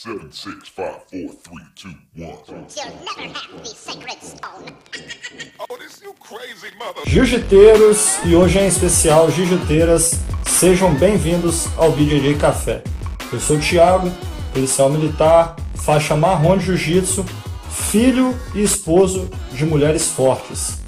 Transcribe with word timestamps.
Seven, 0.00 0.30
six, 0.30 0.68
five, 0.68 1.02
four, 1.10 1.32
three, 1.42 1.64
two, 1.74 1.92
one. 2.14 2.38
You'll 2.46 2.62
never 3.04 3.34
have 3.34 3.58
the 3.58 3.66
sacred 3.66 4.22
stone. 4.22 4.72
Oh, 5.58 5.76
this 5.76 6.00
you 6.00 6.14
crazy 6.20 6.72
mother. 6.78 7.02
Jiu-jiteiros 7.04 8.24
e 8.24 8.36
hoje 8.36 8.60
em 8.60 8.68
especial 8.68 9.28
jiu-jiteiras, 9.28 10.12
sejam 10.46 10.94
bem-vindos 10.94 11.66
ao 11.76 11.90
BJJ 11.90 12.36
Café. 12.36 12.84
Eu 13.32 13.40
sou 13.40 13.56
o 13.56 13.60
Thiago, 13.60 14.08
policial 14.54 14.88
militar, 14.88 15.56
faixa 15.74 16.14
marrom 16.14 16.56
de 16.56 16.66
jiu-jitsu, 16.66 17.24
filho 17.68 18.38
e 18.54 18.62
esposo 18.62 19.28
de 19.52 19.66
mulheres 19.66 20.12
fortes. 20.12 20.80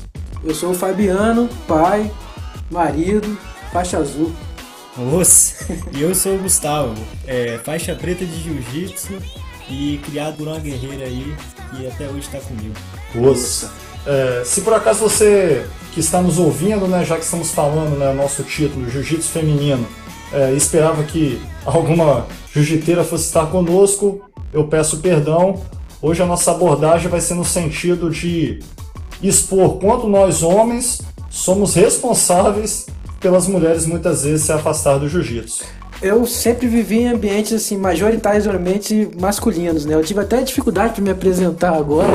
Eu 0.44 0.54
sou 0.54 0.70
o 0.70 0.74
Fabiano, 0.74 1.48
pai, 1.66 2.08
marido, 2.70 3.36
faixa 3.72 3.98
azul. 3.98 4.32
Moça, 5.00 5.66
e 5.96 6.02
eu 6.02 6.14
sou 6.14 6.34
o 6.34 6.38
Gustavo, 6.38 6.94
é, 7.26 7.58
faixa 7.64 7.94
preta 7.94 8.24
de 8.24 8.42
jiu-jitsu 8.42 9.14
e 9.68 9.98
criado 10.04 10.36
por 10.36 10.48
uma 10.48 10.58
guerreira 10.58 11.06
aí 11.06 11.34
que 11.70 11.86
até 11.86 12.06
hoje 12.06 12.20
está 12.20 12.38
comigo. 12.38 12.74
Moça. 13.14 13.72
É, 14.06 14.42
se 14.44 14.60
por 14.60 14.74
acaso 14.74 15.00
você 15.00 15.66
que 15.92 16.00
está 16.00 16.20
nos 16.20 16.38
ouvindo, 16.38 16.86
né, 16.86 17.04
já 17.04 17.16
que 17.16 17.24
estamos 17.24 17.50
falando, 17.50 17.96
né, 17.98 18.12
nosso 18.12 18.42
título, 18.42 18.90
Jiu-Jitsu 18.90 19.30
Feminino, 19.30 19.86
é, 20.32 20.52
esperava 20.52 21.02
que 21.02 21.40
alguma 21.64 22.26
jiu-jiteira 22.52 23.02
fosse 23.02 23.24
estar 23.24 23.46
conosco, 23.46 24.22
eu 24.52 24.66
peço 24.66 24.98
perdão. 24.98 25.62
Hoje 26.02 26.22
a 26.22 26.26
nossa 26.26 26.50
abordagem 26.50 27.08
vai 27.08 27.20
ser 27.20 27.34
no 27.34 27.44
sentido 27.44 28.10
de 28.10 28.60
expor 29.22 29.78
quanto 29.78 30.08
nós 30.08 30.42
homens 30.42 31.00
somos 31.30 31.74
responsáveis 31.74 32.86
pelas 33.20 33.46
mulheres 33.46 33.86
muitas 33.86 34.24
vezes 34.24 34.46
se 34.46 34.52
afastar 34.52 34.98
do 34.98 35.08
jiu-jitsu. 35.08 35.64
Eu 36.02 36.24
sempre 36.24 36.66
vivi 36.66 37.00
em 37.00 37.08
ambientes 37.08 37.52
assim 37.52 37.76
majoritariamente 37.76 39.10
masculinos, 39.20 39.84
né? 39.84 39.94
Eu 39.94 40.02
tive 40.02 40.20
até 40.20 40.40
dificuldade 40.40 40.94
para 40.94 41.04
me 41.04 41.10
apresentar 41.10 41.76
agora. 41.76 42.08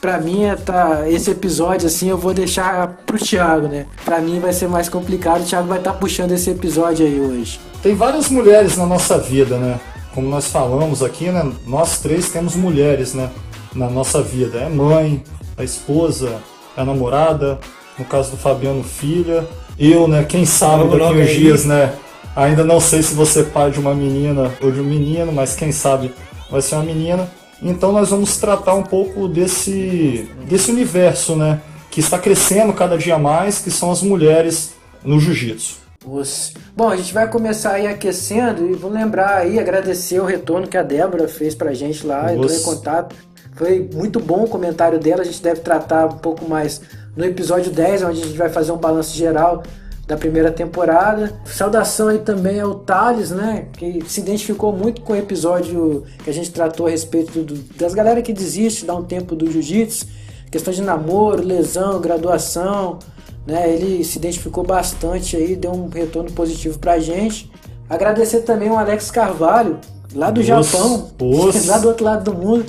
Pra 0.00 0.18
mim, 0.18 0.44
é 0.44 0.56
tá, 0.56 1.08
esse 1.08 1.30
episódio 1.30 1.86
assim 1.86 2.10
eu 2.10 2.18
vou 2.18 2.34
deixar 2.34 2.88
pro 3.06 3.16
Thiago, 3.16 3.68
né? 3.68 3.86
Pra 4.04 4.20
mim 4.20 4.40
vai 4.40 4.52
ser 4.52 4.68
mais 4.68 4.88
complicado, 4.88 5.42
o 5.42 5.44
Thiago 5.44 5.68
vai 5.68 5.78
estar 5.78 5.94
puxando 5.94 6.32
esse 6.32 6.50
episódio 6.50 7.06
aí 7.06 7.18
hoje. 7.20 7.60
Tem 7.82 7.94
várias 7.94 8.28
mulheres 8.28 8.76
na 8.76 8.84
nossa 8.84 9.16
vida, 9.16 9.56
né? 9.56 9.80
Como 10.12 10.28
nós 10.28 10.48
falamos 10.48 11.02
aqui, 11.02 11.30
né? 11.30 11.50
Nós 11.66 12.00
três 12.00 12.28
temos 12.30 12.56
mulheres, 12.56 13.14
né? 13.14 13.30
Na 13.74 13.88
nossa 13.88 14.20
vida. 14.20 14.58
É 14.58 14.68
mãe, 14.68 15.22
a 15.56 15.62
esposa, 15.62 16.36
a 16.76 16.84
namorada, 16.84 17.58
no 17.98 18.04
caso 18.04 18.32
do 18.32 18.36
Fabiano, 18.36 18.82
filha. 18.82 19.46
Eu, 19.78 20.06
né? 20.08 20.24
Quem 20.24 20.44
sabe 20.44 20.84
Vamos 20.84 20.92
daqui 20.92 21.02
logo 21.04 21.20
uns 21.20 21.28
aí. 21.28 21.36
dias, 21.36 21.64
né? 21.64 21.92
Ainda 22.36 22.64
não 22.64 22.80
sei 22.80 23.02
se 23.02 23.14
você 23.14 23.40
é 23.40 23.44
pai 23.44 23.70
de 23.70 23.78
uma 23.78 23.94
menina 23.94 24.52
ou 24.60 24.70
de 24.70 24.80
um 24.80 24.84
menino, 24.84 25.32
mas 25.32 25.54
quem 25.54 25.70
sabe 25.72 26.12
vai 26.50 26.60
ser 26.60 26.74
uma 26.76 26.84
menina. 26.84 27.28
Então 27.62 27.92
nós 27.92 28.10
vamos 28.10 28.36
tratar 28.36 28.74
um 28.74 28.82
pouco 28.82 29.28
desse, 29.28 30.28
desse 30.48 30.70
universo, 30.70 31.36
né? 31.36 31.60
Que 31.90 32.00
está 32.00 32.18
crescendo 32.18 32.72
cada 32.72 32.98
dia 32.98 33.18
mais, 33.18 33.60
que 33.60 33.70
são 33.70 33.90
as 33.90 34.02
mulheres 34.02 34.74
no 35.04 35.20
jiu-jitsu. 35.20 35.76
Nossa. 36.06 36.52
Bom, 36.76 36.88
a 36.88 36.96
gente 36.96 37.14
vai 37.14 37.28
começar 37.30 37.72
aí 37.72 37.86
aquecendo 37.86 38.68
e 38.70 38.74
vou 38.74 38.90
lembrar 38.90 39.38
aí, 39.38 39.58
agradecer 39.58 40.20
o 40.20 40.24
retorno 40.24 40.66
que 40.66 40.76
a 40.76 40.82
Débora 40.82 41.26
fez 41.28 41.54
pra 41.54 41.72
gente 41.72 42.06
lá, 42.06 42.32
entrou 42.32 42.50
em 42.50 42.54
Nossa. 42.54 42.64
contato. 42.64 43.16
Foi 43.54 43.88
muito 43.94 44.18
bom 44.20 44.44
o 44.44 44.48
comentário 44.48 44.98
dela, 44.98 45.22
a 45.22 45.24
gente 45.24 45.40
deve 45.40 45.60
tratar 45.60 46.06
um 46.06 46.18
pouco 46.18 46.48
mais 46.48 46.82
no 47.16 47.24
episódio 47.24 47.70
10, 47.72 48.02
onde 48.04 48.22
a 48.22 48.24
gente 48.26 48.36
vai 48.38 48.48
fazer 48.48 48.72
um 48.72 48.76
balanço 48.76 49.16
geral 49.16 49.62
da 50.06 50.16
primeira 50.16 50.50
temporada. 50.50 51.32
Saudação 51.46 52.08
aí 52.08 52.18
também 52.18 52.60
ao 52.60 52.74
Thales, 52.74 53.30
né, 53.30 53.66
que 53.78 54.02
se 54.06 54.20
identificou 54.20 54.72
muito 54.72 55.00
com 55.00 55.12
o 55.14 55.16
episódio 55.16 56.04
que 56.22 56.28
a 56.28 56.32
gente 56.32 56.50
tratou 56.50 56.86
a 56.86 56.90
respeito 56.90 57.40
do- 57.42 57.54
das 57.76 57.94
galera 57.94 58.20
que 58.20 58.32
desiste, 58.32 58.84
dá 58.84 58.94
um 58.94 59.02
tempo 59.02 59.34
do 59.34 59.50
jiu-jitsu, 59.50 60.06
questão 60.50 60.72
de 60.74 60.82
namoro, 60.82 61.42
lesão, 61.42 62.00
graduação, 62.00 62.98
né? 63.46 63.68
Ele 63.72 64.02
se 64.04 64.18
identificou 64.18 64.62
bastante 64.64 65.36
aí, 65.36 65.56
deu 65.56 65.72
um 65.72 65.88
retorno 65.88 66.30
positivo 66.32 66.78
pra 66.78 66.98
gente. 66.98 67.50
Agradecer 67.90 68.40
também 68.40 68.70
o 68.70 68.76
Alex 68.78 69.10
Carvalho, 69.10 69.78
lá 70.14 70.30
do 70.30 70.42
Japão, 70.42 71.10
lá 71.66 71.78
do 71.78 71.88
outro 71.88 72.04
lado 72.04 72.30
do 72.30 72.38
mundo, 72.38 72.64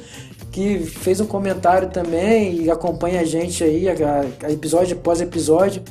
que 0.55 0.79
fez 0.79 1.19
um 1.19 1.25
comentário 1.25 1.89
também 1.89 2.61
e 2.61 2.71
acompanha 2.71 3.19
a 3.19 3.25
gente 3.25 3.61
aí, 3.61 3.89
a, 3.89 4.25
a 4.41 4.49
episódio 4.49 4.95
após 4.95 5.19
episódio. 5.19 5.81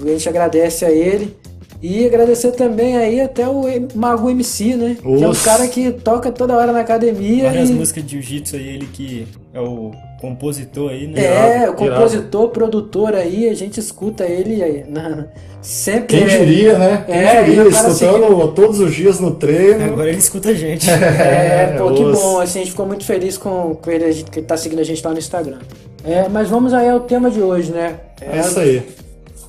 A 0.00 0.08
gente 0.10 0.28
agradece 0.28 0.84
a 0.84 0.92
ele. 0.92 1.36
E 1.82 2.06
agradecer 2.06 2.52
também 2.52 2.96
aí 2.96 3.20
até 3.20 3.48
o 3.48 3.64
Mago 3.96 4.30
MC, 4.30 4.76
né? 4.76 4.96
Que 5.02 5.08
é 5.08 5.10
um 5.10 5.18
Nossa. 5.18 5.44
cara 5.44 5.66
que 5.66 5.90
toca 5.90 6.30
toda 6.30 6.56
hora 6.56 6.70
na 6.70 6.78
academia. 6.78 7.46
Várias 7.46 7.70
e... 7.70 7.72
músicas 7.72 8.06
de 8.06 8.12
jiu-jitsu 8.12 8.54
aí, 8.54 8.68
ele 8.68 8.86
que 8.86 9.26
é 9.52 9.60
o 9.60 9.90
compositor 10.22 10.92
aí, 10.92 11.08
né? 11.08 11.64
É, 11.64 11.68
o 11.68 11.74
compositor, 11.74 12.48
produtor 12.50 13.14
aí, 13.14 13.48
a 13.48 13.54
gente 13.54 13.80
escuta 13.80 14.24
ele 14.24 14.62
aí, 14.62 14.84
na- 14.88 15.26
sempre. 15.60 16.16
Quem 16.18 16.22
é- 16.22 16.38
diria, 16.38 16.78
né? 16.78 17.02
Quem 17.04 17.14
É, 17.16 17.42
diria, 17.42 17.68
escutando 17.68 18.48
todos 18.52 18.78
os 18.78 18.94
dias 18.94 19.18
no 19.18 19.32
treino. 19.32 19.84
Agora 19.84 20.08
ele 20.08 20.18
escuta 20.18 20.50
a 20.50 20.54
gente. 20.54 20.86
É, 20.90 21.74
pô, 21.76 21.92
que 21.92 22.04
bom, 22.04 22.40
assim, 22.40 22.60
a 22.60 22.62
gente 22.62 22.70
ficou 22.70 22.86
muito 22.86 23.04
feliz 23.04 23.36
com, 23.36 23.74
com 23.74 23.90
ele, 23.90 24.04
a 24.04 24.12
gente, 24.12 24.30
que 24.30 24.40
tá 24.40 24.56
seguindo 24.56 24.78
a 24.78 24.84
gente 24.84 25.04
lá 25.04 25.12
no 25.12 25.18
Instagram. 25.18 25.58
É, 26.04 26.28
mas 26.28 26.48
vamos 26.48 26.72
aí 26.72 26.88
ao 26.88 27.00
tema 27.00 27.28
de 27.30 27.42
hoje, 27.42 27.72
né? 27.72 27.96
É 28.20 28.38
isso 28.40 28.58
aí. 28.60 28.82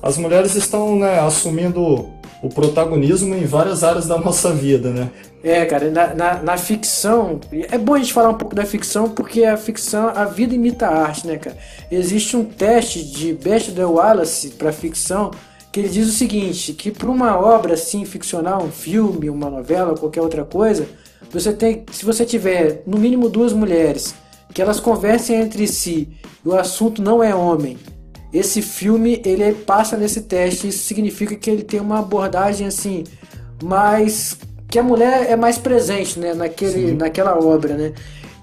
As 0.02 0.18
mulheres 0.18 0.54
estão 0.56 0.96
né, 0.98 1.20
assumindo 1.20 2.08
o 2.44 2.48
protagonismo 2.50 3.34
em 3.34 3.46
várias 3.46 3.82
áreas 3.82 4.06
da 4.06 4.18
nossa 4.18 4.52
vida, 4.52 4.90
né? 4.90 5.10
É, 5.42 5.64
cara, 5.64 5.90
na, 5.90 6.14
na, 6.14 6.42
na 6.42 6.56
ficção, 6.58 7.40
é 7.50 7.78
bom 7.78 7.94
a 7.94 7.98
gente 7.98 8.12
falar 8.12 8.28
um 8.28 8.34
pouco 8.34 8.54
da 8.54 8.66
ficção, 8.66 9.08
porque 9.08 9.44
a 9.44 9.56
ficção, 9.56 10.08
a 10.08 10.26
vida 10.26 10.54
imita 10.54 10.86
a 10.86 11.06
arte, 11.06 11.26
né, 11.26 11.38
cara? 11.38 11.56
Existe 11.90 12.36
um 12.36 12.44
teste 12.44 13.02
de 13.02 13.32
Bechdel 13.32 13.92
Wallace 13.92 14.50
para 14.50 14.72
ficção 14.72 15.30
que 15.72 15.80
ele 15.80 15.88
diz 15.88 16.06
o 16.06 16.12
seguinte, 16.12 16.74
que 16.74 16.90
para 16.90 17.10
uma 17.10 17.36
obra 17.36 17.74
assim 17.74 18.04
ficcional, 18.04 18.62
um 18.62 18.70
filme, 18.70 19.30
uma 19.30 19.48
novela, 19.48 19.96
qualquer 19.96 20.20
outra 20.20 20.44
coisa, 20.44 20.86
você 21.32 21.52
tem, 21.52 21.84
se 21.90 22.04
você 22.04 22.26
tiver 22.26 22.82
no 22.86 22.98
mínimo 22.98 23.28
duas 23.28 23.52
mulheres 23.52 24.14
que 24.52 24.62
elas 24.62 24.78
conversem 24.78 25.40
entre 25.40 25.66
si 25.66 26.10
e 26.44 26.48
o 26.48 26.54
assunto 26.54 27.02
não 27.02 27.22
é 27.22 27.34
homem, 27.34 27.76
esse 28.34 28.60
filme 28.60 29.22
ele 29.24 29.52
passa 29.52 29.96
nesse 29.96 30.22
teste. 30.22 30.66
Isso 30.66 30.84
significa 30.84 31.36
que 31.36 31.48
ele 31.48 31.62
tem 31.62 31.80
uma 31.80 32.00
abordagem 32.00 32.66
assim 32.66 33.04
mais 33.62 34.36
que 34.68 34.78
a 34.78 34.82
mulher 34.82 35.30
é 35.30 35.36
mais 35.36 35.56
presente, 35.56 36.18
né, 36.18 36.34
naquele, 36.34 36.94
naquela 36.94 37.38
obra, 37.38 37.76
né? 37.76 37.92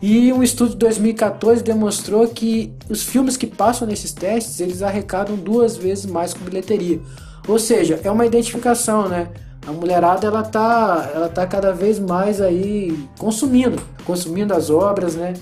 E 0.01 0.31
um 0.31 0.41
estudo 0.41 0.71
de 0.71 0.77
2014 0.77 1.61
demonstrou 1.61 2.25
que 2.27 2.73
os 2.89 3.03
filmes 3.03 3.35
que 3.35 3.45
passam 3.45 3.85
nesses 3.85 4.13
testes 4.13 4.61
eles 4.61 4.81
arrecadam 4.81 5.35
duas 5.35 5.75
vezes 5.75 6.05
mais 6.05 6.33
com 6.33 6.45
bilheteria. 6.45 6.99
Ou 7.47 7.59
seja, 7.59 7.99
é 8.01 8.09
uma 8.09 8.25
identificação, 8.25 9.09
né? 9.09 9.27
A 9.67 9.71
mulherada 9.71 10.25
ela 10.25 10.41
tá, 10.41 11.11
ela 11.13 11.29
tá 11.29 11.45
cada 11.45 11.71
vez 11.73 11.99
mais 11.99 12.41
aí 12.41 12.97
consumindo, 13.19 13.79
consumindo 14.05 14.53
as 14.53 14.69
obras, 14.69 15.15
né? 15.15 15.33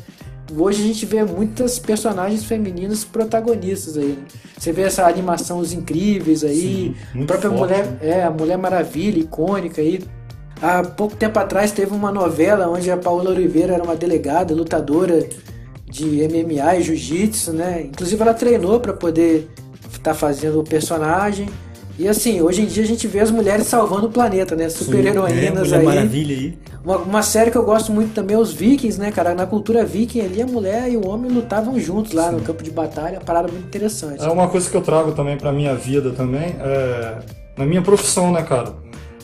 Hoje 0.58 0.82
a 0.82 0.86
gente 0.86 1.06
vê 1.06 1.24
muitas 1.24 1.78
personagens 1.78 2.44
femininas 2.44 3.04
protagonistas 3.06 3.98
aí. 3.98 4.08
né? 4.18 4.24
Você 4.58 4.72
vê 4.72 4.84
essa 4.84 5.06
animação 5.06 5.60
Os 5.60 5.74
Incríveis 5.74 6.44
aí, 6.44 6.96
Sim, 7.14 7.22
a 7.24 7.26
própria 7.26 7.50
forte, 7.50 7.62
mulher, 7.62 7.86
né? 7.86 7.98
é, 8.02 8.24
a 8.24 8.32
Mulher 8.32 8.58
Maravilha, 8.58 9.20
icônica 9.20 9.82
aí. 9.82 10.02
Há 10.62 10.84
pouco 10.84 11.16
tempo 11.16 11.40
atrás 11.40 11.72
teve 11.72 11.94
uma 11.94 12.12
novela 12.12 12.68
onde 12.68 12.90
a 12.92 12.98
Paola 12.98 13.30
Oliveira 13.30 13.74
era 13.76 13.84
uma 13.84 13.96
delegada, 13.96 14.54
lutadora 14.54 15.26
de 15.86 16.06
MMA 16.28 16.76
e 16.78 16.84
jiu-jitsu, 16.84 17.54
né? 17.54 17.84
Inclusive 17.84 18.22
ela 18.22 18.34
treinou 18.34 18.80
para 18.80 18.92
poder 18.94 19.50
estar 19.92 20.14
fazendo 20.14 20.60
o 20.60 20.64
personagem. 20.64 21.48
E 22.00 22.08
assim, 22.08 22.42
hoje 22.42 22.62
em 22.62 22.66
dia 22.66 22.82
a 22.82 22.88
gente 22.88 23.06
vê 23.08 23.20
as 23.20 23.30
mulheres 23.30 23.68
salvando 23.68 24.08
o 24.08 24.10
planeta, 24.10 24.56
né? 24.56 24.70
Super 24.70 25.06
É, 25.06 25.10
heroínas 25.10 25.68
Mulher 25.68 25.80
aí. 25.80 25.86
Maravilha 25.86 26.34
aí. 26.34 26.58
Uma, 26.82 26.98
uma 27.00 27.22
série 27.22 27.52
que 27.52 27.58
eu 27.58 27.64
gosto 27.66 27.92
muito 27.92 28.14
também 28.14 28.38
é 28.38 28.40
os 28.40 28.54
Vikings, 28.54 28.98
né, 28.98 29.12
cara? 29.12 29.36
Na 29.36 29.46
cultura 29.46 29.84
viking 29.84 30.22
ali, 30.22 30.42
a 30.42 30.48
mulher 30.48 30.90
e 30.90 30.96
o 30.96 31.06
homem 31.06 31.30
lutavam 31.30 31.78
juntos 31.78 32.14
lá 32.14 32.32
no 32.32 32.40
campo 32.40 32.64
de 32.64 32.72
batalha, 32.72 33.20
parada 33.20 33.50
muito 33.50 33.66
interessante. 33.68 34.24
É 34.24 34.30
uma 34.30 34.48
coisa 34.48 34.70
que 34.70 34.78
eu 34.78 34.82
trago 34.82 35.12
também 35.12 35.38
pra 35.38 35.52
minha 35.52 35.76
vida 35.76 36.12
também, 36.12 36.56
é, 36.62 37.18
na 37.58 37.66
minha 37.66 37.82
profissão, 37.82 38.32
né, 38.32 38.44
cara? 38.44 38.72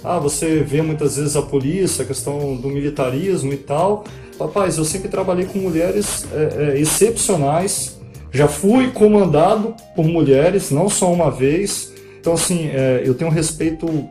Ah, 0.04 0.19
você 0.19 0.60
vê 0.60 0.81
muitas 0.81 1.16
vezes 1.16 1.38
a 1.38 1.42
polícia, 1.42 2.04
a 2.04 2.06
questão 2.06 2.57
do 2.57 2.68
militarismo 2.68 3.54
e 3.54 3.57
tal. 3.57 4.04
Rapaz, 4.38 4.78
eu 4.78 4.83
sempre 4.83 5.07
trabalhei 5.07 5.45
com 5.45 5.60
mulheres 5.60 6.25
é, 6.33 6.74
é, 6.74 6.80
excepcionais. 6.80 7.98
Já 8.33 8.50
fui 8.50 8.92
comandado 8.92 9.74
por 9.95 10.04
mulheres, 10.04 10.71
não 10.71 10.89
só 10.89 11.10
uma 11.12 11.31
vez. 11.31 11.94
Então, 12.25 12.33
assim, 12.33 12.72
é, 12.74 13.04
eu 13.06 13.13
tenho 13.13 13.30
um 13.30 13.33
respeito 13.33 14.10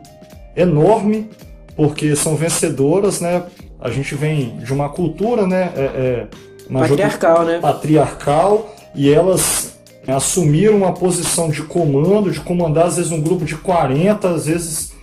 enorme, 0.55 1.29
porque 1.75 2.15
são 2.15 2.33
vencedoras, 2.33 3.19
né? 3.19 3.43
A 3.77 3.89
gente 3.89 4.15
vem 4.15 4.55
de 4.59 4.71
uma 4.71 4.87
cultura, 4.87 5.45
né? 5.45 5.73
É, 5.75 5.81
é, 5.81 6.27
Patriarcal, 6.71 7.43
né? 7.43 7.59
patriarcal 7.59 8.73
e 8.95 9.13
elas 9.13 9.77
assumiram 10.07 10.77
uma 10.77 10.93
posição 10.93 11.49
de 11.49 11.61
comando, 11.63 12.31
de 12.31 12.39
comandar 12.39 12.85
às 12.85 12.95
vezes 12.95 13.11
um 13.11 13.21
grupo 13.21 13.43
de 13.43 13.57
40, 13.57 14.29
às 14.29 14.45
vezes 14.45 14.93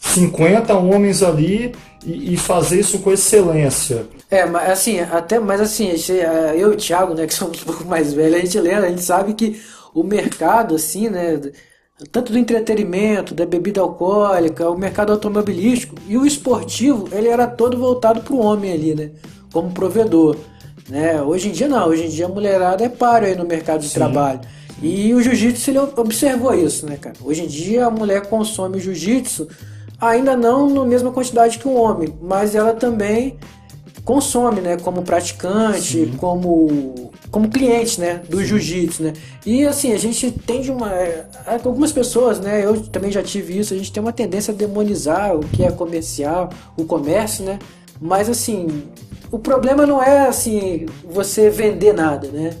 50 0.00 0.74
homens 0.74 1.22
ali 1.22 1.72
e, 2.04 2.34
e 2.34 2.36
fazer 2.36 2.80
isso 2.80 2.98
com 2.98 3.12
excelência. 3.12 4.06
É, 4.28 4.44
mas 4.44 4.70
assim, 4.70 4.98
até, 4.98 5.38
mas 5.38 5.60
assim, 5.60 5.92
eh, 6.10 6.54
eu 6.56 6.72
e 6.72 6.74
o 6.74 6.76
Thiago, 6.76 7.14
né, 7.14 7.28
que 7.28 7.34
somos 7.34 7.62
um 7.62 7.64
pouco 7.64 7.84
mais 7.84 8.12
velhos, 8.12 8.34
a 8.34 8.40
gente 8.40 8.58
lembra, 8.58 8.86
a 8.86 8.90
gente 8.90 9.02
sabe 9.02 9.34
que 9.34 9.62
o 9.94 10.02
mercado, 10.02 10.74
assim, 10.74 11.08
né, 11.08 11.40
tanto 12.12 12.30
do 12.32 12.38
entretenimento, 12.38 13.34
da 13.34 13.46
bebida 13.46 13.80
alcoólica, 13.80 14.68
o 14.68 14.76
mercado 14.76 15.12
automobilístico 15.12 15.94
e 16.06 16.18
o 16.18 16.26
esportivo, 16.26 17.08
ele 17.10 17.28
era 17.28 17.46
todo 17.46 17.78
voltado 17.78 18.20
para 18.20 18.34
o 18.34 18.40
homem 18.40 18.72
ali, 18.72 18.94
né, 18.94 19.10
como 19.50 19.70
provedor, 19.70 20.36
né, 20.90 21.22
hoje 21.22 21.48
em 21.48 21.52
dia 21.52 21.68
não, 21.68 21.88
hoje 21.88 22.04
em 22.04 22.08
dia 22.08 22.26
a 22.26 22.28
mulherada 22.28 22.84
é 22.84 22.88
páreo 22.88 23.28
aí 23.28 23.34
no 23.34 23.46
mercado 23.46 23.80
de 23.80 23.90
trabalho, 23.90 24.40
e 24.82 25.14
o 25.14 25.22
jiu-jitsu 25.22 25.70
ele 25.70 25.78
observou 25.78 26.52
isso, 26.52 26.84
né, 26.84 26.98
cara, 26.98 27.16
hoje 27.24 27.44
em 27.44 27.46
dia 27.46 27.86
a 27.86 27.90
mulher 27.90 28.26
consome 28.26 28.78
jiu-jitsu, 28.78 29.48
ainda 29.98 30.36
não 30.36 30.68
na 30.68 30.84
mesma 30.84 31.10
quantidade 31.10 31.58
que 31.58 31.66
o 31.66 31.74
homem, 31.74 32.14
mas 32.20 32.54
ela 32.54 32.74
também 32.74 33.38
consome, 34.04 34.60
né, 34.60 34.76
como 34.76 35.00
praticante, 35.00 36.12
como 36.18 37.05
como 37.30 37.48
cliente, 37.48 38.00
né, 38.00 38.22
do 38.28 38.42
jiu-jitsu, 38.44 39.02
né? 39.02 39.12
E 39.44 39.66
assim, 39.66 39.92
a 39.92 39.98
gente 39.98 40.30
tende 40.30 40.70
uma 40.70 40.92
é, 40.92 41.26
algumas 41.46 41.92
pessoas, 41.92 42.38
né, 42.40 42.64
eu 42.64 42.80
também 42.82 43.10
já 43.10 43.22
tive 43.22 43.58
isso, 43.58 43.74
a 43.74 43.76
gente 43.76 43.92
tem 43.92 44.02
uma 44.02 44.12
tendência 44.12 44.52
a 44.52 44.56
demonizar 44.56 45.34
o 45.36 45.40
que 45.40 45.64
é 45.64 45.70
comercial, 45.70 46.50
o 46.76 46.84
comércio, 46.84 47.44
né? 47.44 47.58
Mas 48.00 48.28
assim, 48.28 48.84
o 49.30 49.38
problema 49.38 49.86
não 49.86 50.02
é 50.02 50.26
assim 50.26 50.86
você 51.04 51.50
vender 51.50 51.92
nada, 51.92 52.28
né? 52.28 52.54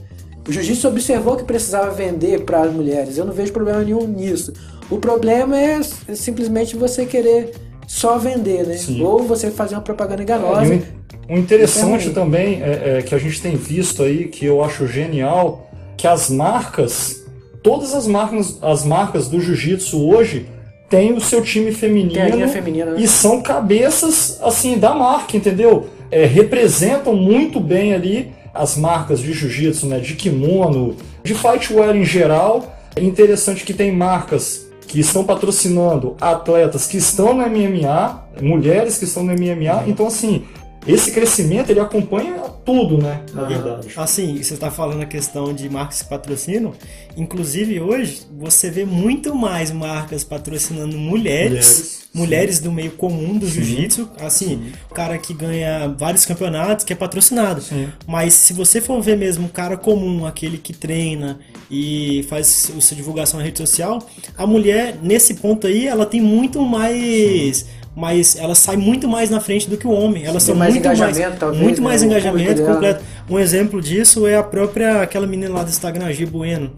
O 0.48 0.52
jiu-jitsu 0.52 0.88
observou 0.88 1.36
que 1.36 1.44
precisava 1.44 1.90
vender 1.90 2.44
para 2.44 2.62
as 2.62 2.72
mulheres. 2.72 3.18
Eu 3.18 3.24
não 3.24 3.32
vejo 3.32 3.52
problema 3.52 3.82
nenhum 3.82 4.06
nisso. 4.06 4.52
O 4.88 4.98
problema 4.98 5.58
é 5.58 5.82
simplesmente 6.14 6.76
você 6.76 7.04
querer 7.04 7.52
só 7.86 8.16
vender, 8.18 8.64
né? 8.66 8.76
Sim. 8.76 9.02
Ou 9.02 9.24
você 9.24 9.50
fazer 9.50 9.74
uma 9.74 9.80
propaganda 9.80 10.22
enganosa. 10.22 10.74
E 10.74 10.82
um- 11.28 11.38
interessante 11.38 12.10
também 12.10 12.62
é, 12.62 12.98
é 12.98 13.02
que 13.02 13.14
a 13.14 13.18
gente 13.18 13.40
tem 13.40 13.56
visto 13.56 14.02
aí, 14.02 14.26
que 14.28 14.44
eu 14.44 14.62
acho 14.62 14.86
genial, 14.86 15.70
que 15.96 16.06
as 16.06 16.30
marcas, 16.30 17.24
todas 17.62 17.94
as 17.94 18.06
marcas, 18.06 18.58
as 18.62 18.84
marcas 18.84 19.28
do 19.28 19.40
jiu-jitsu 19.40 20.08
hoje 20.08 20.46
têm 20.88 21.12
o 21.12 21.20
seu 21.20 21.42
time 21.42 21.72
feminino, 21.72 22.48
feminina, 22.48 22.92
né? 22.92 23.00
e 23.00 23.08
são 23.08 23.42
cabeças 23.42 24.38
assim 24.42 24.78
da 24.78 24.94
marca, 24.94 25.36
entendeu? 25.36 25.88
É, 26.10 26.24
representam 26.24 27.14
muito 27.14 27.58
bem 27.58 27.92
ali 27.92 28.32
as 28.54 28.76
marcas 28.76 29.20
de 29.20 29.32
jiu-jitsu, 29.32 29.86
né? 29.86 29.98
De 29.98 30.14
kimono, 30.14 30.96
de 31.24 31.34
fightwear 31.34 31.94
em 31.96 32.04
geral. 32.04 32.74
É 32.94 33.02
interessante 33.02 33.64
que 33.64 33.74
tem 33.74 33.92
marcas 33.92 34.66
que 34.86 35.00
estão 35.00 35.24
patrocinando 35.24 36.16
atletas 36.20 36.86
que 36.86 36.96
estão 36.96 37.34
no 37.34 37.42
MMA, 37.44 38.24
mulheres 38.40 38.96
que 38.98 39.04
estão 39.04 39.24
no 39.24 39.32
MMA. 39.32 39.84
Então, 39.88 40.06
assim, 40.06 40.44
esse 40.86 41.10
crescimento 41.10 41.70
ele 41.70 41.80
acompanha 41.80 42.34
tudo, 42.64 42.98
né? 42.98 43.22
Na 43.32 43.44
verdade. 43.44 43.88
Assim, 43.96 44.42
você 44.42 44.54
está 44.54 44.70
falando 44.70 45.02
a 45.02 45.06
questão 45.06 45.52
de 45.54 45.68
marcas 45.68 46.02
que 46.02 46.08
patrocinam. 46.08 46.72
Inclusive, 47.16 47.80
hoje, 47.80 48.22
você 48.38 48.70
vê 48.70 48.84
muito 48.84 49.34
mais 49.34 49.70
marcas 49.70 50.24
patrocinando 50.24 50.96
mulheres. 50.96 51.46
Mulheres, 51.56 52.06
Mulheres, 52.16 52.60
do 52.60 52.72
meio 52.72 52.92
comum 52.92 53.36
do 53.36 53.46
jiu-jitsu. 53.46 54.08
Assim, 54.18 54.72
o 54.90 54.94
cara 54.94 55.18
que 55.18 55.34
ganha 55.34 55.94
vários 55.98 56.24
campeonatos, 56.24 56.82
que 56.82 56.94
é 56.94 56.96
patrocinado. 56.96 57.60
Sim. 57.60 57.88
Mas 58.06 58.32
se 58.32 58.54
você 58.54 58.80
for 58.80 59.02
ver 59.02 59.18
mesmo 59.18 59.48
o 59.48 59.50
cara 59.50 59.76
comum, 59.76 60.24
aquele 60.24 60.56
que 60.56 60.72
treina 60.72 61.38
e 61.70 62.24
faz 62.26 62.72
sua 62.80 62.96
divulgação 62.96 63.38
na 63.38 63.44
rede 63.44 63.58
social, 63.58 64.02
a 64.36 64.46
mulher, 64.46 64.98
nesse 65.02 65.34
ponto 65.34 65.66
aí, 65.66 65.86
ela 65.86 66.06
tem 66.06 66.22
muito 66.22 66.62
mais. 66.62 67.66
Mas 67.96 68.36
ela 68.36 68.54
sai 68.54 68.76
muito 68.76 69.08
mais 69.08 69.30
na 69.30 69.40
frente 69.40 69.70
do 69.70 69.76
que 69.78 69.86
o 69.86 69.90
homem. 69.90 70.24
Elas 70.24 70.44
Tem 70.44 70.52
são 70.52 70.54
mais 70.54 70.74
muito 70.74 70.84
engajamento, 70.84 71.18
mais, 71.18 71.38
talvez, 71.38 71.62
muito 71.62 71.80
né? 71.80 71.88
mais 71.88 72.02
engajamento 72.02 72.62
completo. 72.62 73.02
Um 73.28 73.38
exemplo 73.38 73.80
disso 73.80 74.26
é 74.26 74.36
a 74.36 74.42
própria 74.42 75.00
aquela 75.00 75.26
menina 75.26 75.54
lá 75.54 75.62
do 75.62 75.70
Instagram, 75.70 76.12
Gi 76.12 76.26
Bueno. 76.26 76.72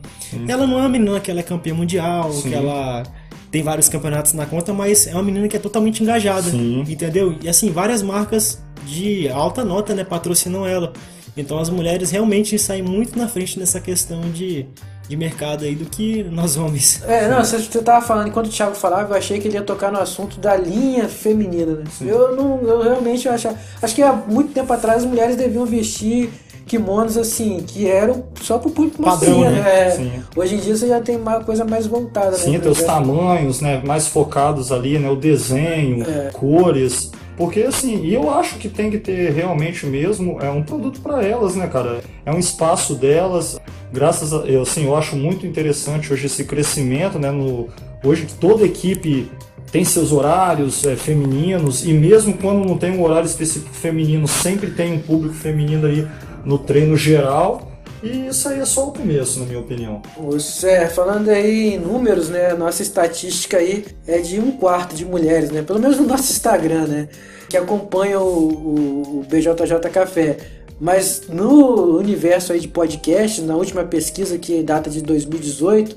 Ela 0.47 0.65
não 0.65 0.79
é 0.79 0.83
uma 0.83 0.89
menina 0.89 1.19
que 1.19 1.29
ela 1.29 1.41
é 1.41 1.43
campeã 1.43 1.75
mundial, 1.75 2.31
que 2.41 2.55
ela 2.55 3.03
tem 3.51 3.63
vários 3.65 3.89
campeonatos 3.89 4.33
na 4.33 4.47
conta, 4.47 4.73
mas 4.73 5.09
é 5.09 5.15
uma 5.15 5.23
menina 5.25 5.49
que 5.49 5.57
é 5.57 5.59
totalmente 5.59 6.03
engajada, 6.03 6.51
Sim. 6.51 6.85
entendeu? 6.89 7.35
E 7.43 7.49
assim, 7.49 7.73
várias 7.73 8.01
marcas 8.01 8.63
de 8.87 9.29
alta 9.29 9.65
nota, 9.65 9.95
né, 9.95 10.05
patrocinam 10.05 10.65
ela. 10.65 10.93
Então 11.37 11.59
as 11.59 11.69
mulheres 11.71 12.11
realmente 12.11 12.59
saem 12.59 12.83
muito 12.83 13.19
na 13.19 13.27
frente 13.27 13.59
nessa 13.59 13.81
questão 13.81 14.21
de, 14.31 14.67
de 15.09 15.17
mercado 15.17 15.65
aí 15.65 15.75
do 15.75 15.87
que 15.87 16.23
nós 16.25 16.57
homens. 16.57 17.03
É, 17.07 17.29
não, 17.29 17.43
você, 17.43 17.59
você 17.59 17.81
tava 17.83 18.05
falando, 18.05 18.29
enquanto 18.29 18.47
o 18.47 18.51
Thiago 18.51 18.75
falava, 18.75 19.15
eu 19.15 19.19
achei 19.19 19.41
que 19.41 19.49
ele 19.49 19.55
ia 19.57 19.63
tocar 19.63 19.91
no 19.91 19.99
assunto 19.99 20.39
da 20.39 20.55
linha 20.57 21.09
feminina, 21.09 21.73
né? 21.77 21.85
Eu 22.03 22.37
não, 22.37 22.61
eu 22.63 22.83
realmente 22.83 23.29
acho, 23.29 23.49
acho 23.81 23.95
que 23.95 24.03
há 24.03 24.13
muito 24.13 24.53
tempo 24.53 24.71
atrás 24.73 24.99
as 25.03 25.09
mulheres 25.09 25.35
deviam 25.37 25.65
vestir 25.65 26.31
kimonos 26.67 27.17
assim, 27.17 27.65
que 27.67 27.89
eram 27.89 28.25
só 28.43 28.59
pro 28.59 28.69
público 28.69 29.03
Padrão, 29.03 29.39
masculino, 29.39 29.63
né? 29.63 29.63
né? 29.63 29.91
Sim. 29.93 30.13
Hoje 30.37 30.55
em 30.57 30.59
dia 30.59 30.77
você 30.77 30.87
já 30.89 31.01
tem 31.01 31.17
uma 31.17 31.41
coisa 31.43 31.65
mais 31.65 31.87
voltada, 31.87 32.37
Sim, 32.37 32.53
né? 32.53 32.59
tem 32.59 32.71
os 32.71 32.77
pro- 32.77 32.87
tamanhos, 32.87 33.63
né, 33.63 33.81
mais 33.87 34.07
focados 34.09 34.71
ali, 34.71 34.99
né, 34.99 35.09
o 35.09 35.17
desenho, 35.17 36.05
É. 36.07 36.29
cores. 36.35 37.11
Porque 37.39 37.61
assim, 37.61 38.05
e 38.05 38.13
eu 38.13 38.29
acho 38.35 38.57
que 38.57 38.69
tem 38.69 38.91
que 38.91 38.99
ter 38.99 39.31
realmente 39.33 39.87
mesmo 39.87 40.41
é 40.41 40.51
um 40.51 40.63
produto 40.63 41.01
para 41.01 41.25
elas, 41.25 41.55
né, 41.55 41.69
cara? 41.69 42.01
É 42.27 42.33
um 42.33 42.39
espaço 42.39 42.97
delas. 42.97 43.59
Graças 43.93 44.35
a 44.35 44.39
eu 44.39 44.63
assim, 44.63 44.85
eu 44.85 44.97
acho 44.97 45.15
muito 45.15 45.47
interessante 45.47 46.13
hoje 46.13 46.27
esse 46.27 46.45
crescimento, 46.45 47.17
né, 47.17 47.31
no 47.31 47.69
hoje 48.05 48.27
que 48.27 48.35
toda 48.35 48.67
equipe 48.67 49.31
tem 49.71 49.85
seus 49.85 50.11
horários 50.11 50.85
é, 50.85 50.97
femininos 50.97 51.87
e 51.87 51.93
mesmo 51.93 52.35
quando 52.35 52.67
não 52.67 52.77
tem 52.77 52.91
um 52.91 53.03
horário 53.03 53.27
específico 53.27 53.73
feminino, 53.73 54.27
sempre 54.27 54.73
tem 54.73 54.95
um 54.95 54.99
público 54.99 55.35
feminino 55.35 55.87
aí 55.87 56.07
no 56.45 56.59
treino 56.59 56.97
geral. 56.97 57.68
E 58.03 58.29
isso 58.29 58.49
aí 58.49 58.61
é 58.61 58.65
só 58.65 58.89
o 58.89 58.93
começo, 58.93 59.41
na 59.41 59.47
minha 59.47 59.59
opinião. 59.59 60.01
Os- 60.17 60.63
é, 60.63 60.87
falando 60.89 61.29
aí 61.29 61.75
em 61.75 61.79
números, 61.79 62.29
né? 62.29 62.55
Nossa 62.55 62.83
estatística 62.83 63.57
aí 63.59 63.85
é 64.07 64.19
de 64.19 64.39
um 64.39 64.53
quarto 64.53 64.95
de 64.95 65.05
mulheres, 65.05 65.51
né? 65.51 65.63
Pelo 65.63 65.81
menos 65.81 65.99
no 65.99 66.07
nosso 66.07 66.31
Instagram, 66.33 66.87
né? 66.87 67.09
Que 67.49 67.57
acompanha 67.57 68.21
o, 68.21 68.49
o, 68.49 69.19
o 69.21 69.25
BJJ 69.29 69.91
Café. 69.93 70.37
Mas 70.81 71.23
no 71.29 71.97
universo 71.99 72.53
aí 72.53 72.61
de 72.61 72.69
podcast, 72.69 73.41
na 73.43 73.57
última 73.57 73.83
pesquisa 73.85 74.39
que 74.39 74.63
data 74.63 74.89
de 74.89 75.03
2018, 75.03 75.97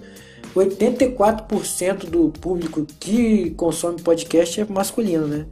84% 0.56 2.06
do 2.10 2.30
público 2.30 2.86
que 3.00 3.52
consome 3.52 4.02
podcast 4.02 4.60
é 4.62 4.66
masculino, 4.66 5.28
né? 5.28 5.46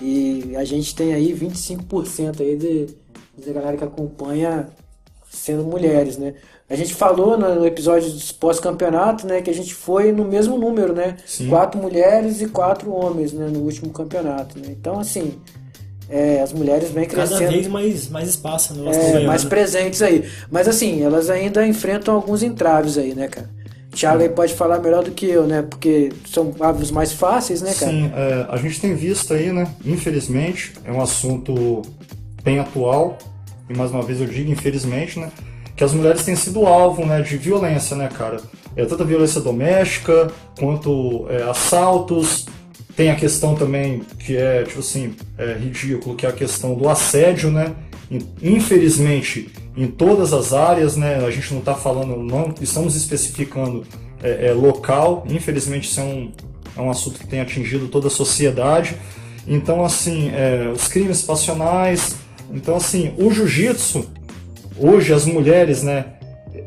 E 0.00 0.54
a 0.56 0.64
gente 0.64 0.94
tem 0.94 1.12
aí 1.12 1.34
25% 1.34 2.40
aí 2.40 2.56
de, 2.56 2.86
de 3.36 3.52
galera 3.52 3.76
que 3.76 3.84
acompanha 3.84 4.68
sendo 5.30 5.62
mulheres, 5.64 6.18
né? 6.18 6.34
A 6.68 6.76
gente 6.76 6.94
falou 6.94 7.36
no 7.38 7.66
episódio 7.66 8.10
dos 8.10 8.30
pós-campeonato, 8.30 9.26
né, 9.26 9.40
que 9.40 9.50
a 9.50 9.54
gente 9.54 9.74
foi 9.74 10.12
no 10.12 10.24
mesmo 10.24 10.56
número, 10.56 10.92
né? 10.92 11.16
Sim. 11.26 11.48
Quatro 11.48 11.80
mulheres 11.80 12.40
e 12.40 12.46
quatro 12.46 12.92
homens, 12.92 13.32
né, 13.32 13.48
no 13.48 13.60
último 13.60 13.90
campeonato, 13.90 14.58
né? 14.58 14.68
Então, 14.68 15.00
assim, 15.00 15.34
é, 16.08 16.40
as 16.40 16.52
mulheres 16.52 16.90
vêm 16.90 17.06
Cada 17.06 17.26
crescendo 17.26 17.52
vez 17.52 17.66
mais, 17.66 18.08
mais 18.08 18.28
espaço 18.28 18.74
no 18.74 18.84
nosso 18.84 18.98
é, 18.98 19.24
mais 19.24 19.44
né? 19.44 19.50
presentes 19.50 20.02
aí. 20.02 20.28
Mas 20.50 20.68
assim, 20.68 21.02
elas 21.02 21.30
ainda 21.30 21.66
enfrentam 21.66 22.14
alguns 22.14 22.42
entraves 22.42 22.98
aí, 22.98 23.14
né, 23.14 23.28
cara? 23.28 23.48
Thiago 23.92 24.22
aí 24.22 24.28
pode 24.28 24.54
falar 24.54 24.78
melhor 24.78 25.02
do 25.02 25.10
que 25.10 25.26
eu, 25.26 25.46
né? 25.46 25.62
Porque 25.62 26.12
são 26.32 26.54
árvores 26.60 26.92
mais 26.92 27.12
fáceis, 27.12 27.62
né, 27.62 27.74
cara? 27.74 27.90
Sim, 27.90 28.12
é, 28.14 28.46
a 28.48 28.56
gente 28.56 28.80
tem 28.80 28.94
visto 28.94 29.34
aí, 29.34 29.52
né? 29.52 29.68
Infelizmente, 29.84 30.72
é 30.84 30.92
um 30.92 31.00
assunto 31.00 31.82
bem 32.44 32.60
atual, 32.60 33.18
e 33.70 33.76
mais 33.76 33.92
uma 33.92 34.02
vez 34.02 34.20
eu 34.20 34.26
digo 34.26 34.50
infelizmente, 34.50 35.18
né? 35.18 35.30
Que 35.76 35.84
as 35.84 35.94
mulheres 35.94 36.24
têm 36.24 36.36
sido 36.36 36.66
alvo 36.66 37.06
né, 37.06 37.22
de 37.22 37.36
violência, 37.38 37.96
né, 37.96 38.08
cara? 38.08 38.38
É 38.76 38.82
a 38.82 39.04
violência 39.04 39.40
doméstica, 39.40 40.30
quanto 40.58 41.26
é, 41.30 41.42
assaltos. 41.44 42.46
Tem 42.96 43.10
a 43.10 43.16
questão 43.16 43.54
também 43.54 44.02
que 44.18 44.36
é, 44.36 44.64
tipo 44.64 44.80
assim, 44.80 45.14
é 45.38 45.54
ridículo, 45.54 46.16
que 46.16 46.26
é 46.26 46.28
a 46.28 46.32
questão 46.32 46.74
do 46.74 46.88
assédio, 46.88 47.50
né? 47.50 47.72
In- 48.10 48.26
Infelizmente, 48.42 49.50
em 49.76 49.86
todas 49.86 50.32
as 50.32 50.52
áreas, 50.52 50.96
né? 50.96 51.24
A 51.24 51.30
gente 51.30 51.50
não 51.52 51.60
está 51.60 51.74
falando, 51.74 52.16
não 52.16 52.52
estamos 52.60 52.96
especificando 52.96 53.86
é, 54.22 54.48
é, 54.48 54.52
local. 54.52 55.24
Infelizmente, 55.30 55.88
isso 55.88 56.00
é 56.00 56.02
um, 56.02 56.32
é 56.76 56.80
um 56.80 56.90
assunto 56.90 57.20
que 57.20 57.26
tem 57.26 57.40
atingido 57.40 57.88
toda 57.88 58.08
a 58.08 58.10
sociedade. 58.10 58.96
Então, 59.46 59.82
assim, 59.84 60.30
é, 60.34 60.70
os 60.74 60.88
crimes 60.88 61.22
passionais. 61.22 62.16
Então, 62.52 62.76
assim, 62.76 63.12
o 63.18 63.30
jiu-jitsu, 63.30 64.06
hoje 64.78 65.12
as 65.12 65.24
mulheres, 65.24 65.82
né, 65.82 66.06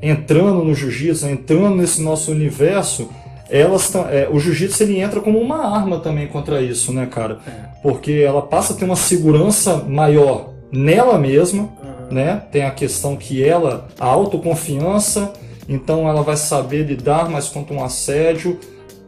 entrando 0.02 0.63
no 0.63 0.74
jiu-jitsu, 0.74 1.28
entrando 1.28 1.75
nesse 1.75 2.02
nosso 2.02 2.32
universo, 2.32 3.10
elas 3.50 3.94
é, 4.10 4.28
o 4.32 4.40
jiu-jitsu 4.40 4.84
ele 4.84 5.00
entra 5.00 5.20
como 5.20 5.40
uma 5.40 5.58
arma 5.58 6.00
também 6.00 6.28
contra 6.28 6.62
isso, 6.62 6.92
né, 6.92 7.06
cara? 7.06 7.40
Porque 7.82 8.12
ela 8.25 8.42
passa 8.42 8.74
a 8.74 8.75
ter 8.75 8.86
uma 8.86 8.96
segurança 8.96 9.78
maior 9.78 10.54
nela 10.72 11.20
mesma, 11.20 11.70
né? 12.10 12.42
Tem 12.52 12.63
a 12.63 12.72
questão 12.72 13.16
que 13.16 13.44
ela, 13.44 13.88
a 14.00 14.06
autoconfiança, 14.06 15.34
então 15.68 16.08
ela 16.08 16.22
vai 16.24 16.38
saber 16.38 16.84
lidar 16.84 17.30
mais 17.30 17.48
contra 17.48 17.75
um 17.75 17.84
assédio, 17.84 18.60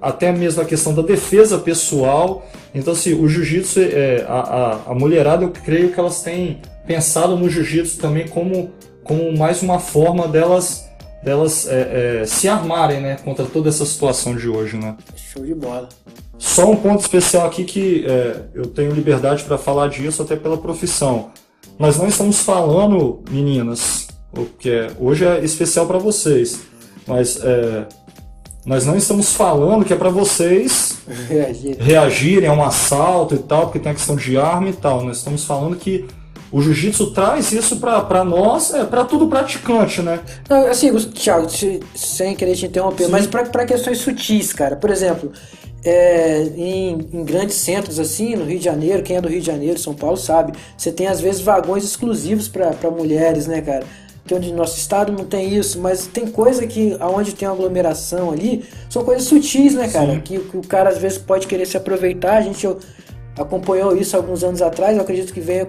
até 0.01 0.31
mesmo 0.31 0.61
a 0.61 0.65
questão 0.65 0.93
da 0.93 1.01
defesa 1.01 1.57
pessoal. 1.57 2.45
Então, 2.75 2.91
assim, 2.91 3.13
o 3.13 3.27
jiu-jitsu, 3.27 3.79
é, 3.79 4.25
a, 4.27 4.39
a, 4.39 4.91
a 4.91 4.93
mulherada, 4.93 5.45
eu 5.45 5.49
creio 5.49 5.93
que 5.93 5.99
elas 5.99 6.21
têm 6.21 6.61
pensado 6.85 7.37
no 7.37 7.49
jiu-jitsu 7.49 7.97
também 7.97 8.27
como, 8.27 8.69
como 9.01 9.35
mais 9.35 9.61
uma 9.61 9.79
forma 9.79 10.27
delas, 10.27 10.85
delas 11.23 11.67
é, 11.69 12.21
é, 12.21 12.25
se 12.25 12.49
armarem 12.49 12.99
né, 12.99 13.15
contra 13.23 13.45
toda 13.45 13.69
essa 13.69 13.85
situação 13.85 14.35
de 14.35 14.49
hoje. 14.49 14.75
Né? 14.75 14.93
Show 15.15 15.45
de 15.45 15.55
bola. 15.55 15.87
Só 16.37 16.69
um 16.69 16.75
ponto 16.75 16.99
especial 16.99 17.47
aqui 17.47 17.63
que 17.63 18.05
é, 18.05 18.41
eu 18.53 18.65
tenho 18.65 18.91
liberdade 18.91 19.43
para 19.43 19.57
falar 19.57 19.87
disso 19.87 20.21
até 20.21 20.35
pela 20.35 20.57
profissão. 20.57 21.31
Nós 21.79 21.97
não 21.97 22.07
estamos 22.07 22.39
falando, 22.39 23.23
meninas, 23.31 24.07
porque 24.31 24.87
hoje 24.99 25.25
é 25.25 25.43
especial 25.43 25.87
para 25.87 25.97
vocês, 25.97 26.59
mas 27.07 27.39
é, 27.41 27.87
nós 28.65 28.85
não 28.85 28.95
estamos 28.95 29.33
falando 29.33 29.85
que 29.85 29.93
é 29.93 29.95
para 29.95 30.09
vocês 30.09 30.97
Reagir. 31.29 31.77
reagirem 31.79 32.49
a 32.49 32.53
um 32.53 32.63
assalto 32.63 33.35
e 33.35 33.39
tal, 33.39 33.63
porque 33.63 33.79
tem 33.79 33.91
a 33.91 33.95
questão 33.95 34.15
de 34.15 34.37
arma 34.37 34.69
e 34.69 34.73
tal. 34.73 35.03
Nós 35.03 35.17
estamos 35.17 35.43
falando 35.43 35.75
que 35.75 36.05
o 36.51 36.61
jiu-jitsu 36.61 37.11
traz 37.11 37.51
isso 37.51 37.77
para 37.77 38.23
nós, 38.23 38.73
é 38.73 38.83
para 38.85 39.03
todo 39.03 39.27
praticante, 39.27 40.01
né? 40.01 40.19
Não, 40.49 40.67
assim, 40.67 40.93
Thiago, 41.11 41.49
se- 41.49 41.79
sem 41.93 42.35
querer 42.35 42.55
te 42.55 42.65
interromper, 42.65 43.07
mas 43.09 43.27
para 43.27 43.65
questões 43.65 43.97
sutis, 43.99 44.53
cara. 44.53 44.75
Por 44.75 44.89
exemplo, 44.89 45.31
é, 45.83 46.43
em, 46.55 46.97
em 47.13 47.23
grandes 47.23 47.55
centros 47.57 47.99
assim, 47.99 48.35
no 48.35 48.45
Rio 48.45 48.57
de 48.57 48.65
Janeiro, 48.65 49.03
quem 49.03 49.17
é 49.17 49.21
do 49.21 49.27
Rio 49.27 49.41
de 49.41 49.45
Janeiro, 49.45 49.77
São 49.77 49.93
Paulo 49.93 50.17
sabe, 50.17 50.53
você 50.77 50.91
tem 50.91 51.07
às 51.07 51.19
vezes 51.19 51.41
vagões 51.41 51.83
exclusivos 51.83 52.47
para 52.47 52.73
mulheres, 52.89 53.45
né, 53.47 53.61
cara? 53.61 53.83
Que 54.25 54.33
onde 54.33 54.49
no 54.51 54.57
nosso 54.57 54.77
estado 54.77 55.11
não 55.11 55.23
tem 55.23 55.53
isso, 55.55 55.79
mas 55.79 56.07
tem 56.07 56.25
coisa 56.25 56.65
que 56.65 56.97
aonde 56.99 57.33
tem 57.35 57.47
uma 57.47 57.53
aglomeração 57.53 58.31
ali, 58.31 58.65
são 58.89 59.03
coisas 59.03 59.27
sutis, 59.27 59.75
né, 59.75 59.87
cara? 59.87 60.19
Que, 60.19 60.39
que 60.39 60.57
o 60.57 60.61
cara 60.61 60.89
às 60.89 60.97
vezes 60.97 61.17
pode 61.19 61.45
querer 61.45 61.67
se 61.67 61.77
aproveitar. 61.77 62.37
A 62.37 62.41
gente 62.41 62.67
acompanhou 63.37 63.95
isso 63.95 64.15
alguns 64.17 64.43
anos 64.43 64.61
atrás, 64.61 64.95
eu 64.95 65.03
acredito 65.03 65.31
que 65.33 65.39
venha, 65.39 65.67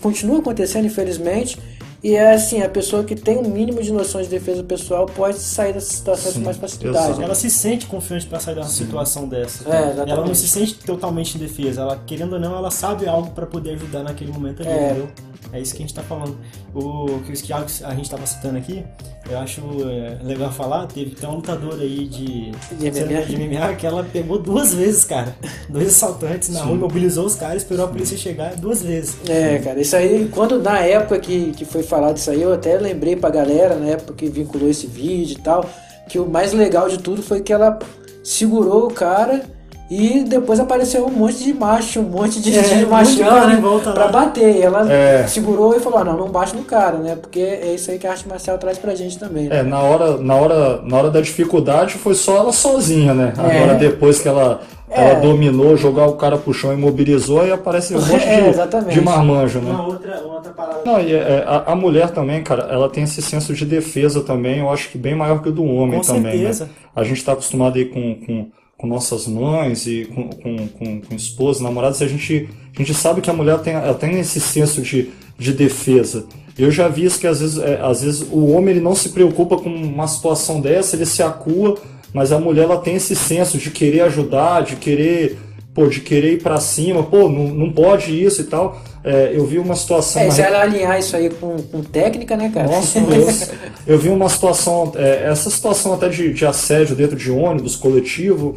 continua 0.00 0.38
acontecendo, 0.38 0.84
infelizmente. 0.86 1.58
E 2.04 2.14
é 2.14 2.34
assim, 2.34 2.62
a 2.62 2.68
pessoa 2.68 3.02
que 3.02 3.16
tem 3.16 3.36
um 3.38 3.48
mínimo 3.48 3.82
de 3.82 3.90
noções 3.92 4.26
de 4.26 4.30
defesa 4.38 4.62
pessoal 4.62 5.06
pode 5.06 5.38
sair 5.38 5.72
dessa 5.72 5.92
situação 5.92 6.32
com 6.34 6.40
mais 6.40 6.56
facilidade. 6.56 7.20
Ela 7.20 7.34
se 7.34 7.50
sente 7.50 7.86
confiante 7.86 8.26
pra 8.26 8.38
sair 8.38 8.54
de 8.54 8.60
uma 8.60 8.68
situação 8.68 9.26
dessa. 9.26 9.68
É, 9.68 9.82
exatamente. 9.82 10.10
ela 10.12 10.24
não 10.26 10.34
se 10.34 10.46
sente 10.46 10.74
totalmente 10.74 11.36
indefesa. 11.36 11.80
Ela, 11.80 12.00
querendo 12.06 12.34
ou 12.34 12.38
não, 12.38 12.56
ela 12.56 12.70
sabe 12.70 13.08
algo 13.08 13.30
pra 13.30 13.46
poder 13.46 13.70
ajudar 13.70 14.04
naquele 14.04 14.30
momento 14.30 14.62
ali, 14.62 14.70
É. 14.70 14.84
entendeu? 14.90 15.08
É 15.52 15.60
isso 15.60 15.74
que 15.74 15.82
a 15.82 15.86
gente 15.86 15.94
tá 15.94 16.02
falando. 16.02 16.36
O 16.74 17.20
que 17.24 17.32
a 17.32 17.94
gente 17.94 18.10
tava 18.10 18.26
citando 18.26 18.58
aqui, 18.58 18.84
eu 19.28 19.38
acho 19.38 19.60
é, 19.88 20.18
legal 20.22 20.52
falar, 20.52 20.86
teve 20.86 21.14
tem 21.14 21.28
uma 21.28 21.36
lutadora 21.36 21.82
aí 21.82 22.06
de, 22.06 22.50
De 22.50 22.90
MMA. 22.90 23.22
de 23.22 23.36
MMA 23.36 23.74
que 23.74 23.86
ela 23.86 24.04
pegou 24.04 24.38
duas 24.38 24.74
vezes, 24.74 25.04
cara. 25.04 25.36
Dois 25.68 25.88
assaltantes 25.88 26.48
na 26.50 26.62
rua, 26.62 26.76
mobilizou 26.76 27.26
os 27.26 27.34
caras, 27.34 27.62
esperou 27.62 27.86
a 27.86 27.88
polícia 27.88 28.16
chegar 28.16 28.54
duas 28.56 28.82
vezes. 28.82 29.16
É, 29.28 29.58
cara, 29.58 29.80
isso 29.80 29.96
aí, 29.96 30.28
quando 30.32 30.60
na 30.60 30.80
época 30.80 31.18
que, 31.18 31.52
que 31.52 31.64
foi 31.64 31.82
falado 31.82 32.16
isso 32.16 32.30
aí, 32.30 32.42
eu 32.42 32.52
até 32.52 32.76
lembrei 32.78 33.16
pra 33.16 33.30
galera, 33.30 33.76
na 33.76 33.86
época 33.86 34.14
que 34.14 34.28
vinculou 34.28 34.68
esse 34.68 34.86
vídeo 34.86 35.36
e 35.38 35.42
tal, 35.42 35.68
que 36.08 36.18
o 36.18 36.28
mais 36.28 36.52
legal 36.52 36.88
de 36.88 36.98
tudo 36.98 37.22
foi 37.22 37.40
que 37.40 37.52
ela 37.52 37.78
segurou 38.22 38.86
o 38.86 38.92
cara 38.92 39.55
e 39.90 40.24
depois 40.24 40.58
apareceu 40.58 41.06
um 41.06 41.10
monte 41.10 41.44
de 41.44 41.54
macho, 41.54 42.00
um 42.00 42.04
monte 42.04 42.40
de, 42.40 42.56
É, 42.56 42.60
de 42.62 42.68
monte 42.86 43.14
de 43.16 43.22
machão, 43.22 43.48
né, 43.48 43.56
volta 43.60 43.92
pra 43.92 44.06
lá. 44.06 44.10
bater. 44.10 44.56
E 44.56 44.62
ela 44.62 44.90
É. 44.92 45.26
segurou 45.28 45.76
e 45.76 45.80
falou, 45.80 46.00
ah, 46.00 46.04
não, 46.04 46.16
não 46.16 46.28
bate 46.28 46.56
no 46.56 46.64
cara, 46.64 46.98
né, 46.98 47.14
porque 47.16 47.38
é 47.40 47.72
isso 47.74 47.90
aí 47.90 47.98
que 47.98 48.06
a 48.06 48.10
arte 48.10 48.28
marcial 48.28 48.58
traz 48.58 48.78
pra 48.78 48.94
gente 48.94 49.18
também. 49.18 49.44
né? 49.48 49.58
É, 49.60 49.62
na 49.62 49.80
hora, 49.80 50.16
na 50.18 50.34
hora, 50.34 50.82
na 50.82 50.96
hora 50.96 51.10
da 51.10 51.20
dificuldade 51.20 51.94
foi 51.94 52.14
só 52.14 52.36
ela 52.38 52.52
sozinha, 52.52 53.14
né? 53.14 53.32
É. 53.38 53.40
Agora 53.62 53.74
depois 53.78 54.18
que 54.20 54.26
ela, 54.28 54.60
É. 54.90 55.10
ela 55.10 55.20
dominou, 55.20 55.76
jogou 55.76 56.04
o 56.08 56.14
cara 56.16 56.36
pro 56.36 56.52
chão, 56.52 56.72
imobilizou 56.72 57.46
e 57.46 57.52
apareceu 57.52 57.98
um 57.98 58.00
monte 58.06 58.24
É, 58.24 58.40
de, 58.42 58.48
exatamente. 58.48 58.94
de 58.94 59.00
marmanjo, 59.00 59.60
né? 59.60 59.70
Uma 59.70 59.86
outra, 59.86 60.20
uma 60.24 60.34
outra 60.34 60.52
parada. 60.52 60.80
Não, 60.84 61.00
e 61.00 61.14
é, 61.14 61.44
a, 61.46 61.72
a 61.72 61.76
mulher 61.76 62.10
também, 62.10 62.42
cara, 62.42 62.64
ela 62.70 62.88
tem 62.88 63.04
esse 63.04 63.22
senso 63.22 63.54
de 63.54 63.64
defesa 63.64 64.20
também, 64.22 64.58
eu 64.58 64.68
acho 64.70 64.88
que 64.90 64.98
bem 64.98 65.14
maior 65.14 65.40
que 65.42 65.48
o 65.48 65.52
do 65.52 65.64
homem 65.64 66.00
Com 66.00 66.06
também, 66.14 66.38
certeza. 66.38 66.64
né? 66.64 66.70
A 66.94 67.04
gente 67.04 67.24
tá 67.24 67.32
acostumado 67.32 67.76
aí 67.76 67.84
com, 67.84 68.14
com, 68.26 68.46
com 68.76 68.86
nossas 68.86 69.26
mães 69.26 69.86
e 69.86 70.04
com, 70.04 70.28
com, 70.28 70.68
com, 70.68 71.00
com 71.00 71.14
esposas, 71.14 71.62
namoradas, 71.62 72.02
a 72.02 72.06
gente, 72.06 72.48
a 72.74 72.78
gente 72.78 72.94
sabe 72.94 73.20
que 73.20 73.30
a 73.30 73.32
mulher 73.32 73.58
tem, 73.60 73.74
ela 73.74 73.94
tem 73.94 74.18
esse 74.18 74.40
senso 74.40 74.82
de, 74.82 75.10
de 75.38 75.52
defesa. 75.52 76.26
Eu 76.58 76.70
já 76.70 76.88
vi 76.88 77.04
isso 77.04 77.18
que 77.18 77.26
às 77.26 77.40
vezes, 77.40 77.58
é, 77.58 77.80
às 77.82 78.02
vezes 78.02 78.26
o 78.30 78.46
homem 78.46 78.70
ele 78.70 78.80
não 78.80 78.94
se 78.94 79.10
preocupa 79.10 79.56
com 79.56 79.68
uma 79.68 80.06
situação 80.06 80.60
dessa, 80.60 80.96
ele 80.96 81.06
se 81.06 81.22
acua, 81.22 81.76
mas 82.12 82.32
a 82.32 82.38
mulher 82.38 82.64
ela 82.64 82.78
tem 82.78 82.96
esse 82.96 83.14
senso 83.14 83.58
de 83.58 83.70
querer 83.70 84.00
ajudar, 84.02 84.62
de 84.62 84.76
querer, 84.76 85.38
pô, 85.76 85.86
de 85.88 86.00
querer 86.00 86.32
ir 86.32 86.42
pra 86.42 86.58
cima, 86.58 87.02
pô, 87.02 87.28
não, 87.28 87.48
não 87.48 87.70
pode 87.70 88.10
isso 88.24 88.40
e 88.40 88.44
tal. 88.44 88.80
É, 89.04 89.32
eu 89.34 89.44
vi 89.44 89.58
uma 89.58 89.76
situação 89.76 90.22
É, 90.22 90.30
se 90.30 90.40
ela 90.40 90.62
alinhar 90.62 90.98
isso 90.98 91.14
aí 91.14 91.28
com, 91.28 91.54
com 91.58 91.82
técnica, 91.82 92.34
né, 92.34 92.50
cara? 92.52 92.66
nossa, 92.66 92.98
Deus. 93.04 93.50
Eu 93.86 93.98
vi 93.98 94.08
uma 94.08 94.28
situação, 94.30 94.90
é, 94.96 95.28
essa 95.30 95.50
situação 95.50 95.92
até 95.92 96.08
de, 96.08 96.32
de 96.32 96.46
assédio 96.46 96.96
dentro 96.96 97.14
de 97.14 97.30
ônibus 97.30 97.76
coletivo. 97.76 98.56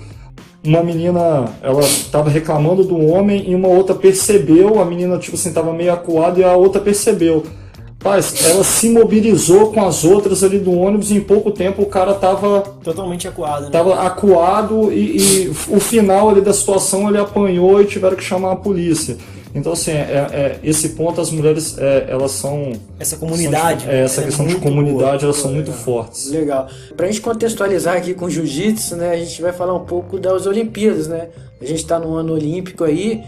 Uma 0.66 0.82
menina, 0.82 1.50
ela 1.62 1.82
tava 2.10 2.30
reclamando 2.30 2.84
do 2.86 2.98
homem 2.98 3.52
e 3.52 3.56
uma 3.56 3.68
outra 3.68 3.94
percebeu, 3.94 4.82
a 4.82 4.86
menina, 4.86 5.18
tipo 5.18 5.36
assim, 5.36 5.52
tava 5.52 5.74
meio 5.74 5.92
acuada 5.92 6.40
e 6.40 6.44
a 6.44 6.56
outra 6.56 6.80
percebeu. 6.82 7.44
Paz, 8.00 8.46
ela 8.46 8.64
se 8.64 8.90
mobilizou 8.90 9.74
com 9.74 9.84
as 9.86 10.06
outras 10.06 10.42
ali 10.44 10.58
do 10.58 10.72
ônibus 10.74 11.12
e 11.12 11.16
em 11.16 11.22
pouco 11.22 11.52
tempo 11.52 11.82
o 11.82 11.86
cara 11.86 12.14
tava, 12.14 12.62
Totalmente 12.82 13.28
acuada, 13.28 13.66
né? 13.66 13.72
tava 13.72 13.96
acuado 14.02 14.90
e, 14.92 15.18
e 15.18 15.48
o 15.68 15.80
final 15.82 16.30
ali 16.30 16.40
da 16.40 16.54
situação 16.54 17.10
ele 17.10 17.18
apanhou 17.18 17.82
e 17.82 17.86
tiveram 17.86 18.16
que 18.16 18.24
chamar 18.24 18.54
a 18.54 18.56
polícia. 18.56 19.18
Então, 19.54 19.74
assim, 19.74 19.92
é, 19.92 20.28
é- 20.32 20.60
esse 20.64 20.90
ponto 20.90 21.20
as 21.20 21.32
mulheres, 21.32 21.76
é, 21.78 22.06
elas 22.08 22.32
são... 22.34 22.72
Essa 23.00 23.18
comunidade. 23.18 23.84
são- 23.84 23.92
é, 23.92 24.02
essa 24.04 24.22
é 24.22 24.24
questão 24.26 24.46
de 24.46 24.56
comunidade, 24.58 25.18
boa. 25.18 25.24
elas 25.24 25.38
são 25.38 25.50
É. 25.52 25.54
muito 25.56 25.72
fortes. 25.74 26.30
Legal. 26.30 26.68
Pra 26.96 27.08
gente 27.08 27.20
contextualizar 27.20 27.98
aqui 27.98 28.14
com 28.14 28.30
jiu-jitsu, 28.30 28.96
né, 28.96 29.10
a 29.12 29.18
gente 29.18 29.42
vai 29.42 29.52
falar 29.52 29.74
um 29.74 29.84
pouco 29.86 30.20
das 30.20 30.46
Olimpíadas, 30.46 31.08
né? 31.08 31.30
A 31.60 31.66
gente 31.66 31.84
tá 31.86 31.98
no 32.00 32.14
ano 32.14 32.34
olímpico 32.34 32.84
aí, 32.84 33.22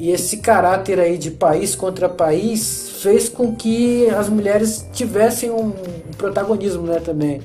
e 0.00 0.10
esse 0.10 0.38
caráter 0.38 0.98
aí 0.98 1.18
de 1.18 1.30
país 1.30 1.74
contra 1.74 2.08
país 2.08 2.96
fez 3.02 3.28
com 3.28 3.54
que 3.54 4.08
as 4.08 4.30
mulheres 4.30 4.88
tivessem 4.94 5.50
um 5.50 5.72
protagonismo, 6.16 6.86
né, 6.86 6.98
também. 7.00 7.42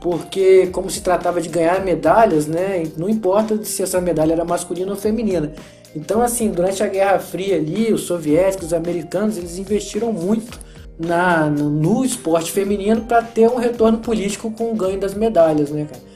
Porque 0.00 0.68
como 0.68 0.88
se 0.88 1.02
tratava 1.02 1.38
de 1.38 1.50
ganhar 1.50 1.84
medalhas, 1.84 2.46
né, 2.46 2.82
não 2.96 3.10
importa 3.10 3.62
se 3.62 3.82
essa 3.82 4.00
medalha 4.00 4.32
era 4.32 4.44
masculina 4.44 4.90
ou 4.90 4.96
feminina. 4.96 5.52
Então, 5.94 6.22
assim, 6.22 6.50
durante 6.50 6.82
a 6.82 6.86
Guerra 6.86 7.18
Fria 7.18 7.56
ali, 7.56 7.92
os 7.92 8.02
soviéticos, 8.02 8.68
os 8.68 8.72
americanos, 8.72 9.36
eles 9.36 9.58
investiram 9.58 10.10
muito 10.10 10.58
na, 10.98 11.50
no, 11.50 11.68
no 11.68 12.04
esporte 12.06 12.50
feminino 12.50 13.02
para 13.02 13.20
ter 13.20 13.50
um 13.50 13.56
retorno 13.56 13.98
político 13.98 14.50
com 14.50 14.72
o 14.72 14.74
ganho 14.74 14.98
das 14.98 15.12
medalhas, 15.12 15.68
né, 15.68 15.86
cara? 15.90 16.07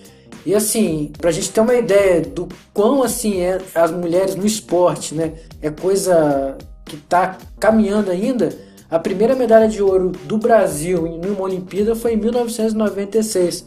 E 0.45 0.55
assim, 0.55 1.13
pra 1.19 1.31
gente 1.31 1.51
ter 1.51 1.61
uma 1.61 1.75
ideia 1.75 2.21
do 2.21 2.49
quão 2.75 3.03
assim 3.03 3.41
é 3.41 3.61
as 3.75 3.91
mulheres 3.91 4.35
no 4.35 4.45
esporte, 4.45 5.15
né? 5.15 5.35
É 5.61 5.71
coisa 5.71 6.57
que 6.85 6.97
tá 6.97 7.39
caminhando 7.61 8.11
ainda. 8.11 8.53
A 8.91 8.99
primeira 8.99 9.35
medalha 9.35 9.69
de 9.69 9.83
ouro 9.83 10.11
do 10.25 10.37
Brasil 10.37 11.07
em 11.07 11.25
uma 11.27 11.43
Olimpíada 11.43 11.95
foi 11.95 12.15
em 12.15 12.17
1996, 12.17 13.65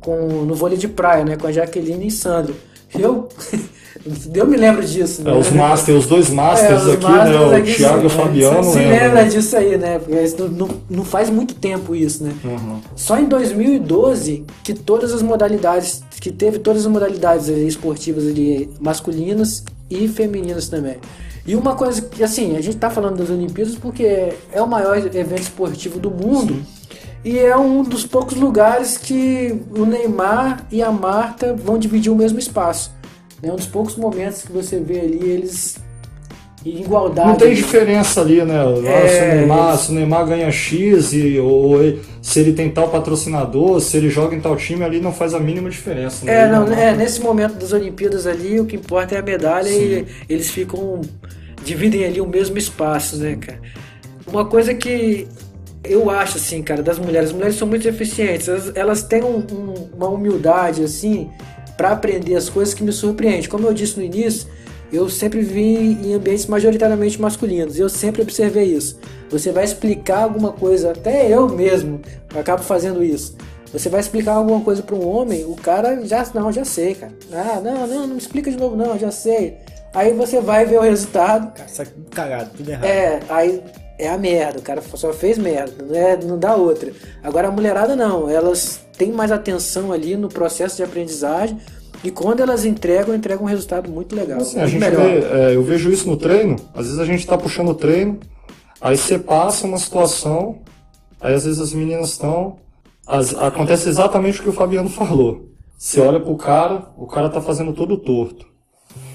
com, 0.00 0.16
no 0.44 0.54
vôlei 0.54 0.78
de 0.78 0.88
praia, 0.88 1.24
né? 1.24 1.36
Com 1.36 1.46
a 1.46 1.52
Jaqueline 1.52 2.06
e 2.06 2.10
Sandro. 2.10 2.54
Eu, 2.94 3.28
eu 4.34 4.46
me 4.46 4.56
lembro 4.56 4.84
disso, 4.84 5.22
né? 5.22 5.30
É, 5.30 5.34
os 5.34 5.50
masters, 5.50 5.98
os 6.00 6.06
dois 6.06 6.30
É, 6.30 6.32
masters 6.32 6.82
os 6.82 6.94
aqui, 6.94 7.04
Masters 7.04 7.30
né? 7.30 7.46
O 7.46 7.54
aqui 7.54 7.74
Thiago 7.74 8.02
e 8.02 8.06
o 8.06 8.10
se- 8.10 8.16
Fabiano, 8.16 8.64
se, 8.64 8.70
se 8.72 8.78
lembra, 8.78 8.94
lembra 9.04 9.22
né? 9.22 9.28
disso 9.28 9.56
aí, 9.56 9.76
né? 9.78 9.98
Porque 9.98 10.36
não, 10.50 10.68
não, 10.90 11.04
faz 11.04 11.30
muito 11.30 11.54
tempo 11.54 11.94
isso, 11.94 12.24
né? 12.24 12.32
Uhum. 12.44 12.80
Só 12.96 13.18
em 13.18 13.26
2012 13.26 14.44
que 14.64 14.74
todas 14.74 15.12
as 15.12 15.22
modalidades, 15.22 16.02
que 16.20 16.30
teve 16.32 16.58
todas 16.58 16.82
as 16.82 16.90
modalidades 16.90 17.48
ali, 17.48 17.66
esportivas 17.66 18.26
ali, 18.26 18.70
masculinas 18.80 19.64
e 19.90 20.08
femininas 20.08 20.68
também. 20.68 20.96
E 21.46 21.56
uma 21.56 21.74
coisa 21.74 22.00
que, 22.02 22.22
assim, 22.22 22.56
a 22.56 22.60
gente 22.60 22.76
tá 22.76 22.88
falando 22.88 23.16
das 23.16 23.30
Olimpíadas 23.30 23.74
porque 23.74 24.32
é 24.52 24.62
o 24.62 24.66
maior 24.66 24.96
evento 24.96 25.42
esportivo 25.42 25.98
do 25.98 26.10
mundo. 26.10 26.62
E 27.24 27.38
é 27.38 27.56
um 27.56 27.82
dos 27.84 28.04
poucos 28.04 28.36
lugares 28.36 28.96
que 28.96 29.60
o 29.76 29.84
Neymar 29.84 30.66
e 30.72 30.82
a 30.82 30.90
Marta 30.90 31.54
vão 31.54 31.78
dividir 31.78 32.10
o 32.10 32.16
mesmo 32.16 32.38
espaço. 32.38 32.92
É 33.42 33.50
um 33.52 33.56
dos 33.56 33.66
poucos 33.66 33.96
momentos 33.96 34.42
que 34.42 34.52
você 34.52 34.78
vê 34.78 35.00
ali 35.00 35.20
eles 35.28 35.76
em 36.64 36.80
igualdade. 36.80 37.28
Não 37.28 37.36
tem 37.36 37.54
diferença 37.54 38.20
ali, 38.20 38.40
né? 38.44 38.54
É, 38.86 39.08
se, 39.08 39.24
o 39.24 39.34
Neymar, 39.36 39.74
isso. 39.74 39.84
se 39.86 39.90
o 39.90 39.94
Neymar 39.96 40.26
ganha 40.26 40.50
X, 40.52 41.12
e, 41.12 41.38
ou 41.40 41.76
se 42.22 42.38
ele 42.38 42.52
tem 42.52 42.70
tal 42.70 42.88
patrocinador, 42.88 43.80
se 43.80 43.96
ele 43.96 44.08
joga 44.08 44.36
em 44.36 44.40
tal 44.40 44.54
time, 44.54 44.84
ali 44.84 45.00
não 45.00 45.12
faz 45.12 45.34
a 45.34 45.40
mínima 45.40 45.68
diferença. 45.68 46.24
né? 46.24 46.32
É, 46.44 46.48
não, 46.48 46.64
Ele 46.70 46.80
é, 46.80 46.94
nesse 46.94 47.20
momento 47.20 47.54
das 47.54 47.72
Olimpíadas 47.72 48.28
ali, 48.28 48.60
o 48.60 48.64
que 48.64 48.76
importa 48.76 49.16
é 49.16 49.18
a 49.18 49.22
medalha 49.22 49.68
e 49.68 50.06
eles 50.28 50.50
ficam. 50.50 51.00
dividem 51.64 52.04
ali 52.04 52.20
o 52.20 52.26
mesmo 52.28 52.56
espaço, 52.58 53.16
né, 53.16 53.36
cara? 53.40 53.60
Uma 54.26 54.44
coisa 54.44 54.72
que 54.72 55.26
eu 55.84 56.08
acho, 56.10 56.36
assim, 56.36 56.62
cara, 56.62 56.80
das 56.80 56.96
mulheres, 56.98 57.30
as 57.30 57.34
mulheres 57.34 57.56
são 57.56 57.66
muito 57.66 57.88
eficientes, 57.88 58.46
elas, 58.48 58.72
elas 58.76 59.02
têm 59.02 59.22
um- 59.24 59.38
um- 59.50 59.88
uma 59.96 60.08
humildade, 60.08 60.82
assim, 60.84 61.28
para 61.82 61.90
aprender 61.90 62.36
as 62.36 62.48
coisas 62.48 62.72
que 62.72 62.84
me 62.84 62.92
surpreende. 62.92 63.48
Como 63.48 63.66
eu 63.66 63.74
disse 63.74 63.98
no 63.98 64.04
início, 64.04 64.46
eu 64.92 65.10
sempre 65.10 65.40
vivi 65.40 65.98
em 66.06 66.14
ambientes 66.14 66.46
majoritariamente 66.46 67.20
masculinos. 67.20 67.76
Eu 67.76 67.88
sempre 67.88 68.22
observei 68.22 68.66
isso. 68.66 69.00
Você 69.28 69.50
vai 69.50 69.64
explicar 69.64 70.22
alguma 70.22 70.52
coisa, 70.52 70.92
até 70.92 71.26
eu 71.28 71.48
mesmo 71.48 72.00
acabo 72.38 72.62
fazendo 72.62 73.02
isso. 73.02 73.36
Você 73.72 73.88
vai 73.88 73.98
explicar 73.98 74.34
alguma 74.34 74.60
coisa 74.60 74.80
para 74.80 74.94
um 74.94 75.04
homem, 75.04 75.44
o 75.44 75.56
cara 75.56 76.06
já 76.06 76.24
não, 76.32 76.52
já 76.52 76.64
sei, 76.64 76.94
cara. 76.94 77.12
Ah, 77.32 77.60
não, 77.60 77.84
não, 77.84 78.06
não 78.06 78.14
me 78.14 78.18
explica 78.18 78.48
de 78.48 78.56
novo, 78.56 78.76
não, 78.76 78.96
já 78.96 79.10
sei. 79.10 79.56
Aí 79.92 80.14
você 80.14 80.40
vai 80.40 80.64
ver 80.64 80.78
o 80.78 80.82
resultado. 80.82 81.52
Cara, 81.52 81.90
cagado, 82.12 82.50
tudo 82.56 82.70
errado. 82.70 82.84
É, 82.84 83.18
aí 83.28 83.60
é 84.02 84.08
a 84.08 84.18
merda, 84.18 84.58
o 84.58 84.62
cara 84.62 84.82
só 84.94 85.12
fez 85.12 85.38
merda, 85.38 85.84
não, 85.84 85.94
é, 85.94 86.16
não 86.16 86.38
dá 86.38 86.54
outra. 86.56 86.92
Agora 87.22 87.48
a 87.48 87.50
mulherada 87.50 87.94
não, 87.96 88.28
elas 88.28 88.80
têm 88.96 89.12
mais 89.12 89.30
atenção 89.32 89.92
ali 89.92 90.16
no 90.16 90.28
processo 90.28 90.76
de 90.76 90.82
aprendizagem 90.82 91.58
e 92.04 92.10
quando 92.10 92.40
elas 92.40 92.64
entregam, 92.64 93.14
entregam 93.14 93.44
um 93.44 93.48
resultado 93.48 93.90
muito 93.90 94.14
legal. 94.14 94.40
Assim, 94.40 94.58
a 94.60 94.66
gente 94.66 94.80
melhor. 94.80 95.02
vê, 95.04 95.18
é, 95.52 95.54
eu 95.56 95.62
vejo 95.62 95.90
isso 95.90 96.08
no 96.08 96.16
treino. 96.16 96.56
Às 96.74 96.86
vezes 96.86 96.98
a 96.98 97.04
gente 97.04 97.26
tá 97.26 97.38
puxando 97.38 97.68
o 97.70 97.74
treino, 97.74 98.18
aí 98.80 98.96
você 98.96 99.18
passa 99.18 99.66
uma 99.66 99.78
situação, 99.78 100.58
aí 101.20 101.34
às 101.34 101.44
vezes 101.44 101.60
as 101.60 101.72
meninas 101.72 102.10
estão. 102.10 102.56
as- 103.06 103.34
acontece 103.34 103.88
exatamente 103.88 104.40
o 104.40 104.42
que 104.44 104.48
o 104.48 104.52
Fabiano 104.52 104.88
falou. 104.88 105.48
Você 105.78 106.00
olha 106.00 106.20
pro 106.20 106.36
cara, 106.36 106.86
o 106.96 107.06
cara 107.06 107.28
tá 107.28 107.40
fazendo 107.40 107.72
todo 107.72 107.96
torto. 107.96 108.46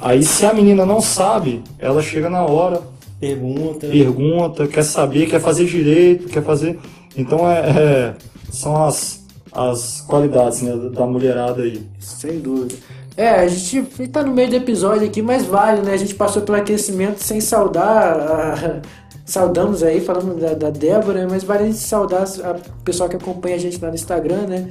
Aí 0.01 0.21
se 0.23 0.45
a 0.45 0.53
menina 0.53 0.85
não 0.85 0.99
sabe, 1.01 1.63
ela 1.79 2.01
chega 2.01 2.29
na 2.29 2.43
hora, 2.45 2.81
Pergunta. 3.19 3.87
pergunta, 3.87 4.67
quer 4.67 4.83
saber, 4.83 5.27
quer 5.27 5.39
fazer 5.41 5.65
direito, 5.65 6.27
quer 6.29 6.43
fazer. 6.43 6.79
Então 7.15 7.49
é, 7.49 7.59
é- 7.69 8.13
são 8.51 8.83
as, 8.85 9.25
as 9.51 10.01
qualidades 10.01 10.61
né, 10.61 10.75
da 10.93 11.05
mulherada 11.05 11.63
aí. 11.63 11.81
Sem 11.99 12.39
dúvida. 12.39 12.75
É, 13.15 13.29
a 13.31 13.47
gente 13.47 14.07
tá 14.09 14.21
no 14.23 14.31
meio 14.31 14.49
do 14.49 14.55
episódio 14.55 15.07
aqui, 15.07 15.23
mas 15.23 15.43
vale, 15.45 15.81
né? 15.81 15.93
A 15.93 15.97
gente 15.97 16.13
passou 16.13 16.43
pelo 16.43 16.57
aquecimento 16.59 17.17
sem 17.23 17.41
saudar. 17.41 18.13
a- 18.19 18.81
Saudamos 19.25 19.83
aí, 19.83 19.99
falando 19.99 20.39
da, 20.39 20.53
da 20.53 20.69
Débora, 20.69 21.27
mas 21.29 21.43
vale 21.43 21.63
a 21.63 21.65
gente 21.65 21.79
saudar 21.79 22.23
a- 22.23 22.51
o 22.79 22.83
pessoal 22.83 23.09
que 23.09 23.15
acompanha 23.17 23.55
a 23.55 23.59
gente 23.59 23.81
lá 23.81 23.89
no 23.89 23.95
Instagram, 23.95 24.47
né? 24.47 24.69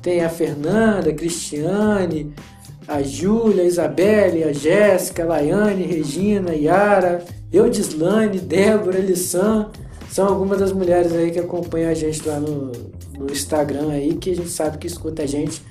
Tem 0.00 0.24
a 0.24 0.28
Fernanda, 0.30 1.10
a 1.10 1.12
Cristiane, 1.12 2.32
a 2.88 3.02
Júlia, 3.02 3.62
a 3.62 3.66
Isabelle, 3.66 4.44
a 4.44 4.52
Jéssica, 4.52 5.22
a 5.22 5.26
Laiane, 5.26 5.84
Regina, 5.84 6.54
Yara, 6.54 7.22
eu, 7.52 7.68
Dislane, 7.68 8.38
Débora, 8.40 8.98
Lissan. 8.98 9.70
São 10.10 10.26
algumas 10.26 10.58
das 10.58 10.72
mulheres 10.72 11.12
aí 11.12 11.30
que 11.30 11.38
acompanham 11.38 11.90
a 11.90 11.94
gente 11.94 12.26
lá 12.26 12.40
no, 12.40 12.72
no 13.18 13.30
Instagram 13.30 13.90
aí, 13.90 14.14
que 14.14 14.30
a 14.30 14.36
gente 14.36 14.48
sabe 14.48 14.78
que 14.78 14.86
escuta 14.86 15.22
a 15.22 15.26
gente. 15.26 15.62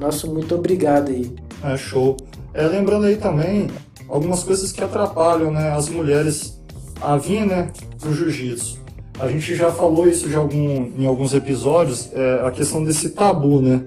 Nosso 0.00 0.26
muito 0.26 0.52
obrigado 0.56 1.10
aí. 1.10 1.30
É 1.62 1.76
show. 1.76 2.16
É, 2.52 2.66
lembrando 2.66 3.06
aí 3.06 3.16
também 3.16 3.68
algumas 4.08 4.42
coisas 4.42 4.72
que 4.72 4.82
atrapalham 4.82 5.52
né, 5.52 5.70
as 5.70 5.88
mulheres 5.88 6.60
a 7.00 7.16
vir 7.16 7.46
né, 7.46 7.70
pro 8.00 8.12
jiu-jitsu. 8.12 8.82
A 9.18 9.28
gente 9.28 9.54
já 9.54 9.70
falou 9.70 10.08
isso 10.08 10.26
algum, 10.36 10.90
em 10.98 11.06
alguns 11.06 11.34
episódios, 11.34 12.10
é, 12.12 12.44
a 12.44 12.50
questão 12.50 12.82
desse 12.82 13.10
tabu, 13.10 13.60
né? 13.62 13.80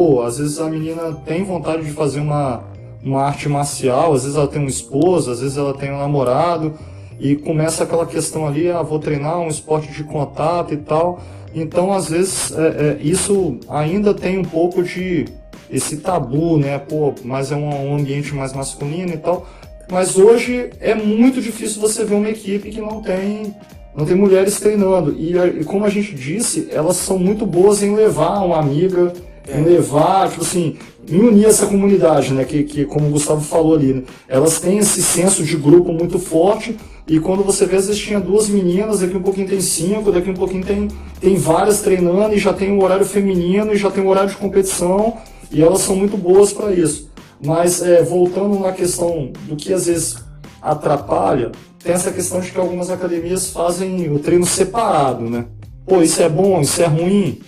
Pô, 0.00 0.22
às 0.22 0.38
vezes 0.38 0.58
a 0.58 0.64
menina 0.64 1.12
tem 1.26 1.44
vontade 1.44 1.84
de 1.84 1.90
fazer 1.90 2.20
uma, 2.20 2.64
uma 3.04 3.20
arte 3.20 3.50
marcial, 3.50 4.14
às 4.14 4.22
vezes 4.22 4.34
ela 4.34 4.48
tem 4.48 4.62
um 4.62 4.66
esposo, 4.66 5.30
às 5.30 5.40
vezes 5.42 5.58
ela 5.58 5.74
tem 5.74 5.92
um 5.92 5.98
namorado, 5.98 6.72
e 7.20 7.36
começa 7.36 7.84
aquela 7.84 8.06
questão 8.06 8.46
ali, 8.46 8.70
ah, 8.70 8.80
vou 8.80 8.98
treinar 8.98 9.38
um 9.38 9.48
esporte 9.48 9.92
de 9.92 10.02
contato 10.02 10.72
e 10.72 10.78
tal. 10.78 11.20
Então, 11.54 11.92
às 11.92 12.08
vezes, 12.08 12.50
é, 12.52 12.62
é, 12.62 12.98
isso 13.02 13.58
ainda 13.68 14.14
tem 14.14 14.38
um 14.38 14.42
pouco 14.42 14.82
de 14.82 15.26
esse 15.70 15.98
tabu, 15.98 16.56
né? 16.56 16.78
Pô, 16.78 17.12
mas 17.22 17.52
é 17.52 17.56
um, 17.56 17.90
um 17.90 17.96
ambiente 17.96 18.34
mais 18.34 18.54
masculino 18.54 19.12
e 19.12 19.18
tal. 19.18 19.46
Mas 19.90 20.16
hoje 20.16 20.70
é 20.80 20.94
muito 20.94 21.42
difícil 21.42 21.78
você 21.78 22.06
ver 22.06 22.14
uma 22.14 22.30
equipe 22.30 22.70
que 22.70 22.80
não 22.80 23.02
tem 23.02 23.54
não 23.94 24.06
tem 24.06 24.16
mulheres 24.16 24.58
treinando. 24.58 25.14
E, 25.18 25.36
e 25.60 25.64
como 25.64 25.84
a 25.84 25.90
gente 25.90 26.14
disse, 26.14 26.68
elas 26.70 26.96
são 26.96 27.18
muito 27.18 27.44
boas 27.44 27.82
em 27.82 27.94
levar 27.94 28.40
uma 28.40 28.58
amiga, 28.58 29.12
em 29.54 29.62
levar, 29.62 30.28
tipo 30.28 30.42
assim, 30.42 30.76
em 31.08 31.20
unir 31.20 31.46
essa 31.46 31.66
comunidade, 31.66 32.32
né? 32.32 32.44
Que, 32.44 32.62
que 32.62 32.84
como 32.84 33.08
o 33.08 33.10
Gustavo 33.10 33.40
falou 33.40 33.74
ali, 33.74 33.94
né? 33.94 34.02
elas 34.28 34.60
têm 34.60 34.78
esse 34.78 35.02
senso 35.02 35.42
de 35.42 35.56
grupo 35.56 35.92
muito 35.92 36.18
forte. 36.18 36.76
E 37.06 37.18
quando 37.18 37.42
você 37.42 37.66
vê, 37.66 37.76
às 37.76 37.88
vezes 37.88 38.00
tinha 38.00 38.20
duas 38.20 38.48
meninas, 38.48 39.00
daqui 39.00 39.16
um 39.16 39.22
pouquinho 39.22 39.48
tem 39.48 39.60
cinco, 39.60 40.12
daqui 40.12 40.30
um 40.30 40.34
pouquinho 40.34 40.64
tem, 40.64 40.86
tem 41.20 41.36
várias 41.36 41.80
treinando, 41.80 42.34
e 42.34 42.38
já 42.38 42.52
tem 42.52 42.70
um 42.70 42.82
horário 42.82 43.04
feminino, 43.04 43.72
e 43.72 43.76
já 43.76 43.90
tem 43.90 44.04
um 44.04 44.08
horário 44.08 44.30
de 44.30 44.36
competição, 44.36 45.16
e 45.50 45.60
elas 45.60 45.80
são 45.80 45.96
muito 45.96 46.16
boas 46.16 46.52
para 46.52 46.72
isso. 46.72 47.10
Mas 47.44 47.82
é, 47.82 48.02
voltando 48.02 48.60
na 48.60 48.70
questão 48.70 49.32
do 49.48 49.56
que 49.56 49.72
às 49.72 49.86
vezes 49.86 50.18
atrapalha, 50.62 51.50
tem 51.82 51.92
essa 51.92 52.12
questão 52.12 52.40
de 52.40 52.50
que 52.50 52.58
algumas 52.58 52.90
academias 52.90 53.50
fazem 53.50 54.12
o 54.12 54.18
treino 54.18 54.46
separado, 54.46 55.28
né? 55.28 55.46
Pô, 55.86 56.02
isso 56.02 56.22
é 56.22 56.28
bom, 56.28 56.60
isso 56.60 56.80
é 56.80 56.86
ruim. 56.86 57.40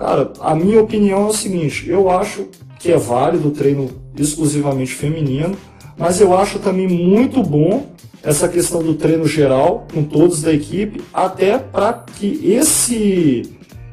Cara, 0.00 0.32
a 0.40 0.54
minha 0.54 0.80
opinião 0.80 1.26
é 1.26 1.26
o 1.26 1.32
seguinte, 1.32 1.86
eu 1.86 2.08
acho 2.08 2.46
que 2.78 2.90
é 2.90 2.96
válido 2.96 3.48
o 3.48 3.50
treino 3.50 3.90
exclusivamente 4.16 4.94
feminino, 4.94 5.54
mas 5.98 6.22
eu 6.22 6.34
acho 6.34 6.58
também 6.58 6.88
muito 6.88 7.42
bom 7.42 7.84
essa 8.22 8.48
questão 8.48 8.82
do 8.82 8.94
treino 8.94 9.26
geral 9.26 9.86
com 9.92 10.02
todos 10.02 10.40
da 10.40 10.54
equipe, 10.54 11.02
até 11.12 11.58
para 11.58 11.92
que 11.92 12.40
esse 12.42 13.42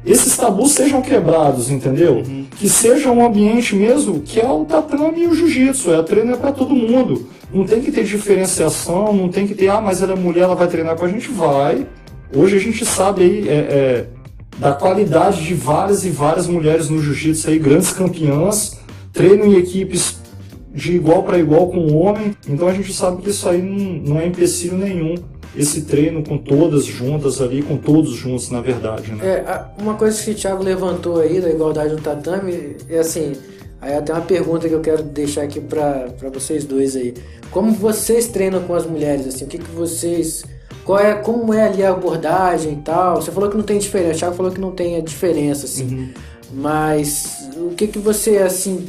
esses 0.06 0.34
tabus 0.34 0.70
sejam 0.70 1.02
quebrados, 1.02 1.70
entendeu? 1.70 2.22
Que 2.58 2.70
seja 2.70 3.10
um 3.10 3.26
ambiente 3.26 3.76
mesmo 3.76 4.20
que 4.20 4.40
é 4.40 4.48
o 4.48 4.64
tatame 4.64 5.24
e 5.24 5.26
o 5.26 5.34
jiu-jitsu, 5.34 5.92
é 5.92 6.02
treino 6.02 6.32
é 6.32 6.36
para 6.38 6.52
todo 6.52 6.74
mundo. 6.74 7.28
Não 7.52 7.66
tem 7.66 7.82
que 7.82 7.92
ter 7.92 8.04
diferenciação, 8.04 9.12
não 9.12 9.28
tem 9.28 9.46
que 9.46 9.54
ter, 9.54 9.68
ah, 9.68 9.82
mas 9.82 10.02
ela 10.02 10.14
é 10.14 10.16
mulher, 10.16 10.44
ela 10.44 10.54
vai 10.54 10.68
treinar 10.68 10.96
com 10.96 11.04
a 11.04 11.08
gente, 11.08 11.28
vai. 11.28 11.86
Hoje 12.34 12.56
a 12.56 12.60
gente 12.60 12.86
sabe 12.86 13.22
aí 13.22 13.48
é, 13.48 13.52
é, 13.52 14.06
da 14.58 14.72
qualidade 14.72 15.44
de 15.44 15.54
várias 15.54 16.04
e 16.04 16.10
várias 16.10 16.46
mulheres 16.46 16.90
no 16.90 17.00
jiu-jitsu 17.00 17.48
aí, 17.48 17.58
grandes 17.58 17.92
campeãs, 17.92 18.78
treinam 19.12 19.46
em 19.46 19.56
equipes 19.56 20.18
de 20.74 20.94
igual 20.94 21.22
para 21.22 21.38
igual 21.38 21.68
com 21.68 21.78
o 21.78 21.96
homem, 21.96 22.36
então 22.48 22.68
a 22.68 22.72
gente 22.72 22.92
sabe 22.92 23.22
que 23.22 23.30
isso 23.30 23.48
aí 23.48 23.62
não, 23.62 24.14
não 24.14 24.20
é 24.20 24.26
empecilho 24.26 24.76
nenhum, 24.76 25.14
esse 25.56 25.82
treino 25.82 26.22
com 26.22 26.38
todas 26.38 26.84
juntas 26.84 27.40
ali, 27.40 27.62
com 27.62 27.76
todos 27.76 28.12
juntos, 28.12 28.50
na 28.50 28.60
verdade, 28.60 29.12
né? 29.12 29.26
É, 29.26 29.64
uma 29.80 29.94
coisa 29.94 30.22
que 30.22 30.30
o 30.30 30.34
Thiago 30.34 30.62
levantou 30.62 31.20
aí 31.20 31.40
da 31.40 31.50
igualdade 31.50 31.94
no 31.94 32.00
tatame 32.00 32.76
é 32.88 32.98
assim. 32.98 33.32
Aí 33.80 33.94
até 33.94 34.12
uma 34.12 34.22
pergunta 34.22 34.68
que 34.68 34.74
eu 34.74 34.80
quero 34.80 35.02
deixar 35.02 35.42
aqui 35.42 35.60
pra 35.60 36.08
vocês 36.32 36.64
dois 36.64 36.96
aí. 36.96 37.14
Como 37.50 37.72
vocês 37.72 38.28
treinam 38.28 38.62
com 38.64 38.74
as 38.74 38.86
mulheres 38.86 39.26
assim? 39.26 39.44
O 39.44 39.48
que 39.48 39.58
que 39.58 39.70
vocês 39.70 40.44
qual 40.88 40.98
é 40.98 41.14
como 41.16 41.52
é 41.52 41.66
ali 41.66 41.84
a 41.84 41.90
abordagem 41.90 42.72
e 42.72 42.76
tal? 42.76 43.16
Você 43.16 43.30
falou 43.30 43.50
que 43.50 43.56
não 43.58 43.62
tem 43.62 43.78
diferença, 43.78 44.14
o 44.14 44.18
Thiago 44.20 44.34
falou 44.34 44.50
que 44.50 44.58
não 44.58 44.70
tem 44.70 44.96
a 44.96 45.02
diferença 45.02 45.66
assim. 45.66 46.14
Mas 46.50 47.46
o 47.58 47.74
que 47.74 47.88
que 47.88 47.98
você 47.98 48.38
assim 48.38 48.86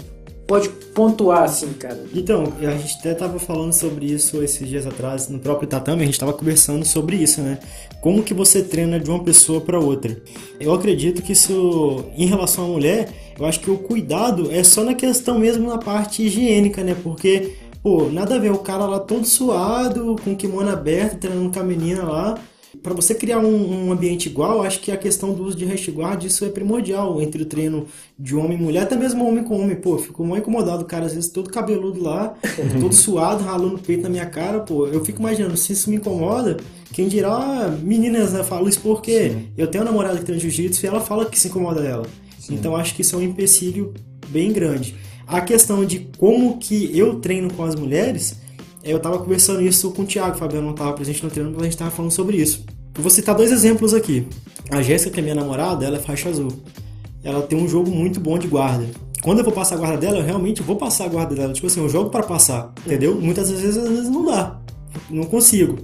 pode 0.48 0.70
pontuar 0.70 1.44
assim, 1.44 1.74
cara? 1.74 2.02
Então, 2.16 2.54
a 2.58 2.72
gente 2.78 2.96
até 3.00 3.14
tava 3.14 3.38
falando 3.38 3.74
sobre 3.74 4.06
isso 4.06 4.42
esses 4.42 4.66
dias 4.66 4.88
atrás 4.88 5.28
no 5.28 5.40
próprio 5.40 5.68
tatame, 5.68 6.04
a 6.04 6.06
gente 6.06 6.18
tava 6.18 6.32
conversando 6.32 6.86
sobre 6.86 7.18
isso, 7.18 7.42
né? 7.42 7.60
Como 8.00 8.24
que 8.24 8.34
você 8.34 8.64
treina 8.64 8.98
de 8.98 9.10
uma 9.10 9.22
pessoa 9.22 9.60
para 9.60 9.78
outra? 9.78 10.18
Eu 10.58 10.74
acredito 10.74 11.22
que 11.22 11.34
isso, 11.34 12.06
em 12.16 12.28
relação 12.28 12.64
à 12.64 12.68
mulher, 12.70 13.10
eu 13.38 13.46
acho 13.46 13.60
que 13.60 13.70
o 13.70 13.78
cuidado 13.78 14.50
é 14.54 14.64
só 14.64 14.86
na 14.86 14.94
questão 14.94 15.38
mesmo 15.38 15.68
na 15.68 15.78
parte 15.78 16.24
higiênica, 16.24 16.82
né? 16.82 16.96
Porque, 17.04 17.58
pô, 17.82 18.10
nada 18.10 18.36
a 18.36 18.40
ver 18.40 18.52
o 18.52 18.60
cara 18.60 18.86
lá 18.86 19.00
todo 19.00 19.26
suado, 19.26 20.16
com 20.24 20.34
o 20.34 20.36
kimono 20.36 20.70
aberto, 20.70 21.20
treinando 21.20 21.52
com 21.52 21.60
a 21.60 21.64
menina 21.64 22.04
lá. 22.04 22.40
Para 22.84 22.94
você 22.94 23.16
criar 23.16 23.40
um, 23.40 23.88
um 23.88 23.92
ambiente 23.92 24.30
igual, 24.30 24.62
acho 24.62 24.80
que 24.80 24.92
a 24.92 24.98
questão 24.98 25.34
do 25.34 25.44
uso 25.44 25.58
de 25.58 25.66
restguard, 25.66 26.24
isso 26.24 26.46
é 26.46 26.50
primordial 26.50 27.20
entre 27.20 27.42
o 27.42 27.46
treino 27.46 27.88
de 28.18 28.36
homem 28.36 28.58
e 28.58 28.62
mulher, 28.62 28.84
até 28.84 28.96
mesmo 28.96 29.28
homem 29.28 29.44
com 29.44 29.60
homem. 29.60 29.76
Pô, 29.76 29.98
fico 29.98 30.24
muito 30.24 30.44
incomodado, 30.44 30.84
o 30.84 30.86
cara 30.86 31.06
às 31.06 31.14
vezes 31.14 31.32
todo 31.32 31.50
cabeludo 31.50 32.02
lá, 32.02 32.36
todo 32.80 32.94
suado, 32.94 33.44
ralando 33.44 33.76
o 33.76 33.80
peito 33.80 34.04
na 34.04 34.10
minha 34.10 34.26
cara, 34.28 34.60
pô. 34.60 34.86
Eu 34.88 35.04
fico 35.04 35.20
imaginando, 35.20 35.58
se 35.58 35.74
isso 35.74 35.90
me 35.90 35.96
incomoda, 35.96 36.58
quem 36.94 37.08
dirá, 37.08 37.34
ah, 37.34 37.78
meninas, 37.82 38.34
né, 38.34 38.44
falo 38.44 38.70
isso 38.70 38.82
porque 38.82 39.36
eu 39.58 39.68
tenho 39.68 39.84
uma 39.84 39.92
namorada 39.92 40.20
que 40.20 40.26
treina 40.26 40.42
jiu-jitsu 40.42 40.86
e 40.86 40.88
ela 40.88 41.02
fala 41.02 41.26
que 41.26 41.40
se 41.40 41.48
incomoda 41.48 41.82
dela. 41.82 42.06
Então 42.50 42.76
acho 42.76 42.96
que 42.96 43.02
isso 43.02 43.16
é 43.16 43.20
um 43.20 43.22
empecilho 43.22 43.94
bem 44.30 44.52
grande. 44.52 44.96
A 45.30 45.42
questão 45.42 45.86
de 45.86 46.10
como 46.18 46.58
que 46.58 46.98
eu 46.98 47.20
treino 47.20 47.54
com 47.54 47.64
as 47.64 47.76
mulheres, 47.76 48.40
eu 48.84 49.00
tava 49.00 49.20
conversando 49.20 49.62
isso 49.62 49.92
com 49.92 50.02
o 50.02 50.06
Thiago, 50.06 50.36
o 50.36 50.40
Fabiano 50.40 50.66
não 50.66 50.74
tava 50.74 50.92
presente 50.94 51.24
no 51.24 51.30
treino, 51.30 51.52
mas 51.52 51.62
a 51.62 51.66
gente 51.66 51.78
tava 51.78 51.92
falando 51.92 52.10
sobre 52.10 52.38
isso. 52.38 52.66
Eu 52.96 53.04
vou 53.04 53.12
citar 53.12 53.36
dois 53.36 53.52
exemplos 53.52 53.94
aqui. 53.94 54.26
A 54.72 54.82
Jéssica, 54.82 55.12
que 55.12 55.20
é 55.20 55.22
minha 55.22 55.36
namorada, 55.36 55.86
ela 55.86 55.98
é 55.98 56.00
faixa 56.00 56.30
azul. 56.30 56.52
Ela 57.24 57.44
tem 57.44 57.60
um 57.60 57.68
jogo 57.68 57.92
muito 57.92 58.20
bom 58.20 58.40
de 58.40 58.48
guarda. 58.48 58.88
Quando 59.22 59.38
eu 59.38 59.44
vou 59.44 59.54
passar 59.54 59.76
a 59.76 59.78
guarda 59.78 59.98
dela, 59.98 60.18
eu 60.18 60.26
realmente 60.26 60.64
vou 60.64 60.78
passar 60.78 61.06
a 61.06 61.10
guarda 61.10 61.36
dela. 61.36 61.54
Tipo 61.54 61.68
assim, 61.68 61.80
eu 61.80 61.90
jogo 61.90 62.10
para 62.10 62.24
passar, 62.24 62.74
entendeu? 62.84 63.14
Muitas 63.22 63.52
vezes, 63.52 63.78
às 63.78 63.88
vezes 63.88 64.10
não 64.10 64.26
dá. 64.26 64.60
Não 65.12 65.26
consigo. 65.26 65.78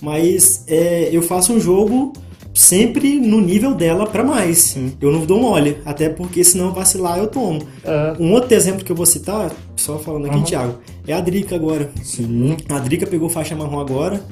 Mas 0.00 0.62
é, 0.68 1.08
eu 1.10 1.20
faço 1.20 1.52
um 1.52 1.58
jogo 1.58 2.12
sempre 2.54 3.18
no 3.18 3.40
nível 3.40 3.74
dela 3.74 4.06
pra 4.06 4.22
mais. 4.22 4.76
Eu 5.00 5.10
não 5.10 5.26
dou 5.26 5.40
mole, 5.40 5.76
até 5.84 6.08
porque 6.08 6.42
senão 6.44 6.72
vacilar 6.72 7.18
eu 7.18 7.26
tomo. 7.26 7.60
É. 7.84 8.14
Um 8.18 8.32
outro 8.32 8.54
exemplo 8.54 8.84
que 8.84 8.92
eu 8.92 8.96
vou 8.96 9.04
citar, 9.04 9.52
só 9.76 9.98
falando 9.98 10.26
aqui, 10.26 10.42
Thiago, 10.44 10.76
é 11.06 11.12
a 11.12 11.20
Drica 11.20 11.54
agora. 11.56 11.90
Sim. 12.02 12.56
A 12.68 12.78
Drica 12.78 13.06
pegou 13.06 13.28
faixa 13.28 13.54
marrom 13.56 13.80
agora. 13.80 14.22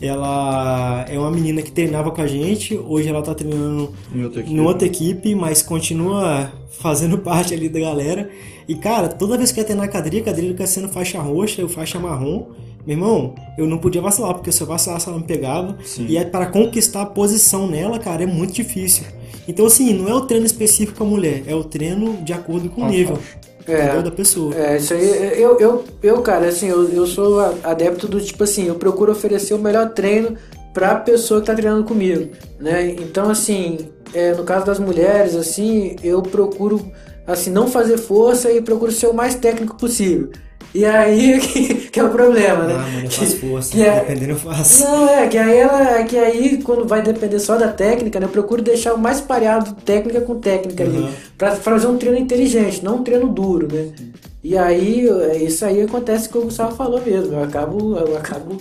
Ela 0.00 1.04
é 1.08 1.16
uma 1.16 1.30
menina 1.30 1.62
que 1.62 1.70
treinava 1.70 2.10
com 2.10 2.20
a 2.20 2.26
gente, 2.26 2.76
hoje 2.76 3.08
ela 3.08 3.22
tá 3.22 3.34
treinando 3.34 3.92
Em 4.12 4.24
outra 4.24 4.40
equipe. 4.40 4.54
em 4.56 4.60
outra 4.60 4.86
equipe, 4.88 5.34
mas 5.34 5.62
continua 5.62 6.50
fazendo 6.80 7.18
parte 7.22 7.54
ali 7.54 7.68
da 7.68 7.78
galera. 7.78 8.28
E 8.68 8.74
cara, 8.74 9.08
toda 9.08 9.36
vez 9.36 9.52
que 9.52 9.60
eu 9.60 9.62
ia 9.62 9.66
treinar 9.66 9.88
com 9.90 9.98
a 9.98 10.00
Drica, 10.00 10.30
a 10.30 10.32
Drica 10.34 10.66
sendo 10.66 10.88
faixa 10.88 11.20
roxa, 11.20 11.60
eu 11.60 11.68
faixa 11.68 12.00
marrom. 12.00 12.46
Meu 12.86 12.96
irmão, 12.96 13.34
eu 13.56 13.66
não 13.66 13.78
podia 13.78 14.00
vacilar, 14.02 14.34
porque 14.34 14.50
se 14.50 14.60
eu 14.60 14.66
vacilasse 14.66 15.08
ela 15.08 15.18
me 15.18 15.24
pegava. 15.24 15.76
Sim. 15.84 16.06
E 16.08 16.16
é 16.16 16.24
para 16.24 16.46
conquistar 16.46 17.02
a 17.02 17.06
posição 17.06 17.66
nela, 17.68 17.98
cara, 17.98 18.22
é 18.24 18.26
muito 18.26 18.52
difícil. 18.52 19.04
Então, 19.46 19.66
assim, 19.66 19.92
não 19.92 20.08
é 20.08 20.14
o 20.14 20.22
treino 20.22 20.46
específico 20.46 20.98
com 20.98 21.04
a 21.04 21.06
mulher, 21.06 21.42
é 21.46 21.54
o 21.54 21.64
treino 21.64 22.16
de 22.22 22.32
acordo 22.32 22.68
com 22.68 22.82
o 22.82 22.84
a 22.84 22.88
nível. 22.88 23.18
É. 23.66 24.02
da 24.02 24.10
pessoa. 24.10 24.52
É, 24.56 24.76
isso 24.76 24.92
aí, 24.92 25.40
eu, 25.40 25.56
eu, 25.60 25.84
eu 26.02 26.20
cara, 26.20 26.48
assim, 26.48 26.66
eu, 26.66 26.88
eu 26.90 27.06
sou 27.06 27.38
a- 27.38 27.54
adepto 27.62 28.08
do 28.08 28.20
tipo 28.20 28.42
assim, 28.42 28.66
eu 28.66 28.74
procuro 28.74 29.12
oferecer 29.12 29.54
o 29.54 29.58
melhor 29.58 29.90
treino 29.90 30.36
pra 30.74 30.96
pessoa 30.96 31.40
que 31.40 31.46
tá 31.46 31.54
treinando 31.54 31.84
comigo, 31.84 32.30
né? 32.58 32.88
Então, 32.90 33.30
assim, 33.30 33.78
é, 34.12 34.34
no 34.34 34.42
caso 34.42 34.66
das 34.66 34.80
mulheres, 34.80 35.36
assim, 35.36 35.94
eu 36.02 36.20
procuro, 36.22 36.84
assim, 37.24 37.50
não 37.50 37.68
fazer 37.68 37.98
força 37.98 38.50
e 38.50 38.60
procuro 38.60 38.90
ser 38.90 39.06
o 39.06 39.14
mais 39.14 39.36
técnico 39.36 39.76
possível. 39.76 40.30
E 40.74 40.84
aí 40.86 41.38
que, 41.42 41.74
que 41.90 42.00
é 42.00 42.04
o 42.04 42.10
problema, 42.10 42.64
né? 42.64 42.74
Ah, 42.74 42.78
mano, 42.90 43.04
eu 43.04 43.10
faço 43.10 43.36
força, 43.38 43.72
que 43.72 43.82
é- 43.82 44.00
dependendo 44.00 44.32
eu 44.32 44.36
faço. 44.36 44.84
Não, 44.84 45.08
é 45.08 45.28
que 45.28 45.36
aí 45.38 45.56
ela, 45.58 46.02
que 46.04 46.16
aí 46.18 46.62
quando 46.62 46.86
vai 46.88 47.02
depender 47.02 47.38
só 47.38 47.56
da 47.58 47.68
técnica, 47.68 48.18
né? 48.18 48.26
Eu 48.26 48.30
procuro 48.30 48.62
deixar 48.62 48.94
o 48.94 48.98
mais 48.98 49.20
pareado 49.20 49.74
técnica 49.84 50.20
com 50.22 50.38
técnica 50.40 50.82
ali, 50.84 50.98
Uhum. 50.98 51.10
Pra 51.36 51.56
fazer 51.56 51.86
um 51.88 51.98
treino 51.98 52.16
inteligente, 52.18 52.82
não 52.84 52.96
um 52.96 53.02
treino 53.02 53.28
duro, 53.28 53.68
né? 53.72 53.88
E 54.42 54.56
aí 54.56 55.08
é, 55.08 55.36
isso 55.42 55.64
aí 55.64 55.82
acontece 55.82 56.28
como 56.28 56.44
o 56.44 56.46
Gustavo 56.46 56.74
falou 56.74 57.00
mesmo, 57.04 57.34
eu 57.34 57.42
acabo 57.44 57.96
eu 57.96 58.16
acabo 58.16 58.56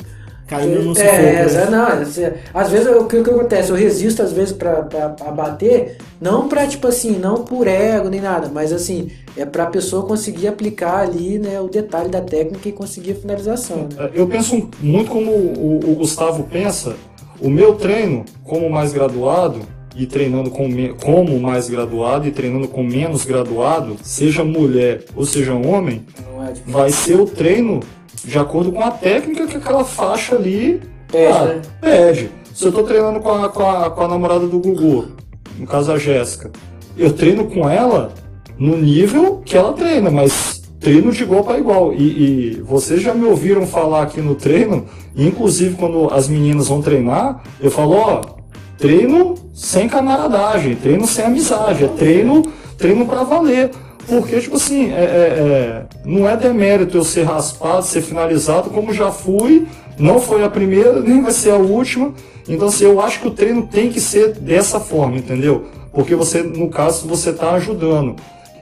Caindo 0.52 0.84
no 0.84 0.92
é, 0.92 0.96
sufoco, 0.96 1.16
é, 1.16 1.46
né? 1.46 1.70
não, 1.70 1.88
é, 1.88 2.34
às 2.54 2.70
vezes 2.70 2.88
o 2.88 3.06
que, 3.06 3.16
o 3.16 3.24
que 3.24 3.30
acontece? 3.30 3.70
Eu 3.70 3.76
resisto 3.78 4.22
às 4.22 4.34
vezes 4.34 4.52
pra, 4.52 4.82
pra, 4.82 5.08
pra 5.08 5.32
bater, 5.32 5.96
não 6.20 6.50
pra 6.50 6.68
tipo 6.68 6.90
assim, 6.90 7.18
não 7.18 7.46
por 7.46 7.68
ego 7.68 8.10
nem 8.10 8.20
nada, 8.20 8.52
mas 8.54 8.74
assim, 8.74 9.10
é 9.38 9.46
pra 9.46 9.68
pessoa 9.68 10.06
conseguir 10.06 10.50
aplicar 10.50 11.04
ali, 11.04 11.40
né, 11.40 11.62
o 11.62 11.70
detalhe 11.70 12.10
da 12.10 12.20
técnica 12.20 12.68
e 12.68 12.74
conseguir 12.74 13.14
a 13.14 13.16
finalização. 13.16 13.88
Né? 13.96 14.10
Eu 14.14 14.28
penso 14.28 14.70
muito 14.82 15.10
como 15.10 15.32
o, 15.32 15.80
o 15.90 15.96
Gustavo 15.96 16.44
pensa. 16.44 16.98
O 17.40 17.50
meu 17.50 17.76
treino, 17.76 18.26
como 18.44 18.70
mais 18.70 18.92
graduado, 18.92 19.62
e 19.96 20.06
treinando 20.06 20.50
com 20.50 20.70
como 21.02 21.40
mais 21.40 21.70
graduado 21.70 22.28
e 22.28 22.32
treinando 22.32 22.68
com 22.68 22.84
menos 22.84 23.26
graduado, 23.26 23.98
seja 24.04 24.44
mulher 24.44 25.04
ou 25.16 25.26
seja 25.26 25.54
homem, 25.54 26.04
Não 26.30 26.46
é 26.46 26.54
vai 26.66 26.92
ser 26.92 27.20
o 27.20 27.26
treino 27.26 27.82
de 28.24 28.38
acordo 28.38 28.72
com 28.72 28.82
a 28.82 28.92
técnica 28.92 29.48
que 29.48 29.58
aquela 29.58 29.84
faixa 29.84 30.36
ali 30.36 30.82
Pede, 31.12 31.38
ah, 31.38 31.46
né? 31.46 31.62
pede. 31.82 32.32
Se 32.54 32.66
eu 32.66 32.72
tô 32.72 32.84
treinando 32.84 33.20
com 33.20 33.32
a, 33.32 33.50
com, 33.50 33.70
a, 33.70 33.90
com 33.90 34.02
a 34.02 34.08
namorada 34.08 34.48
do 34.48 34.60
Gugu, 34.60 35.08
no 35.58 35.68
caso 35.68 35.92
a 35.92 35.98
Jéssica, 35.98 36.50
eu 36.98 37.12
treino 37.12 37.46
com 37.46 37.70
ela 37.70 38.14
no 38.58 38.78
nível 38.78 39.42
que 39.44 39.58
ela 39.58 39.74
treina, 39.74 40.10
mas 40.10 40.62
treino 40.80 41.12
de 41.12 41.24
igual 41.24 41.44
para 41.44 41.58
igual. 41.58 41.94
E, 41.94 41.98
e 42.58 42.62
vocês 42.62 43.02
já 43.02 43.14
me 43.14 43.26
ouviram 43.26 43.68
falar 43.68 44.04
aqui 44.04 44.22
no 44.22 44.36
treino, 44.36 44.86
inclusive 45.16 45.76
quando 45.76 46.14
as 46.14 46.28
meninas 46.30 46.68
vão 46.70 46.82
treinar, 46.82 47.44
eu 47.60 47.70
falo, 47.70 47.96
ó, 47.96 48.22
treino 48.78 49.36
sem 49.54 49.88
camaradagem, 49.88 50.76
treino 50.76 51.06
sem 51.06 51.26
amizade, 51.26 51.84
é 51.84 51.88
treino, 51.88 52.42
treino 52.78 53.06
para 53.06 53.24
valer. 53.24 53.72
Porque, 54.12 54.42
tipo 54.42 54.58
assim, 54.58 54.92
é, 54.92 54.96
é- 54.96 55.06
é, 55.06 55.84
não 56.04 56.28
é 56.28 56.36
demérito 56.36 56.98
eu 56.98 57.04
ser 57.04 57.24
raspado, 57.24 57.86
ser 57.86 58.02
finalizado, 58.02 58.70
como 58.70 58.92
já 58.92 59.10
fui, 59.10 59.66
não 59.98 60.20
foi 60.20 60.44
a 60.44 60.50
primeira, 60.50 61.00
nem 61.00 61.22
vai 61.22 61.32
ser 61.32 61.52
a 61.52 61.56
última. 61.56 62.14
Então, 62.46 62.68
assim, 62.68 62.84
eu 62.84 63.00
acho 63.00 63.22
que 63.22 63.28
o 63.30 63.32
treino 63.32 63.66
tem 63.68 63.90
que 63.90 64.02
ser 64.02 64.34
dessa 64.34 64.82
forma, 64.82 65.16
entendeu? 65.16 65.66
Porque 65.94 66.14
você, 66.14 66.44
no 66.44 66.70
caso, 66.70 67.08
você 67.08 67.32
tá 67.32 67.52
ajudando. 67.52 68.18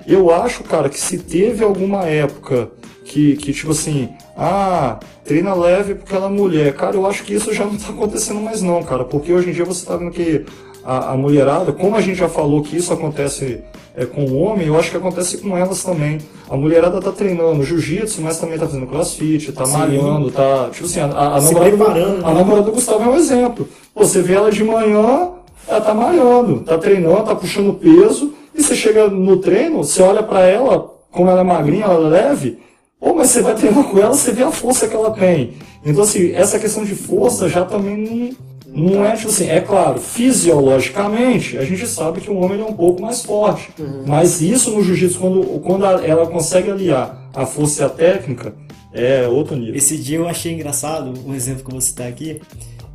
Eu 0.05 0.31
acho, 0.31 0.63
cara, 0.63 0.88
que 0.88 0.99
se 0.99 1.17
teve 1.17 1.63
alguma 1.63 2.03
época 2.05 2.69
que, 3.05 3.35
que 3.38 3.51
tipo 3.51 3.71
assim, 3.71 4.09
ah, 4.38 4.99
treina 5.25 5.55
leve 5.55 5.95
porque 5.95 6.13
ela 6.13 6.27
é 6.27 6.29
mulher. 6.29 6.75
Cara, 6.75 6.95
eu 6.95 7.07
acho 7.07 7.23
que 7.23 7.33
isso 7.33 7.51
já 7.51 7.65
não 7.65 7.75
tá 7.75 7.89
acontecendo 7.89 8.39
mais 8.39 8.62
não, 8.62 8.83
cara. 8.83 9.03
Porque 9.03 9.33
hoje 9.33 9.49
em 9.49 9.53
dia 9.53 9.65
você 9.65 9.83
tá 9.83 9.97
vendo 9.97 10.12
que 10.12 10.45
a, 10.89 11.12
a 11.12 11.17
mulherada, 11.17 11.71
como 11.71 11.95
a 11.95 12.02
gente 12.02 12.17
já 12.17 12.28
falou 12.28 12.63
que 12.63 12.75
isso 12.75 12.91
acontece 12.91 13.60
é, 13.95 14.08
com 14.08 14.23
o 14.23 14.39
homem, 14.39 14.65
eu 14.65 14.80
acho 14.80 14.89
que 14.89 14.97
acontece 14.97 15.38
com 15.38 15.56
elas 15.56 15.84
também. 15.84 16.17
A 16.49 16.58
mulherada 16.58 16.99
tá 16.99 17.12
treinando 17.12 17.63
jiu-jitsu, 17.63 18.23
mas 18.23 18.39
também 18.39 18.58
tá 18.58 18.65
fazendo 18.65 18.88
crossfit, 18.88 19.52
tá 19.52 19.67
malhando, 19.67 20.32
tá. 20.32 20.69
Tipo 20.71 20.86
assim, 20.86 20.99
a, 20.99 21.06
a 21.06 21.41
namorada, 21.41 21.69
do, 21.69 21.78
preparando, 21.78 22.25
a 22.25 22.30
né? 22.30 22.34
namorada 22.34 22.65
do 22.65 22.71
Gustavo 22.71 23.04
é 23.04 23.08
um 23.08 23.15
exemplo. 23.15 23.69
Pô, 23.93 24.04
Você 24.04 24.23
vê 24.23 24.34
ela 24.34 24.52
de 24.52 24.63
manhã, 24.63 25.30
ela 25.67 25.82
tá 25.82 25.93
malhando, 25.93 26.62
tá 26.62 26.75
treinando, 26.80 27.23
tá 27.23 27.36
puxando 27.36 27.71
peso, 27.75 28.34
e 28.56 28.63
você 28.63 28.75
chega 28.75 29.08
no 29.10 29.38
treino, 29.38 29.84
você 29.84 30.02
olha 30.02 30.23
pra 30.23 30.41
ela, 30.41 30.91
como 31.12 31.30
ela 31.30 31.41
é 31.41 31.43
magrinha, 31.43 31.86
ela 31.86 32.08
é 32.08 32.23
leve, 32.23 32.58
pô, 32.99 33.13
mas 33.13 33.30
você 33.30 33.43
vai 33.43 33.54
treinar 33.54 33.84
com 33.84 33.99
ela, 33.99 34.15
você 34.15 34.32
vê 34.32 34.41
a 34.41 34.49
força 34.49 34.88
que 34.88 34.95
ela 34.95 35.12
tem. 35.12 35.54
Então, 35.86 36.02
assim, 36.02 36.34
essa 36.34 36.58
questão 36.58 36.84
de 36.84 36.95
força 36.95 37.47
já 37.47 37.63
também 37.63 37.95
não, 37.95 38.48
não 38.73 39.05
é, 39.05 39.15
tipo 39.15 39.29
assim, 39.29 39.49
é 39.49 39.60
claro, 39.62 39.99
fisiologicamente, 39.99 41.58
a 41.58 41.63
gente 41.65 41.86
sabe 41.88 42.21
que 42.21 42.29
o 42.29 42.38
homem 42.38 42.60
é 42.62 42.63
um 42.65 42.73
pouco 42.73 43.01
mais 43.01 43.21
forte. 43.23 43.69
Mas 44.05 44.41
isso 44.41 44.71
no 44.71 44.84
jiu-jitsu, 44.84 45.19
quando, 45.19 45.43
quando 45.62 45.86
a- 45.86 46.05
ela 46.05 46.27
consegue 46.27 46.69
aliar 46.71 47.29
a 47.34 47.45
força 47.45 47.84
e 47.84 47.86
a 47.86 47.89
técnica, 47.89 48.53
é 48.93 49.27
outro 49.27 49.55
nível. 49.55 49.75
Esse 49.75 49.97
dia 49.97 50.17
eu 50.17 50.27
achei 50.27 50.53
engraçado, 50.53 51.13
um 51.25 51.34
exemplo 51.36 51.62
que 51.63 51.67
eu 51.69 51.73
vou 51.73 51.82
citar 51.82 52.08
aqui, 52.08 52.41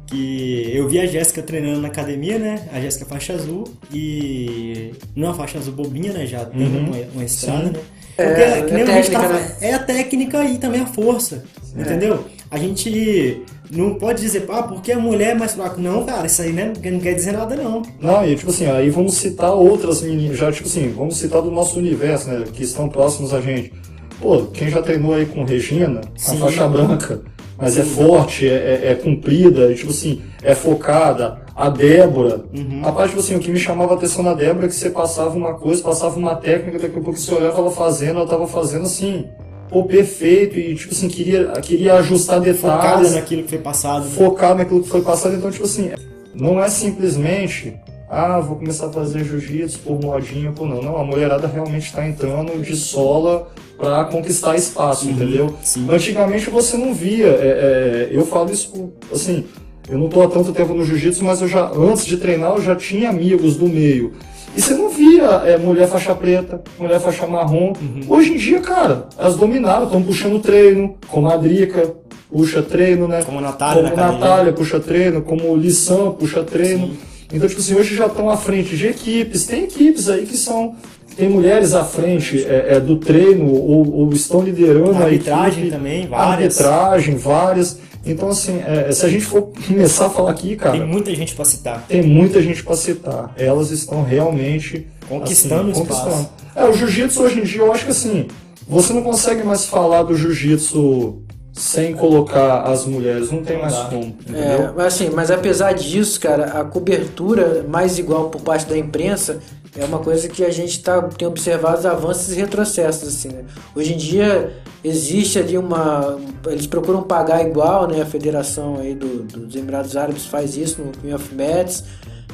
que 0.07 0.71
eu 0.75 0.89
vi 0.89 0.99
a 0.99 1.07
Jéssica 1.07 1.43
treinando 1.43 1.81
na 1.81 1.89
academia, 1.89 2.39
né? 2.39 2.69
A 2.73 2.81
Jéssica 2.81 3.05
faixa 3.07 3.33
azul 3.33 3.65
e 3.93 4.93
não 5.17 5.27
é 5.29 5.31
uma 5.31 5.37
faixa 5.37 5.59
azul 5.59 5.73
bobinha, 5.73 6.13
né? 6.13 6.27
Já 6.27 6.45
tem 6.45 6.67
uma, 6.67 6.97
uma 7.15 7.25
estrada, 7.25 7.71
né? 7.71 7.81
É, 8.17 8.25
Porque, 8.27 8.43
é 8.43 8.63
que 8.63 8.73
nem 8.75 8.83
a 8.83 8.87
gente 8.87 9.11
técnica, 9.11 9.21
tava- 9.21 9.33
né? 9.41 9.57
é 9.61 9.75
a 9.75 9.79
técnica 9.81 10.45
e 10.45 10.59
também 10.59 10.81
a 10.83 10.87
força, 10.87 11.43
entendeu? 11.77 12.25
A 12.55 12.57
gente 12.57 13.43
não 13.69 13.95
pode 13.95 14.21
dizer, 14.21 14.47
ah, 14.49 14.63
porque 14.63 14.93
a 14.93 14.99
mulher 15.01 15.31
é 15.31 15.35
mais 15.35 15.55
fraca. 15.55 15.75
Não, 15.77 16.05
cara, 16.05 16.25
isso 16.25 16.41
aí 16.41 16.53
né, 16.53 16.73
não 16.85 17.01
quer 17.01 17.13
dizer 17.13 17.33
nada, 17.33 17.57
não. 17.57 17.83
Não, 18.01 18.25
e 18.25 18.37
tipo 18.37 18.51
assim, 18.51 18.67
aí 18.67 18.91
vamos 18.91 19.15
citar 19.17 19.53
outras 19.53 20.03
meninas, 20.03 20.39
já 20.39 20.53
tipo 20.53 20.69
assim, 20.69 20.89
vamos 20.97 21.17
citar 21.17 21.43
do 21.43 21.51
nosso 21.51 21.77
universo, 21.81 22.29
né, 22.29 22.45
que 22.53 22.63
estão 22.63 22.89
próximos 22.89 23.35
a 23.35 23.41
gente. 23.41 23.73
Pô, 24.21 24.43
quem 24.53 24.71
já 24.71 24.81
treinou 24.81 25.15
aí 25.15 25.27
com 25.27 25.43
Regina, 25.43 26.01
a 26.01 26.17
Sim. 26.17 26.39
faixa 26.39 26.69
branca, 26.69 27.23
mas 27.59 27.77
é 27.77 27.83
forte, 27.83 28.49
é, 28.49 28.53
é, 28.85 28.93
é 28.93 28.95
comprida, 28.95 29.73
e, 29.73 29.75
tipo 29.75 29.91
assim, 29.91 30.23
é 30.41 30.55
focada. 30.55 31.43
A 31.57 31.69
Débora, 31.69 32.45
rapaz, 32.83 33.11
tipo 33.11 33.21
assim, 33.21 33.35
o 33.35 33.41
que 33.41 33.51
me 33.51 33.59
chamava 33.59 33.95
a 33.95 33.97
atenção 33.97 34.23
na 34.23 34.35
Débora 34.35 34.67
é 34.67 34.69
que 34.69 34.75
você 34.77 34.91
passava 34.91 35.37
uma 35.37 35.55
coisa, 35.55 35.83
passava 35.83 36.17
uma 36.17 36.37
técnica, 36.37 36.79
daqui 36.79 36.99
a 36.99 37.03
pouco 37.03 37.19
você 37.19 37.35
olhava 37.35 37.59
ela 37.59 37.71
fazendo, 37.73 38.21
ela 38.21 38.29
tava 38.29 38.47
fazendo 38.47 38.85
assim, 38.85 39.27
pô, 39.75 39.83
perfeito, 39.83 40.57
e 40.57 40.73
tipo 40.77 40.95
assim, 40.95 41.09
queria, 41.09 41.51
queria 41.61 41.95
ajustar 41.95 42.41
detalhes 42.41 43.13
naquilo 43.13 43.43
que 43.43 43.51
foi 43.51 43.59
passado. 43.59 44.05
né? 44.05 44.11
focar 44.13 44.55
naquilo 44.55 44.81
que 44.81 44.89
foi 44.89 45.03
passado. 45.03 45.35
Então, 45.35 45.51
tipo 45.51 45.65
assim, 45.65 45.91
não 46.33 46.63
é 46.63 46.69
simplesmente, 46.69 47.75
ah, 48.09 48.39
vou 48.39 48.55
começar 48.55 48.87
a 48.87 48.93
fazer 48.93 49.25
jiu-jitsu 49.25 49.81
por 49.81 50.01
modinha, 50.01 50.53
por 50.53 50.69
não. 50.69 50.81
Não, 50.81 50.97
a 50.97 51.03
mulherada 51.03 51.49
realmente 51.49 51.87
está 51.87 52.07
entrando 52.07 52.63
de 52.63 52.77
sola 52.77 53.49
para 53.77 54.05
conquistar 54.05 54.55
espaço, 54.55 55.11
entendeu? 55.11 55.57
sim. 55.61 55.89
Antigamente 55.91 56.49
você 56.49 56.77
não 56.77 56.95
via, 56.95 57.27
é, 57.27 58.09
é, 58.13 58.17
eu 58.17 58.25
falo 58.25 58.53
isso, 58.53 58.93
assim, 59.13 59.45
eu 59.89 59.99
não 59.99 60.09
tô 60.09 60.23
há 60.23 60.29
tanto 60.29 60.53
tempo 60.53 60.73
no 60.73 60.85
jiu-jitsu, 60.85 61.25
mas 61.25 61.43
eu 61.43 61.49
já, 61.49 61.69
antes 61.73 62.07
de 62.07 62.17
treinar, 62.17 62.53
eu 62.53 62.63
já 62.63 62.77
tinha 62.77 63.11
amigos 63.11 63.57
do 63.57 63.69
meio. 63.69 64.13
E 64.57 64.61
você 64.61 64.75
não 64.75 64.89
via 64.89 65.25
é, 65.45 65.59
mulher 65.59 65.89
faixa 65.89 66.15
preta, 66.15 66.63
mulher 66.79 67.01
faixa 67.01 67.27
marrom. 67.27 67.73
Hoje 68.09 68.35
em 68.35 68.37
dia, 68.37 68.61
cara, 68.61 69.09
elas 69.19 69.37
dominaram, 69.37 69.85
estão 69.85 70.03
puxando 70.03 70.41
treino, 70.41 70.97
como 71.09 71.29
a 71.29 71.37
Drica 71.37 71.93
puxa 72.31 72.63
treino, 72.63 73.09
né? 73.09 73.23
Como 73.25 73.39
a 73.39 73.43
Natália 73.43 73.83
na 73.83 73.91
Como 73.91 74.01
academia. 74.03 74.27
Natália 74.29 74.53
puxa 74.53 74.81
treino, 74.81 75.23
como 75.23 75.51
o 75.51 75.57
Lissan 75.57 76.13
puxa 76.13 76.43
treino. 76.43 76.97
Então, 77.33 77.49
tipo 77.49 77.61
assim, 77.61 77.75
hoje 77.75 77.97
já 77.97 78.07
estão 78.07 78.31
à 78.31 78.37
frente 78.37 78.77
de 78.77 78.87
equipes. 78.87 79.47
Tem 79.47 79.65
equipes 79.65 80.09
aí 80.09 80.25
que 80.25 80.37
são. 80.37 80.75
Tem 81.17 81.29
mulheres 81.29 81.75
à 81.75 81.85
frente 81.85 82.45
é, 82.45 82.75
é, 82.75 82.81
do 82.81 82.97
treino 82.97 83.53
ou, 83.53 83.93
ou 84.01 84.13
estão 84.13 84.43
liderando 84.43 84.95
a 84.95 85.05
Arbitragem 85.05 85.61
equipe. 85.65 85.77
também, 85.77 86.07
várias. 86.09 86.61
Arbitragem, 86.61 87.17
várias. 87.17 87.79
Então, 88.07 88.29
assim, 88.29 88.61
é, 88.67 88.93
se 88.93 89.05
a 89.05 89.09
gente 89.09 89.25
for 89.25 89.43
começar 89.67 90.07
a 90.07 90.11
falar 90.11 90.31
aqui, 90.33 90.57
cara, 90.57 90.77
Tem 90.79 90.87
muita 90.87 91.15
gente 91.15 91.35
pra 91.35 91.45
citar. 91.45 91.85
tem 91.89 92.03
muita 92.03 92.43
gente 92.43 92.63
para 92.63 92.77
citar. 92.77 93.33
Elas 93.37 93.71
estão 93.71 94.03
realmente 94.03 94.87
Conquistando 95.09 95.71
assim, 95.71 95.81
o 95.81 95.83
espaço. 95.85 96.03
conquistando. 96.05 96.29
É, 96.55 96.65
o 96.65 96.73
jiu-jitsu 96.73 97.23
hoje 97.23 97.41
em 97.41 97.45
dia, 97.45 97.61
eu 97.61 97.73
acho 97.73 97.85
que 97.85 97.91
assim, 97.91 98.27
você 98.69 98.93
não 98.93 99.03
consegue 99.03 99.43
mais 99.43 99.65
falar 99.67 100.03
do 100.05 100.15
jiu-jitsu 100.17 101.23
sem 101.55 101.95
colocar 101.95 102.63
as 102.65 102.85
mulheres. 102.85 103.31
Não 103.31 103.43
tem 103.43 103.59
mais 103.61 103.75
como, 103.75 104.05
entendeu? 104.07 104.43
É, 104.43 104.73
mas 104.77 104.87
assim, 104.87 105.11
mas 105.11 105.31
apesar 105.31 105.73
disso, 105.73 106.19
cara, 106.21 106.47
a 106.61 106.65
cobertura 106.65 107.65
mais 107.69 107.97
igual 107.99 108.29
por 108.29 108.41
parte 108.43 108.67
da 108.67 108.77
imprensa 108.77 109.39
é 109.77 109.85
uma 109.85 109.99
coisa 110.01 110.29
que 110.29 110.45
a 110.45 110.51
gente 110.51 110.83
tá, 110.83 111.01
tem 111.03 111.27
observado 111.27 111.79
os 111.79 111.87
avanços 111.87 112.33
e 112.33 112.37
retrocessos, 112.37 113.09
assim, 113.09 113.29
né? 113.29 113.45
Hoje 113.75 113.95
em 113.95 113.97
dia 113.97 114.53
existe 114.83 115.39
ali 115.39 115.57
uma... 115.57 116.19
Eles 116.47 116.67
procuram 116.67 117.03
pagar 117.03 117.45
igual, 117.45 117.87
né? 117.89 118.03
A 118.03 118.07
federação 118.07 118.79
aí 118.79 118.95
do- 118.95 119.23
dos 119.23 119.55
Emirados 119.57 119.97
Árabes 119.97 120.27
faz 120.27 120.57
isso 120.57 120.83
no 120.83 120.93
Queen 120.93 121.15
of 121.15 121.35
Mets, 121.35 121.85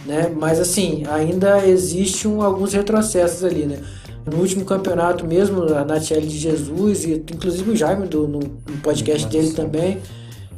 né? 0.07 0.31
Mas 0.35 0.59
assim, 0.59 1.05
ainda 1.11 1.67
existe 1.67 2.27
um- 2.27 2.43
alguns 2.43 2.73
retrocessos 2.73 3.45
ali, 3.45 3.67
né? 3.67 3.79
No 4.27 4.39
último 4.39 4.65
campeonato 4.65 5.27
mesmo, 5.27 5.63
a 5.75 5.85
Natiele 5.85 6.27
de 6.27 6.39
Jesus 6.39 7.05
e 7.05 7.15
inclusive 7.15 7.71
o 7.71 7.77
Jaime 7.77 8.07
do, 8.07 8.29
no, 8.29 8.39
no 8.39 8.77
podcast 8.83 9.27
dele 9.29 9.53
também 9.53 9.99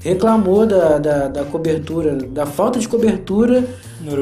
reclamou 0.02 0.66
da, 0.66 0.98
da, 0.98 1.28
da 1.28 1.44
cobertura, 1.44 2.16
da 2.16 2.44
falta 2.44 2.78
de 2.78 2.88
cobertura 2.88 3.64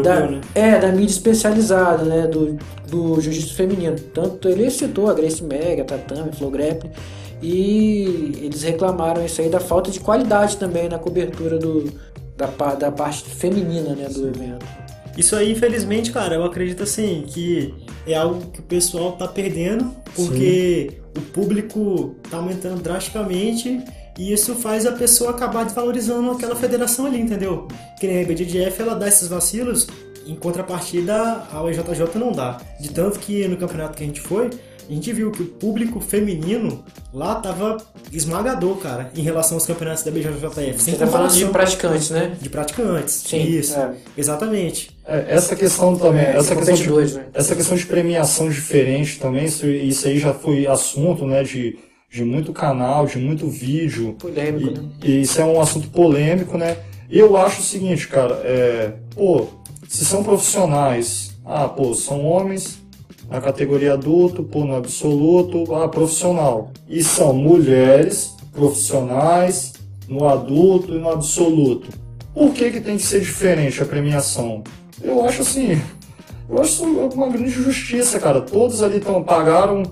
da, 0.03 0.27
né? 0.27 0.41
é, 0.55 0.79
da 0.79 0.89
mídia 0.89 1.13
especializada, 1.13 2.05
né, 2.05 2.27
do, 2.27 2.59
do 2.87 3.21
jiu-jitsu 3.21 3.55
feminino. 3.55 3.97
Tanto 4.13 4.49
ele 4.49 4.71
citou 4.71 5.09
a 5.09 5.15
Grace 5.15 5.43
Mega, 5.43 5.83
a 5.83 5.85
Tatame, 5.87 6.33
Flow 6.33 6.51
Grappling, 6.51 6.93
e 7.43 8.33
eles 8.43 8.63
reclamaram 8.63 9.25
isso 9.25 9.41
aí 9.41 9.49
da 9.49 9.59
falta 9.59 9.91
de 9.91 10.01
qualidade 10.01 10.59
também 10.59 10.89
na 10.89 10.99
cobertura 10.99 11.59
do, 11.59 11.91
da, 12.37 12.47
da 12.75 12.93
parte 12.93 13.25
feminina, 13.25 13.95
né, 13.95 14.07
do 14.09 14.29
evento. 14.29 14.67
Isso 15.21 15.37
aí, 15.37 15.53
infelizmente, 15.53 16.11
cara, 16.13 16.37
eu 16.37 16.45
acredito 16.45 16.83
assim 16.83 17.27
que 17.29 17.75
é 18.07 18.15
algo 18.15 18.51
que 18.51 18.61
o 18.61 18.63
pessoal 18.63 19.13
tá 19.13 19.29
perdendo, 19.29 19.95
porque 20.17 20.99
o 21.15 21.21
público 21.21 22.17
tá 22.31 22.39
aumentando 22.39 22.83
drasticamente 22.83 23.85
e 24.19 24.33
isso 24.33 24.55
faz 24.55 24.87
a 24.87 24.93
pessoa 24.93 25.33
acabar 25.33 25.65
desvalorizando 25.65 26.31
aquela 26.31 26.57
federação 26.57 27.05
ali, 27.05 27.21
entendeu? 27.21 27.69
Que 28.01 28.07
nem 28.07 28.23
a 28.23 28.27
BJJF, 28.27 28.81
ela 28.81 28.95
dá 28.95 29.09
esses 29.09 29.29
vacilos, 29.29 29.89
em 30.27 30.35
contrapartida 30.35 31.47
a 31.53 31.63
UEJJ 31.65 31.85
não 32.15 32.33
dá. 32.33 32.59
De 32.81 32.89
tanto 32.89 33.19
que 33.19 33.47
no 33.47 33.59
campeonato 33.59 33.99
que 33.99 34.03
a 34.03 34.07
gente 34.07 34.23
foi, 34.23 34.49
a 34.91 34.93
gente 34.93 35.13
viu 35.13 35.31
que 35.31 35.43
o 35.43 35.47
público 35.47 36.01
feminino 36.01 36.85
lá 37.15 37.37
tava 37.37 37.77
esmagador, 38.13 38.77
cara, 38.79 39.13
em 39.15 39.23
relação 39.23 39.57
aos 39.57 39.65
campeonatos 39.65 40.03
da 40.03 40.11
BJJF. 40.11 40.83
Sem 40.83 40.95
Você 40.95 40.99
tá 40.99 41.07
falando 41.07 41.33
de 41.33 41.47
praticantes, 41.47 42.11
né? 42.11 42.37
de 42.41 42.51
praticantes. 42.51 43.15
Sim, 43.15 43.41
Isso. 43.41 43.79
é. 43.79 43.95
Exatamente. 44.19 44.91
É, 45.07 45.27
essa 45.29 45.55
questão 45.55 45.97
também, 45.97 46.23
essa 46.23 46.57
questão, 46.57 46.75
de, 46.75 46.83
competidores, 46.83 47.15
né? 47.15 47.27
essa 47.33 47.55
questão 47.55 47.77
de 47.77 47.87
premiação 47.87 48.49
diferente 48.51 49.21
também, 49.21 49.45
isso, 49.45 49.65
isso 49.65 50.09
aí 50.09 50.19
já 50.19 50.35
foi 50.35 50.67
assunto, 50.67 51.25
né, 51.25 51.45
de, 51.45 51.79
de 52.11 52.25
muito 52.25 52.53
canal, 52.53 53.07
de 53.07 53.19
muito 53.19 53.49
vídeo. 53.49 54.17
Polêmico, 54.19 54.71
e, 54.71 54.75
né? 54.75 54.89
e 55.05 55.21
isso 55.23 55.41
é 55.41 55.45
um 55.45 55.61
assunto 55.61 55.89
polêmico, 55.91 56.59
né? 56.59 56.77
E 57.09 57.17
eu 57.17 57.37
acho 57.37 57.61
o 57.61 57.65
seguinte, 57.65 58.09
cara, 58.09 58.41
é, 58.43 58.93
pô, 59.15 59.47
se 59.89 60.05
são 60.05 60.25
profissionais, 60.25 61.31
ah, 61.45 61.69
pô, 61.69 61.95
são 61.95 62.25
homens 62.25 62.81
na 63.31 63.41
categoria 63.41 63.93
adulto, 63.95 64.43
pô, 64.43 64.65
no 64.65 64.75
absoluto, 64.75 65.73
ah, 65.75 65.89
profissional. 65.89 66.73
E 66.89 67.03
são 67.03 67.33
mulheres 67.33 68.35
profissionais 68.53 69.75
no 70.09 70.29
adulto 70.29 70.93
e 70.95 70.99
no 70.99 71.09
absoluto. 71.09 71.89
Por 72.35 72.53
que, 72.53 72.71
que 72.71 72.81
tem 72.81 72.97
que 72.97 73.03
ser 73.03 73.21
diferente 73.21 73.81
a 73.81 73.87
premiação? 73.87 74.65
Eu 75.01 75.25
acho 75.25 75.43
assim, 75.43 75.81
eu 76.49 76.61
acho 76.61 76.85
uma 76.85 77.29
grande 77.29 77.51
justiça, 77.51 78.19
cara. 78.19 78.41
Todos 78.41 78.83
ali 78.83 78.99
tão, 78.99 79.23
pagaram 79.23 79.83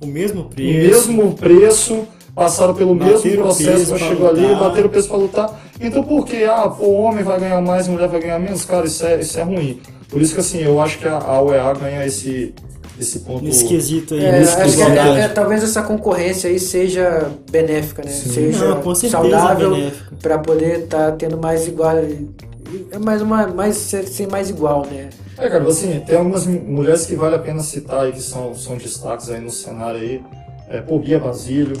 O 0.00 0.06
mesmo 0.06 0.42
o 0.42 0.44
preço. 0.44 1.08
mesmo 1.08 1.34
preço, 1.34 2.06
passaram 2.34 2.74
pelo 2.74 2.94
mesmo 2.94 3.28
o 3.32 3.36
processo 3.42 3.98
chegar 3.98 4.28
ali, 4.28 4.54
bateram 4.54 4.86
o 4.86 4.90
peso 4.90 5.08
pra 5.08 5.16
lutar. 5.16 5.60
Então 5.80 6.04
por 6.04 6.24
que, 6.24 6.44
ah, 6.44 6.68
pô, 6.68 6.90
homem 6.92 7.24
vai 7.24 7.40
ganhar 7.40 7.60
mais, 7.60 7.88
mulher 7.88 8.08
vai 8.08 8.20
ganhar 8.20 8.38
menos? 8.38 8.64
Cara, 8.64 8.86
isso 8.86 9.04
é, 9.04 9.20
isso 9.20 9.38
é 9.38 9.42
ruim. 9.42 9.80
Por 10.08 10.22
isso 10.22 10.34
que 10.34 10.40
assim, 10.40 10.58
eu 10.58 10.80
acho 10.80 10.98
que 10.98 11.08
a, 11.08 11.18
a 11.18 11.42
UEA 11.42 11.72
ganha 11.74 12.06
esse, 12.06 12.54
esse 12.98 13.20
ponto. 13.20 13.44
Nesse 13.44 13.66
quesito 13.66 14.14
aí. 14.14 14.24
É, 14.24 14.42
Isso, 14.42 14.56
acho 14.56 14.76
que 14.76 14.82
é- 14.82 14.84
igualdade. 14.84 15.18
é- 15.20 15.28
talvez 15.28 15.62
essa 15.62 15.82
concorrência 15.82 16.48
aí 16.50 16.58
seja 16.58 17.30
benéfica, 17.50 18.02
né? 18.04 18.10
Seja 18.10 18.68
Não, 18.68 18.82
com 18.82 18.94
certeza 18.94 19.22
saudável 19.22 19.90
para 20.22 20.38
poder 20.38 20.80
estar 20.84 21.12
tendo 21.12 21.36
mais 21.38 21.66
igual, 21.66 21.96
é 21.96 22.98
mais 22.98 23.20
uma, 23.22 23.46
mais 23.48 23.76
ser, 23.76 24.06
ser 24.06 24.28
mais 24.28 24.50
igual, 24.50 24.86
né? 24.90 25.10
É, 25.38 25.48
cara, 25.48 25.66
assim, 25.68 26.00
tem 26.06 26.16
algumas 26.16 26.46
mu- 26.46 26.60
mulheres 26.60 27.06
que 27.06 27.14
vale 27.16 27.34
a 27.34 27.38
pena 27.38 27.60
citar 27.60 28.04
aí, 28.04 28.12
que 28.12 28.20
são, 28.22 28.54
são 28.54 28.76
destaques 28.76 29.28
aí 29.30 29.40
no 29.40 29.50
cenário 29.50 30.00
aí. 30.00 30.22
É, 30.68 30.80
pô, 30.80 30.98
Bia 30.98 31.18
Basílio, 31.18 31.76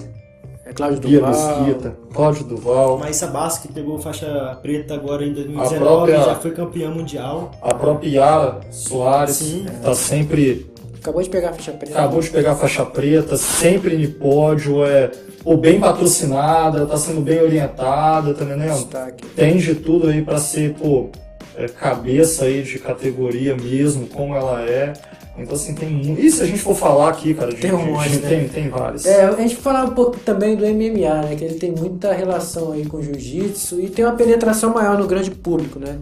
É 0.66 0.72
Cláudio 0.72 0.98
Bia 1.00 1.20
Duval. 1.20 1.60
Mesquita, 1.62 1.96
Cláudio 2.12 2.44
Duval, 2.44 2.98
Maísa 2.98 3.26
Basque 3.26 3.68
que 3.68 3.74
pegou 3.74 3.98
faixa 3.98 4.58
preta 4.62 4.94
agora 4.94 5.24
em 5.24 5.30
A 5.30 5.34
2019, 5.34 5.78
própria- 5.78 6.22
já 6.24 6.34
foi 6.36 6.50
campeã 6.52 6.90
mundial. 6.90 7.50
a 7.62 7.74
própria 7.74 8.08
Yara 8.08 8.60
Soares, 8.70 9.36
Sim. 9.36 9.66
tá 9.82 9.94
sempre 9.94 10.66
Acabou 11.04 11.22
de 11.22 11.28
pegar 11.28 11.50
a 11.50 11.52
ficha 11.52 11.70
preta. 11.72 11.98
acabou 11.98 12.18
de 12.22 12.30
pegar 12.30 12.52
a 12.52 12.56
faixa 12.56 12.86
preta, 12.86 13.36
sempre 13.36 13.94
no 13.94 14.10
pódio, 14.14 14.82
é 14.86 15.10
pô, 15.42 15.54
bem 15.54 15.78
patrocinada, 15.78 16.86
tá 16.86 16.96
sendo 16.96 17.20
bem 17.20 17.42
orientada, 17.42 18.32
tá 18.32 18.42
entendendo? 18.42 18.88
Tem 19.36 19.58
de 19.58 19.74
tudo 19.74 20.08
aí 20.08 20.22
pra 20.22 20.38
ser, 20.38 20.72
pô, 20.72 21.10
é, 21.56 21.66
cabeça 21.68 22.46
aí 22.46 22.62
de 22.62 22.78
categoria 22.78 23.54
mesmo, 23.54 24.06
como 24.06 24.34
ela 24.34 24.62
é. 24.62 24.94
Então 25.36 25.54
assim, 25.56 25.74
tem 25.74 25.90
muito. 25.90 26.22
E 26.22 26.30
se 26.30 26.42
a 26.42 26.46
gente 26.46 26.60
for 26.60 26.74
falar 26.74 27.10
aqui, 27.10 27.34
cara, 27.34 27.52
de, 27.52 27.60
Tem 27.60 27.72
um 27.74 27.84
monte, 27.92 28.08
de- 28.08 28.18
né? 28.20 28.28
tem, 28.28 28.48
tem 28.48 28.68
vários. 28.70 29.04
É, 29.04 29.26
a 29.26 29.32
gente 29.36 29.56
falar 29.56 29.84
um 29.84 29.90
pouco 29.90 30.16
também 30.20 30.56
do 30.56 30.64
MMA, 30.64 31.22
né? 31.22 31.34
Que 31.36 31.44
ele 31.44 31.56
tem 31.56 31.70
muita 31.70 32.14
relação 32.14 32.72
aí 32.72 32.86
com 32.86 32.96
o 32.96 33.02
jiu-jitsu 33.02 33.78
e 33.78 33.90
tem 33.90 34.06
uma 34.06 34.14
penetração 34.14 34.72
maior 34.72 34.96
no 34.96 35.06
grande 35.06 35.30
público, 35.30 35.78
né? 35.78 35.98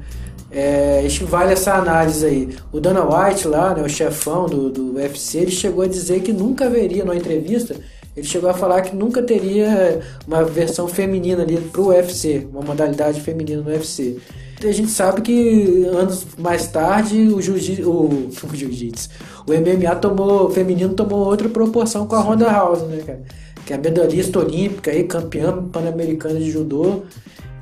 É, 0.55 1.07
vale 1.23 1.55
essa 1.55 1.75
análise 1.75 2.27
aí. 2.27 2.57
O 2.71 2.79
Dana 2.79 3.03
White 3.03 3.49
lá, 3.49 3.75
né, 3.75 3.83
o 3.83 3.89
chefão 3.89 4.47
do, 4.47 4.69
do 4.69 4.95
UFC, 4.97 5.39
ele 5.39 5.51
chegou 5.51 5.83
a 5.83 5.89
dizer 5.89 6.21
que 6.21 6.33
nunca 6.33 6.67
haveria, 6.67 7.05
numa 7.05 7.17
entrevista, 7.17 7.75
ele 8.15 8.27
chegou 8.27 8.51
a 8.51 8.55
falar 8.55 8.83
que 8.83 8.95
nunca 8.95 9.23
teria 9.23 10.01
uma 10.27 10.45
versão 10.45 10.87
feminina 10.87 11.43
ali 11.43 11.57
pro 11.57 11.87
UFC, 11.87 12.47
uma 12.53 12.61
modalidade 12.61 13.23
feminina 13.23 13.63
no 13.63 13.71
UFC. 13.71 14.19
E 14.63 14.67
a 14.69 14.73
gente 14.73 14.91
sabe 14.91 15.23
que 15.23 15.85
anos 15.87 16.27
mais 16.39 16.69
tarde 16.69 17.17
o 17.29 17.41
jiu-jitsu, 17.41 17.91
o, 17.91 18.29
o 18.53 18.55
jiu-jitsu, 18.55 19.09
o 19.47 19.53
MMA 19.53 19.97
tomou, 19.97 20.51
feminino 20.51 20.93
tomou 20.93 21.27
outra 21.27 21.49
proporção 21.49 22.07
com 22.07 22.15
a 22.15 22.21
Ronda 22.21 22.51
House, 22.51 22.83
né, 22.83 23.03
cara? 23.05 23.23
Que 23.65 23.73
é 23.73 23.77
a 23.77 23.79
medalhista 23.79 24.39
olímpica 24.39 24.91
aí, 24.91 25.05
campeã 25.05 25.63
pan-americana 25.63 26.39
de 26.39 26.51
judô. 26.51 27.03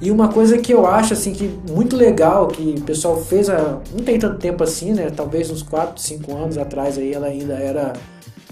E 0.01 0.11
uma 0.11 0.29
coisa 0.29 0.57
que 0.57 0.73
eu 0.73 0.87
acho 0.87 1.13
assim 1.13 1.33
que 1.33 1.51
muito 1.71 1.95
legal 1.95 2.49
que 2.49 2.77
o 2.79 2.83
pessoal 2.83 3.17
fez 3.23 3.51
há 3.51 3.79
não 3.93 4.03
tem 4.03 4.19
tanto 4.19 4.39
tempo 4.39 4.65
assim, 4.65 4.93
né? 4.93 5.11
Talvez 5.15 5.51
uns 5.51 5.63
4, 5.63 6.01
5 6.01 6.37
anos 6.37 6.57
atrás 6.57 6.97
aí 6.97 7.13
ela 7.13 7.27
ainda 7.27 7.55
era 7.55 7.93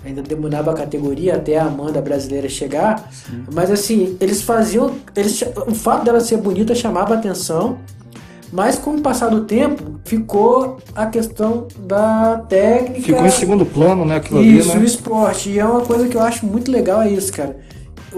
ainda 0.05 0.23
dominava 0.23 0.71
a 0.71 0.75
categoria 0.75 1.37
até 1.37 1.59
a 1.59 1.65
Amanda 1.65 2.01
brasileira 2.01 2.49
chegar. 2.49 3.11
Mas 3.53 3.71
assim, 3.71 4.17
eles 4.21 4.43
faziam, 4.43 4.95
eles 5.17 5.43
o 5.67 5.75
fato 5.75 6.05
dela 6.05 6.21
ser 6.21 6.37
bonita 6.37 6.75
chamava 6.75 7.15
atenção. 7.15 7.79
Mas 8.51 8.79
com 8.79 8.93
o 8.93 9.01
passar 9.03 9.29
do 9.29 9.45
tempo, 9.45 10.01
ficou 10.07 10.79
a 10.95 11.05
questão 11.05 11.69
da 11.81 12.43
técnica. 12.49 13.03
Ficou 13.03 13.27
em 13.27 13.31
segundo 13.31 13.67
plano, 13.67 14.07
né, 14.07 14.17
aquilo 14.17 14.43
Isso, 14.43 14.71
ali, 14.71 14.79
o 14.79 14.81
né? 14.81 14.87
esporte. 14.87 15.51
E 15.51 15.59
é 15.59 15.65
uma 15.67 15.83
coisa 15.83 16.09
que 16.09 16.17
eu 16.17 16.23
acho 16.23 16.47
muito 16.47 16.71
legal 16.71 17.03
é 17.03 17.11
isso, 17.11 17.31
cara. 17.31 17.59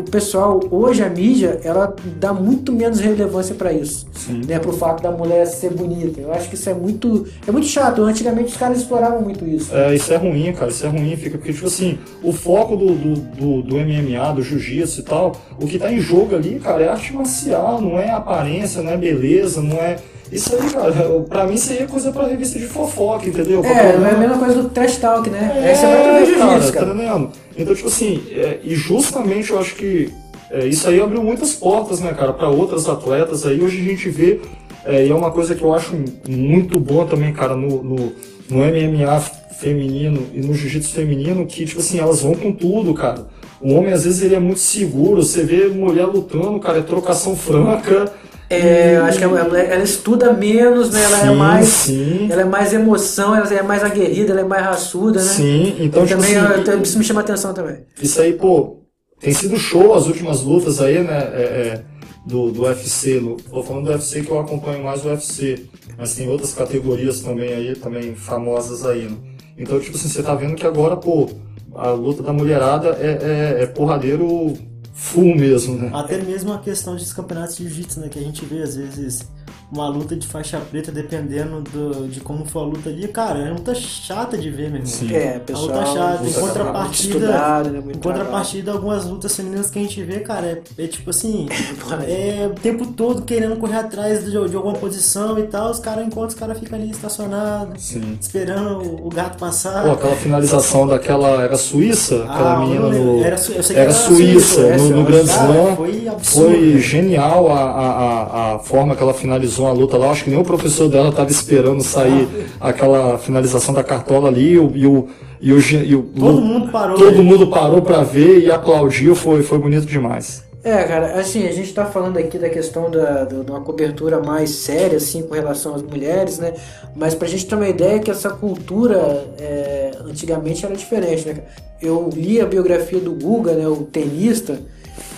O 0.01 0.11
pessoal, 0.11 0.61
hoje 0.71 1.03
a 1.03 1.09
mídia, 1.09 1.61
ela 1.63 1.95
dá 2.19 2.33
muito 2.33 2.73
menos 2.73 3.01
relevância 3.01 3.55
pra 3.55 3.73
isso. 3.73 4.07
Né, 4.47 4.59
pro 4.59 4.73
fato 4.73 5.03
da 5.03 5.11
mulher 5.11 5.47
ser 5.47 5.71
bonita. 5.71 6.21
Eu 6.21 6.33
acho 6.33 6.49
que 6.49 6.55
isso 6.55 6.69
é 6.69 6.75
muito. 6.75 7.27
É 7.47 7.53
muito 7.53 7.67
chato. 7.67 8.03
Antigamente 8.03 8.49
os 8.49 8.57
caras 8.57 8.79
exploravam 8.79 9.21
muito 9.21 9.45
isso. 9.45 9.75
É, 9.75 9.95
isso 9.95 10.13
é 10.13 10.17
ruim, 10.17 10.53
cara, 10.53 10.71
isso 10.71 10.85
é 10.85 10.89
ruim, 10.89 11.17
fica 11.17 11.37
porque, 11.37 11.53
tipo 11.53 11.67
assim, 11.67 11.99
o 12.23 12.33
foco 12.33 12.77
do, 12.77 12.95
do, 12.95 13.15
do, 13.15 13.63
do 13.63 13.77
MMA, 13.77 14.33
do 14.35 14.43
jiu-jitsu 14.43 15.01
e 15.01 15.03
tal, 15.03 15.33
o 15.61 15.67
que 15.67 15.79
tá 15.79 15.93
em 15.93 16.01
jogo 16.01 16.35
ali, 16.35 16.59
cara, 16.59 16.83
é 16.83 16.89
arte 16.89 17.13
marcial, 17.13 17.81
não 17.81 17.99
é 17.99 18.11
aparência, 18.11 18.83
não 18.83 18.93
é 18.93 18.97
beleza, 18.97 19.63
não 19.63 19.77
é. 19.77 19.97
Isso 20.33 20.55
aí, 20.55 20.71
cara, 20.71 20.93
pra 21.29 21.47
mim 21.47 21.55
isso 21.55 21.73
aí 21.73 21.79
é 21.81 21.87
coisa 21.87 22.13
pra 22.13 22.27
revista 22.29 22.59
de 22.59 22.67
fofoca, 22.67 23.29
entendeu? 23.29 23.61
Pra 23.63 23.71
É, 23.71 23.99
não 23.99 24.07
é 24.07 24.11
a 24.13 24.19
mesma 24.19 24.39
coisa 24.39 24.63
do 24.63 24.69
trash 24.69 24.97
talk, 24.99 25.29
né? 25.29 25.61
É, 25.65 25.75
você 25.75 25.87
vai 25.87 26.03
pro 26.03 26.27
jiu-jitsu, 26.27 26.73
tá 26.73 26.79
cara. 26.81 26.95
entendendo? 26.95 27.31
Então, 27.57 27.75
tipo 27.75 27.89
assim, 27.89 28.23
é, 28.31 28.59
e 28.63 28.75
justamente 28.75 29.51
eu 29.51 29.59
acho 29.59 29.75
que 29.75 30.13
é, 30.51 30.67
isso 30.67 30.89
aí 30.89 31.01
abriu 31.01 31.23
muitas 31.23 31.53
portas, 31.53 32.01
né, 32.01 32.13
cara, 32.13 32.33
pra 32.33 32.49
outras 32.49 32.89
atletas 32.89 33.45
aí. 33.47 33.61
Hoje 33.61 33.81
a 33.81 33.85
gente 33.85 34.09
vê, 34.09 34.41
é, 34.85 35.07
e 35.07 35.11
é 35.11 35.15
uma 35.15 35.31
coisa 35.31 35.55
que 35.55 35.63
eu 35.63 35.75
acho 35.75 35.97
muito 36.29 36.79
boa 36.79 37.07
também, 37.07 37.33
cara, 37.33 37.57
no, 37.57 37.83
no, 37.83 38.13
no 38.49 38.59
MMA 38.59 39.21
feminino 39.61 40.27
e 40.33 40.41
no 40.41 40.55
jiu-jitsu 40.55 40.93
feminino, 40.93 41.45
que, 41.47 41.65
tipo 41.67 41.81
assim, 41.81 41.99
elas 41.99 42.23
vão 42.23 42.35
com 42.35 42.53
tudo, 42.53 42.95
cara. 42.95 43.27
O 43.61 43.75
homem, 43.75 43.93
às 43.93 44.05
vezes, 44.05 44.23
ele 44.23 44.35
é 44.35 44.41
muito 44.41 44.61
seguro. 44.61 45.23
Você 45.23 45.45
vê 45.45 45.67
mulher 45.67 46.07
lutando, 46.07 46.59
cara, 46.59 46.79
é 46.79 46.83
trocação 46.83 47.37
franca. 47.37 48.11
É, 48.51 48.97
eu 48.97 49.05
acho 49.05 49.17
que 49.17 49.23
ela, 49.25 49.39
ela 49.61 49.83
estuda 49.85 50.33
menos, 50.33 50.91
né? 50.91 51.05
Ela 51.05 51.19
é 51.19 51.31
Sim, 51.31 51.37
mais. 51.37 51.69
sim. 51.69 52.29
Ela 52.29 52.43
é 52.43 52.45
mais 52.45 52.73
emoção, 52.73 53.35
ela 53.37 53.55
é 53.55 53.63
mais 53.63 53.85
aguerrida, 53.85 54.33
ela 54.33 54.41
é 54.41 54.45
mais 54.45 54.65
raçuda, 54.65 55.21
né? 55.23 55.29
Sim, 55.29 55.77
então, 55.79 56.05
tipo 56.05 56.21
também 56.21 56.37
assim, 56.37 56.69
eu- 56.69 56.83
isso 56.83 56.99
me 56.99 57.05
chama 57.05 57.21
atenção 57.21 57.55
também. 57.55 57.85
Isso 58.03 58.21
aí, 58.21 58.33
pô, 58.33 58.79
tem 59.21 59.33
sido 59.33 59.57
show 59.57 59.95
as 59.95 60.07
últimas 60.09 60.43
lutas 60.43 60.81
aí, 60.81 60.99
né? 61.01 61.19
é, 61.33 61.43
é, 61.43 61.85
do, 62.27 62.51
do 62.51 62.63
UFC. 62.63 63.21
Tô 63.49 63.63
falando 63.63 63.85
do 63.85 63.91
UFC 63.93 64.23
que 64.23 64.31
eu 64.31 64.41
acompanho 64.41 64.83
mais 64.83 65.05
o 65.05 65.09
UFC. 65.09 65.67
Mas 65.97 66.15
tem 66.15 66.29
outras 66.29 66.53
categorias 66.53 67.21
também 67.21 67.53
aí, 67.53 67.77
também 67.77 68.17
famosas 68.17 68.85
aí, 68.85 69.05
né? 69.05 69.17
Então, 69.57 69.79
tipo 69.79 69.97
assim, 69.97 70.09
você 70.09 70.23
tá 70.23 70.35
vendo 70.35 70.57
que 70.57 70.67
agora, 70.67 70.97
pô, 70.97 71.29
a 71.75 71.91
luta 71.91 72.23
da 72.23 72.33
mulherada 72.33 72.97
é, 73.01 73.59
é, 73.61 73.63
é 73.63 73.67
porradeiro 73.67 74.55
full 75.01 75.35
mesmo, 75.35 75.77
né? 75.77 75.91
Até 75.95 76.23
mesmo 76.23 76.53
a 76.53 76.59
questão 76.59 76.95
dos 76.95 77.11
campeonatos 77.13 77.57
de 77.57 77.65
jiu-jitsu, 77.65 78.01
né? 78.01 78.09
Que 78.11 78.19
a 78.19 78.23
gente 78.23 78.45
vê 78.45 78.63
às 78.63 78.77
vezes 78.77 79.27
uma 79.71 79.89
luta 79.89 80.17
de 80.17 80.27
faixa 80.27 80.59
preta, 80.59 80.91
dependendo 80.93 81.61
do, 81.63 82.09
de 82.09 82.21
como 82.21 82.45
for 82.45 82.61
a 82.61 82.67
luta 82.67 82.89
ali, 82.89 83.07
cara, 83.09 83.39
é 83.41 83.45
uma 83.45 83.55
luta 83.59 83.75
chata 83.75 84.37
de 84.39 84.51
ver, 84.51 84.65
meu 84.71 84.77
irmão. 84.81 84.87
Sim. 84.87 85.15
É, 85.15 85.37
A 85.37 85.41
pessoal. 85.41 85.67
luta 85.69 85.87
chata, 85.87 86.23
em 86.25 86.27
luta 86.27 86.41
contrapartida, 86.41 87.15
estudado, 87.19 87.71
né, 87.71 87.83
em 87.95 87.99
contrapartida, 87.99 88.73
algumas 88.73 89.05
lutas 89.07 89.35
femininas 89.37 89.71
que 89.71 89.79
a 89.79 89.83
gente 89.83 90.03
vê, 90.03 90.21
cara, 90.21 90.47
é, 90.79 90.83
é 90.85 90.87
tipo 90.87 91.11
assim, 91.11 91.49
Mano. 91.89 92.03
é 92.07 92.49
o 92.51 92.55
tempo 92.55 92.87
todo 92.89 93.23
querendo 93.23 93.57
correr 93.57 93.77
atrás 93.79 94.25
de, 94.25 94.31
de 94.31 94.57
alguma 94.57 94.75
posição 94.75 95.39
e 95.39 95.45
tal, 95.45 95.71
os 95.71 95.79
caras, 95.79 96.07
enquanto 96.07 96.31
os 96.31 96.35
caras 96.35 96.59
ficam 96.59 96.79
ali 96.79 96.91
estacionados, 96.91 97.83
Sim. 97.83 98.19
esperando 98.21 98.79
o, 98.83 99.07
o 99.07 99.11
gato 99.11 99.39
passar. 99.39 99.85
Pô, 99.85 99.93
aquela 99.93 100.17
finalização 100.17 100.87
daquela. 100.87 101.43
Era 101.43 101.57
suíça? 101.57 102.25
Aquela 102.25 102.51
Ah, 102.51 102.55
eu 102.55 102.61
menina 102.61 102.89
no. 102.89 103.23
Era 103.25 103.37
su- 103.37 103.53
eu 103.53 103.63
sei 103.63 103.75
que 103.75 103.81
era 103.81 103.91
era 103.91 103.99
suíça, 103.99 104.55
suíça, 104.55 104.77
no, 104.79 104.89
no 104.97 105.05
Grand 105.05 105.23
Slam. 105.25 105.77
foi 105.77 106.09
absurdo, 106.09 106.51
Foi 106.51 106.79
genial 106.81 107.51
a, 107.51 107.61
a, 107.61 107.89
a, 107.91 108.55
a 108.55 108.59
forma 108.59 108.95
que 108.97 109.03
ela 109.03 109.15
finalizou 109.15 109.40
a 109.67 109.73
luta 109.73 109.97
lá. 109.97 110.11
Acho 110.11 110.25
que 110.25 110.31
nem 110.31 110.39
o 110.39 110.45
professor 110.45 110.89
dela 110.89 111.11
estava 111.11 111.31
esperando 111.31 111.83
sair 111.83 112.29
aquela 112.61 113.19
finalização 113.19 113.75
da 113.75 113.83
cartola 113.85 114.29
ali. 114.29 114.53
E 114.53 114.59
o, 114.59 114.73
e 114.75 114.87
o, 114.87 115.07
e 115.41 115.53
o, 115.53 115.59
e 115.61 115.95
o- 115.95 116.03
Todo 116.19 116.41
mundo 116.41 116.71
parou, 116.71 116.97
Todo 116.99 117.23
mundo 117.23 117.47
parou 117.49 117.83
pra 117.83 118.03
ver 118.03 118.41
e 118.41 118.51
aplaudiu. 118.51 119.15
Foi, 119.15 119.43
foi 119.43 119.59
bonito 119.59 119.87
demais. 119.87 120.45
É, 120.63 120.83
cara, 120.85 121.19
assim, 121.19 121.47
a 121.49 121.53
gente 121.53 121.73
tá 121.73 121.87
falando 121.87 122.19
aqui 122.19 122.37
da 122.39 122.51
questão 122.51 122.91
da, 122.91 123.25
do- 123.25 123.43
de 123.43 123.51
uma 123.51 123.63
cobertura 123.63 124.21
mais 124.21 124.51
séria, 124.51 124.99
assim, 124.99 125.23
com 125.23 125.35
relação 125.35 125.75
às 125.75 125.81
mulheres, 125.83 126.39
né? 126.39 126.53
Mas 126.95 127.15
pra 127.15 127.27
gente 127.27 127.47
ter 127.47 127.55
uma 127.55 127.69
ideia 127.69 127.99
que 127.99 128.11
essa 128.11 128.29
cultura 128.29 129.25
é, 129.39 129.93
antigamente 130.05 130.67
era 130.67 130.75
diferente, 130.77 131.27
né? 131.29 131.37
Eu 131.81 132.11
li 132.15 132.39
a 132.43 132.45
biografia 132.45 133.01
do 133.01 133.13
Guga, 133.13 133.55
né, 133.55 133.67
o 133.67 133.77
tenista, 133.77 134.59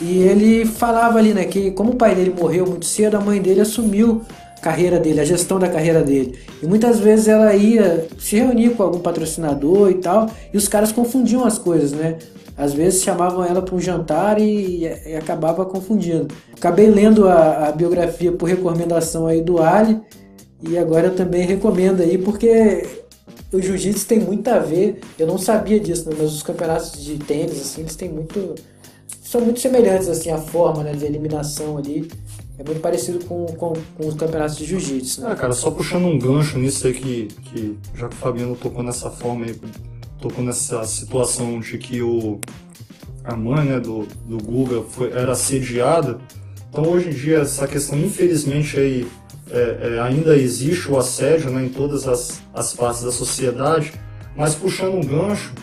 e 0.00 0.18
ele 0.18 0.64
falava 0.66 1.18
ali, 1.18 1.32
né, 1.32 1.44
que 1.44 1.70
como 1.72 1.92
o 1.92 1.96
pai 1.96 2.14
dele 2.14 2.34
morreu 2.38 2.66
muito 2.66 2.86
cedo, 2.86 3.16
a 3.16 3.20
mãe 3.20 3.40
dele 3.40 3.60
assumiu 3.60 4.22
a 4.56 4.60
carreira 4.60 4.98
dele, 4.98 5.20
a 5.20 5.24
gestão 5.24 5.58
da 5.58 5.68
carreira 5.68 6.02
dele. 6.02 6.38
E 6.62 6.66
muitas 6.66 6.98
vezes 6.98 7.28
ela 7.28 7.54
ia 7.54 8.06
se 8.18 8.36
reunir 8.36 8.70
com 8.70 8.82
algum 8.82 9.00
patrocinador 9.00 9.90
e 9.90 9.94
tal, 9.94 10.30
e 10.52 10.56
os 10.56 10.68
caras 10.68 10.92
confundiam 10.92 11.44
as 11.44 11.58
coisas, 11.58 11.92
né? 11.92 12.18
Às 12.56 12.74
vezes 12.74 13.02
chamavam 13.02 13.44
ela 13.44 13.62
para 13.62 13.74
um 13.74 13.80
jantar 13.80 14.40
e, 14.40 14.84
e 14.84 15.16
acabava 15.16 15.64
confundindo. 15.64 16.28
Acabei 16.56 16.86
lendo 16.88 17.28
a, 17.28 17.68
a 17.68 17.72
biografia 17.72 18.30
por 18.30 18.48
recomendação 18.48 19.26
aí 19.26 19.40
do 19.40 19.62
Ali 19.62 20.00
e 20.62 20.78
agora 20.78 21.08
eu 21.08 21.16
também 21.16 21.44
recomendo 21.46 22.02
aí 22.02 22.18
porque 22.18 22.86
o 23.52 23.60
jiu-jitsu 23.60 24.06
tem 24.06 24.20
muito 24.20 24.48
a 24.48 24.58
ver. 24.58 25.00
Eu 25.18 25.26
não 25.26 25.38
sabia 25.38 25.80
disso, 25.80 26.08
né? 26.08 26.16
mas 26.18 26.32
os 26.32 26.42
campeonatos 26.42 27.02
de 27.02 27.16
tênis 27.18 27.60
assim 27.60 27.80
eles 27.80 27.96
têm 27.96 28.10
muito 28.10 28.54
são 29.32 29.40
muito 29.40 29.60
semelhantes 29.60 30.08
assim 30.08 30.30
a 30.30 30.36
forma 30.36 30.82
né, 30.82 30.92
de 30.92 31.06
eliminação 31.06 31.78
ali 31.78 32.06
é 32.58 32.62
muito 32.62 32.82
parecido 32.82 33.24
com, 33.24 33.46
com, 33.46 33.72
com 33.96 34.06
os 34.06 34.14
campeonatos 34.14 34.58
de 34.58 34.66
jiu-jitsu. 34.66 35.22
Né? 35.22 35.32
É, 35.32 35.34
cara, 35.34 35.54
só 35.54 35.70
puxando 35.70 36.04
um 36.04 36.18
gancho 36.18 36.58
nisso 36.58 36.86
aí 36.86 36.92
que, 36.92 37.28
que 37.44 37.78
já 37.94 38.10
que 38.10 38.14
o 38.14 38.18
Fabiano 38.18 38.54
tocou 38.54 38.82
nessa 38.82 39.10
forma 39.10 39.46
aí, 39.46 39.58
tocou 40.20 40.44
nessa 40.44 40.84
situação 40.84 41.60
de 41.60 41.78
que 41.78 42.02
o, 42.02 42.38
a 43.24 43.34
mãe 43.34 43.64
né, 43.64 43.80
do, 43.80 44.06
do 44.26 44.36
Guga 44.36 44.82
foi, 44.82 45.10
era 45.10 45.32
assediada. 45.32 46.20
Então 46.68 46.86
hoje 46.86 47.08
em 47.08 47.14
dia 47.14 47.38
essa 47.38 47.66
questão, 47.66 47.98
infelizmente, 47.98 48.78
aí, 48.78 49.08
é, 49.50 49.94
é, 49.94 50.00
ainda 50.00 50.36
existe 50.36 50.90
o 50.90 50.98
assédio 50.98 51.50
né, 51.50 51.64
em 51.64 51.70
todas 51.70 52.06
as, 52.06 52.42
as 52.52 52.74
partes 52.74 53.02
da 53.02 53.10
sociedade, 53.10 53.94
mas 54.36 54.54
puxando 54.54 54.94
um 54.94 55.00
gancho, 55.00 55.54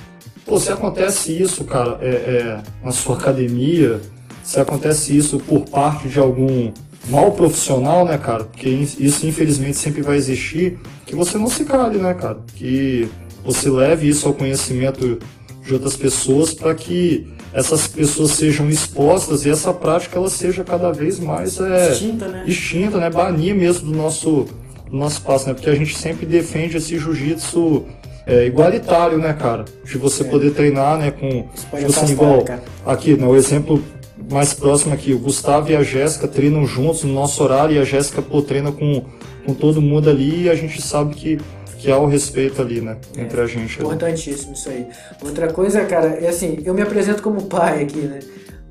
pô, 0.45 0.59
se 0.59 0.71
acontece 0.71 1.31
isso, 1.31 1.63
cara, 1.63 1.97
é, 2.01 2.07
é, 2.07 2.61
na 2.83 2.91
sua 2.91 3.15
academia, 3.15 3.99
se 4.43 4.59
acontece 4.59 5.15
isso 5.15 5.39
por 5.39 5.61
parte 5.69 6.07
de 6.07 6.19
algum 6.19 6.71
mal 7.07 7.31
profissional, 7.31 8.05
né, 8.05 8.17
cara? 8.17 8.43
Porque 8.43 8.69
isso 8.69 9.25
infelizmente 9.25 9.77
sempre 9.77 10.01
vai 10.01 10.17
existir, 10.17 10.77
que 11.05 11.15
você 11.15 11.37
não 11.37 11.47
se 11.47 11.65
cale, 11.65 11.97
né, 11.97 12.13
cara? 12.13 12.39
Que 12.55 13.09
você 13.43 13.69
leve 13.69 14.07
isso 14.07 14.27
ao 14.27 14.33
conhecimento 14.33 15.19
de 15.63 15.73
outras 15.73 15.95
pessoas 15.95 16.53
para 16.53 16.73
que 16.73 17.27
essas 17.53 17.87
pessoas 17.87 18.31
sejam 18.31 18.69
expostas 18.69 19.45
e 19.45 19.49
essa 19.49 19.73
prática 19.73 20.17
ela 20.17 20.29
seja 20.29 20.63
cada 20.63 20.91
vez 20.91 21.19
mais 21.19 21.59
é, 21.59 21.91
Extinta, 21.91 22.27
né? 22.27 22.43
extinta, 22.47 22.97
né? 22.97 23.09
Banir 23.09 23.55
mesmo 23.55 23.91
do 23.91 23.97
nosso, 23.97 24.47
do 24.89 24.97
nosso 24.97 25.17
espaço, 25.17 25.47
né? 25.47 25.53
Porque 25.53 25.69
a 25.69 25.75
gente 25.75 25.97
sempre 25.97 26.25
defende 26.25 26.77
esse 26.77 26.97
jiu-jitsu 26.97 27.85
é, 28.29 28.45
igualitário, 28.45 29.17
né, 29.17 29.33
cara? 29.33 29.65
De 29.83 29.97
você 29.97 30.23
poder 30.23 30.51
treinar, 30.51 30.97
né, 30.97 31.11
com 31.11 31.47
tipo 31.77 31.87
assim, 31.87 32.13
igual 32.13 32.45
aqui, 32.85 33.15
né, 33.15 33.25
o 33.25 33.35
exemplo 33.35 33.83
mais 34.31 34.53
próximo 34.53 34.93
aqui, 34.93 35.13
o 35.13 35.19
Gustavo 35.19 35.71
e 35.71 35.75
a 35.75 35.81
Jéssica 35.81 36.27
treinam 36.27 36.65
juntos 36.65 37.03
no 37.03 37.13
nosso 37.13 37.43
horário 37.43 37.75
e 37.75 37.79
a 37.79 37.83
Jéssica 37.83 38.21
pô, 38.21 38.41
treina 38.41 38.71
com, 38.71 39.03
com 39.45 39.53
todo 39.53 39.81
mundo 39.81 40.09
ali 40.09 40.43
e 40.43 40.49
a 40.49 40.55
gente 40.55 40.81
sabe 40.81 41.15
que, 41.15 41.39
que 41.77 41.91
há 41.91 41.97
o 41.97 42.05
respeito 42.05 42.61
ali, 42.61 42.81
né, 42.81 42.97
entre 43.17 43.41
a 43.41 43.47
gente. 43.47 43.79
ali. 43.79 43.87
Importantíssimo 43.87 44.53
isso 44.53 44.69
aí. 44.69 44.85
Outra 45.23 45.51
coisa, 45.51 45.83
cara, 45.85 46.07
é 46.21 46.27
assim, 46.27 46.61
eu 46.63 46.73
me 46.73 46.81
apresento 46.81 47.23
como 47.23 47.43
pai 47.43 47.83
aqui, 47.83 47.99
né? 47.99 48.19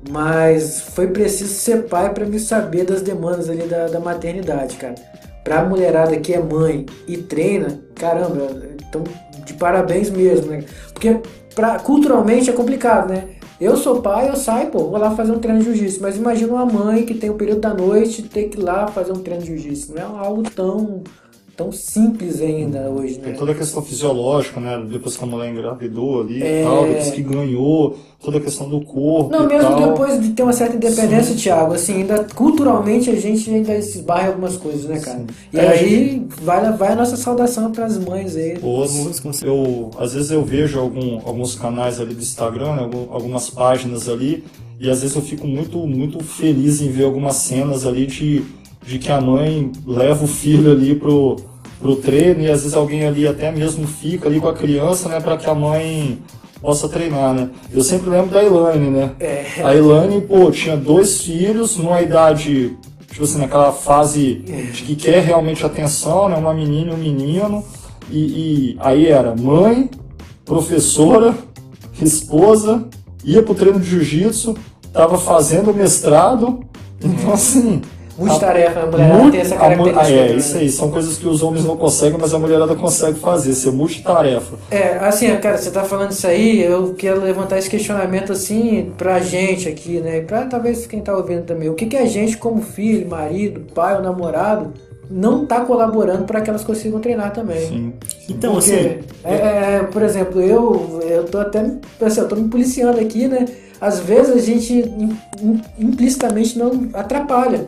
Mas 0.09 0.79
foi 0.79 1.07
preciso 1.07 1.53
ser 1.53 1.83
pai 1.83 2.13
para 2.13 2.25
me 2.25 2.39
saber 2.39 2.85
das 2.85 3.01
demandas 3.01 3.49
ali 3.49 3.63
da, 3.63 3.87
da 3.87 3.99
maternidade, 3.99 4.77
cara. 4.77 4.95
Pra 5.43 5.65
mulherada 5.65 6.15
que 6.17 6.33
é 6.33 6.39
mãe 6.39 6.85
e 7.05 7.17
treina, 7.17 7.81
caramba, 7.95 8.47
então 8.87 9.03
de 9.49 9.59
parabéns 9.59 10.09
mesmo, 10.09 10.51
né? 10.51 10.63
Porque 10.93 11.19
pra, 11.53 11.79
culturalmente 11.79 12.49
é 12.49 12.53
complicado, 12.53 13.09
né? 13.09 13.25
Eu 13.59 13.75
sou 13.75 14.01
pai, 14.01 14.29
eu 14.29 14.37
saio, 14.37 14.67
pô, 14.67 14.85
vou 14.85 14.97
lá 14.97 15.11
fazer 15.11 15.33
um 15.33 15.39
treino 15.39 15.59
de 15.59 15.65
jiu-jitsu. 15.65 16.01
Mas 16.01 16.15
imagina 16.15 16.53
uma 16.53 16.65
mãe 16.65 17.05
que 17.05 17.13
tem 17.13 17.29
o 17.29 17.33
período 17.33 17.59
da 17.59 17.73
noite 17.73 18.23
ter 18.23 18.45
que 18.45 18.57
ir 18.57 18.63
lá 18.63 18.87
fazer 18.87 19.11
um 19.11 19.19
treino 19.19 19.43
de 19.43 19.47
jiu-jitsu. 19.47 19.93
Não 19.93 20.01
é 20.01 20.25
algo 20.25 20.43
tão, 20.49 21.03
tão 21.59 21.73
simples 21.73 22.39
ainda 22.41 22.89
hoje, 22.89 23.15
né? 23.17 23.25
Tem 23.25 23.33
toda 23.33 23.51
a 23.51 23.55
questão 23.55 23.81
fisiológica, 23.81 24.61
né? 24.61 24.81
Depois 24.89 25.17
que 25.17 25.23
a 25.25 25.27
mulher 25.27 25.51
engravidou 25.51 26.21
ali 26.21 26.41
É. 26.41 26.61
e 26.61 26.63
tal, 26.63 26.85
depois 26.87 27.11
que 27.11 27.21
ganhou, 27.21 27.97
toda 28.23 28.37
a 28.37 28.41
questão 28.41 28.69
do 28.69 28.79
corpo. 28.79 29.29
Não, 29.29 29.45
mesmo 29.45 29.69
tal. 29.69 29.91
depois 29.91 30.21
de 30.21 30.29
ter 30.29 30.43
uma 30.43 30.53
certa 30.53 30.77
independência, 30.77 31.35
Thiago, 31.35 31.73
assim, 31.73 31.95
ainda 31.95 32.23
culturalmente 32.33 33.09
a 33.09 33.15
gente 33.15 33.49
ainda 33.53 33.81
se 33.81 33.97
esbarra 33.97 34.23
em 34.23 34.27
algumas 34.27 34.55
coisas, 34.55 34.85
né, 34.85 34.99
cara? 34.99 35.25
E 35.53 35.57
É, 35.59 35.67
aí 35.67 36.27
vai, 36.41 36.71
vai 36.77 36.93
a 36.93 36.95
nossa 36.95 37.17
saudação 37.17 37.71
para 37.73 37.85
as 37.85 37.97
mães 37.97 38.37
aí. 38.37 38.57
Os- 38.63 39.43
eu, 39.43 39.91
às 39.99 40.13
vezes 40.13 40.31
eu 40.31 40.43
vejo 40.45 40.79
algum, 40.79 41.19
alguns 41.25 41.55
canais 41.55 41.99
ali 41.99 42.13
do 42.13 42.21
Instagram, 42.21 42.75
né, 42.75 42.83
algum- 42.83 43.11
algumas 43.13 43.49
páginas 43.49 44.07
ali, 44.07 44.45
e 44.79 44.89
às 44.89 45.01
vezes 45.01 45.13
eu 45.15 45.21
fico 45.21 45.45
muito, 45.45 45.77
muito 45.85 46.23
feliz 46.23 46.81
em 46.81 46.89
ver 46.89 47.03
algumas 47.03 47.35
cenas 47.35 47.85
ali 47.85 48.05
de, 48.05 48.43
de 48.85 48.97
que 48.97 49.11
a 49.11 49.19
mãe 49.19 49.71
leva 49.85 50.23
o 50.23 50.27
filho 50.27 50.71
ali 50.71 50.95
pro, 50.95 51.35
pro 51.79 51.95
treino 51.95 52.41
e 52.41 52.51
às 52.51 52.61
vezes 52.61 52.75
alguém 52.75 53.07
ali 53.07 53.27
até 53.27 53.51
mesmo 53.51 53.87
fica 53.87 54.27
ali 54.27 54.39
com 54.39 54.49
a 54.49 54.53
criança, 54.53 55.07
né, 55.07 55.19
para 55.19 55.37
que 55.37 55.49
a 55.49 55.55
mãe 55.55 56.19
possa 56.61 56.89
treinar, 56.89 57.33
né. 57.33 57.49
Eu 57.71 57.81
sempre 57.81 58.09
lembro 58.09 58.31
da 58.31 58.43
Elaine, 58.43 58.89
né. 58.89 59.11
A 59.63 59.73
Elaine, 59.75 60.21
pô, 60.21 60.51
tinha 60.51 60.75
dois 60.75 61.21
filhos 61.21 61.77
numa 61.77 62.01
idade, 62.01 62.75
tipo 63.11 63.23
assim, 63.23 63.39
naquela 63.39 63.71
fase 63.71 64.43
de 64.73 64.83
que 64.83 64.95
quer 64.95 65.23
realmente 65.23 65.65
atenção, 65.65 66.27
né, 66.27 66.35
uma 66.35 66.53
menina 66.53 66.91
e 66.91 66.93
um 66.93 66.97
menino, 66.97 67.63
e, 68.11 68.19
e 68.19 68.77
aí 68.79 69.07
era 69.07 69.33
mãe, 69.35 69.89
professora, 70.43 71.33
esposa, 72.01 72.85
ia 73.23 73.41
pro 73.41 73.55
treino 73.55 73.79
de 73.79 73.89
jiu-jitsu, 73.89 74.55
tava 74.91 75.17
fazendo 75.17 75.73
mestrado, 75.73 76.59
então 77.01 77.31
assim... 77.31 77.81
Multitarefa, 78.19 78.79
a 78.81 78.85
mulher 78.85 79.13
Muito- 79.13 79.31
tem 79.31 79.41
essa 79.41 79.55
característica. 79.55 80.01
ah, 80.05 80.11
é, 80.11 80.33
isso 80.33 80.57
aí, 80.57 80.69
são 80.69 80.91
coisas 80.91 81.17
que 81.17 81.27
os 81.27 81.41
homens 81.41 81.65
não 81.65 81.77
conseguem, 81.77 82.19
mas 82.19 82.33
a 82.33 82.39
mulherada 82.39 82.75
consegue 82.75 83.19
fazer, 83.19 83.53
ser 83.53 83.71
multitarefa. 83.71 84.55
É, 84.69 84.97
assim, 84.99 85.33
cara, 85.37 85.57
você 85.57 85.71
tá 85.71 85.83
falando 85.83 86.11
isso 86.11 86.27
aí, 86.27 86.61
eu 86.61 86.93
quero 86.97 87.21
levantar 87.21 87.57
esse 87.57 87.69
questionamento 87.69 88.31
assim 88.31 88.91
pra 88.97 89.19
gente 89.19 89.67
aqui, 89.69 89.99
né? 89.99 90.17
E 90.17 90.21
pra 90.21 90.45
talvez 90.45 90.85
quem 90.85 90.99
tá 91.01 91.15
ouvindo 91.15 91.43
também. 91.43 91.69
O 91.69 91.73
que, 91.73 91.85
que 91.85 91.97
a 91.97 92.05
gente, 92.05 92.37
como 92.37 92.61
filho, 92.61 93.07
marido, 93.09 93.61
pai 93.73 93.95
ou 93.95 94.01
namorado, 94.01 94.73
não 95.09 95.45
tá 95.45 95.61
colaborando 95.61 96.25
para 96.25 96.39
que 96.41 96.49
elas 96.49 96.63
consigam 96.63 96.99
treinar 96.99 97.31
também? 97.33 97.67
Sim. 97.67 97.93
Então, 98.29 98.53
Porque, 98.53 98.69
assim, 98.69 98.99
é, 99.23 99.33
é, 99.77 99.87
por 99.91 100.03
exemplo, 100.03 100.39
eu, 100.41 100.99
eu 101.07 101.23
tô 101.23 101.39
até 101.39 101.65
assim, 102.01 102.19
eu 102.19 102.27
tô 102.27 102.35
me 102.35 102.47
policiando 102.47 102.99
aqui, 102.99 103.27
né? 103.27 103.45
Às 103.81 103.99
vezes 104.01 104.35
a 104.35 104.39
gente 104.39 104.73
im- 104.73 105.17
im- 105.41 105.61
implicitamente 105.79 106.59
não 106.59 106.89
atrapalha. 106.93 107.67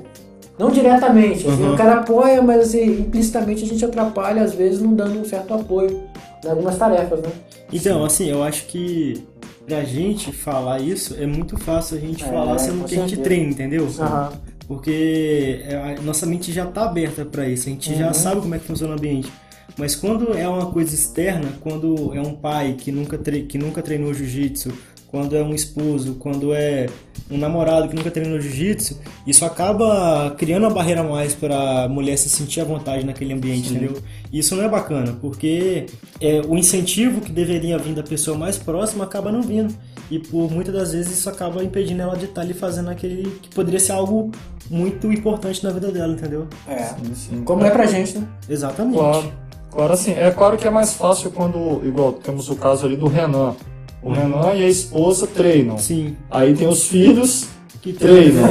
Não 0.61 0.71
diretamente. 0.71 1.47
assim, 1.47 1.63
Uhum. 1.63 1.73
o 1.73 1.77
cara 1.77 1.95
apoia, 2.01 2.41
mas 2.41 2.61
assim, 2.61 2.99
implicitamente 3.01 3.63
a 3.63 3.67
gente 3.67 3.83
atrapalha, 3.83 4.43
às 4.43 4.53
vezes 4.53 4.79
não 4.81 4.93
dando 4.93 5.19
um 5.19 5.25
certo 5.25 5.53
apoio 5.53 6.03
em 6.45 6.47
algumas 6.49 6.77
tarefas, 6.77 7.19
né? 7.21 7.29
Então, 7.73 8.03
assim, 8.05 8.29
eu 8.29 8.43
acho 8.43 8.65
que 8.67 9.23
pra 9.65 9.83
gente 9.83 10.31
falar 10.31 10.79
isso, 10.81 11.15
é 11.19 11.25
muito 11.25 11.57
fácil 11.57 11.97
a 11.97 11.99
gente 11.99 12.23
É, 12.23 12.27
falar 12.27 12.57
sendo 12.59 12.83
que 12.85 12.95
a 12.95 13.01
gente 13.07 13.17
treina, 13.17 13.51
entendeu? 13.51 13.87
Aham. 13.99 14.31
Porque 14.67 15.61
é, 15.67 15.95
a 15.99 16.01
nossa 16.01 16.25
mente 16.25 16.51
já 16.51 16.65
tá 16.65 16.83
aberta 16.85 17.25
pra 17.25 17.47
isso, 17.47 17.67
a 17.67 17.71
gente 17.71 17.91
Uhum. 17.91 17.97
já 17.97 18.13
sabe 18.13 18.41
como 18.41 18.55
é 18.55 18.59
que 18.59 18.65
funciona 18.65 18.93
o 18.93 18.97
ambiente. 18.97 19.31
Mas 19.77 19.95
quando 19.95 20.37
é 20.37 20.47
uma 20.47 20.65
coisa 20.67 20.93
externa, 20.93 21.47
quando 21.61 22.11
é 22.13 22.19
um 22.21 22.33
pai 22.35 22.75
que 22.77 22.91
nunca, 22.91 23.17
que 23.17 23.57
nunca 23.57 23.81
treinou 23.81 24.13
jiu-jitsu, 24.13 24.71
quando 25.11 25.35
é 25.35 25.43
um 25.43 25.53
esposo, 25.53 26.15
quando 26.15 26.53
é 26.53 26.87
um 27.29 27.37
namorado 27.37 27.89
que 27.89 27.95
nunca 27.95 28.09
treinou 28.09 28.39
jiu-jitsu, 28.39 28.97
isso 29.27 29.43
acaba 29.43 30.33
criando 30.37 30.63
uma 30.63 30.73
barreira 30.73 31.01
a 31.01 31.03
mais 31.03 31.35
para 31.35 31.83
a 31.83 31.89
mulher 31.89 32.17
se 32.17 32.29
sentir 32.29 32.61
à 32.61 32.63
vontade 32.63 33.05
naquele 33.05 33.33
ambiente, 33.33 33.71
entendeu? 33.71 34.01
E 34.31 34.39
isso 34.39 34.55
não 34.55 34.63
é 34.63 34.69
bacana, 34.69 35.17
porque 35.19 35.85
é, 36.19 36.41
o 36.47 36.57
incentivo 36.57 37.19
que 37.19 37.31
deveria 37.31 37.77
vir 37.77 37.93
da 37.93 38.03
pessoa 38.03 38.37
mais 38.37 38.57
próxima 38.57 39.03
acaba 39.03 39.31
não 39.31 39.41
vindo. 39.41 39.75
E 40.09 40.17
por 40.19 40.49
muitas 40.49 40.73
das 40.73 40.93
vezes 40.93 41.19
isso 41.19 41.29
acaba 41.29 41.63
impedindo 41.63 42.01
ela 42.01 42.15
de 42.15 42.25
estar 42.25 42.41
ali 42.41 42.53
fazendo 42.53 42.89
aquele 42.89 43.29
que 43.41 43.49
poderia 43.49 43.79
ser 43.79 43.91
algo 43.91 44.31
muito 44.69 45.11
importante 45.11 45.63
na 45.63 45.71
vida 45.71 45.91
dela, 45.91 46.13
entendeu? 46.13 46.47
É. 46.67 46.83
Sim, 46.83 47.15
sim. 47.15 47.43
Como 47.43 47.65
é 47.65 47.69
pra 47.69 47.85
gente, 47.85 48.17
né? 48.17 48.27
Exatamente. 48.49 48.97
Claro. 48.97 49.31
Claro, 49.71 49.93
assim, 49.93 50.11
é 50.11 50.29
claro 50.31 50.57
que 50.57 50.67
é 50.67 50.69
mais 50.69 50.93
fácil 50.93 51.31
quando, 51.31 51.81
igual, 51.85 52.11
temos 52.11 52.49
o 52.49 52.55
caso 52.57 52.85
ali 52.85 52.97
do 52.97 53.07
Renan. 53.07 53.55
O 54.03 54.11
Renan 54.11 54.53
e 54.55 54.63
a 54.63 54.69
esposa 54.69 55.27
treinam. 55.27 55.77
Sim. 55.77 56.15
Aí 56.29 56.53
tem 56.55 56.67
os 56.67 56.87
filhos 56.87 57.47
Que 57.81 57.93
treinam. 57.93 58.43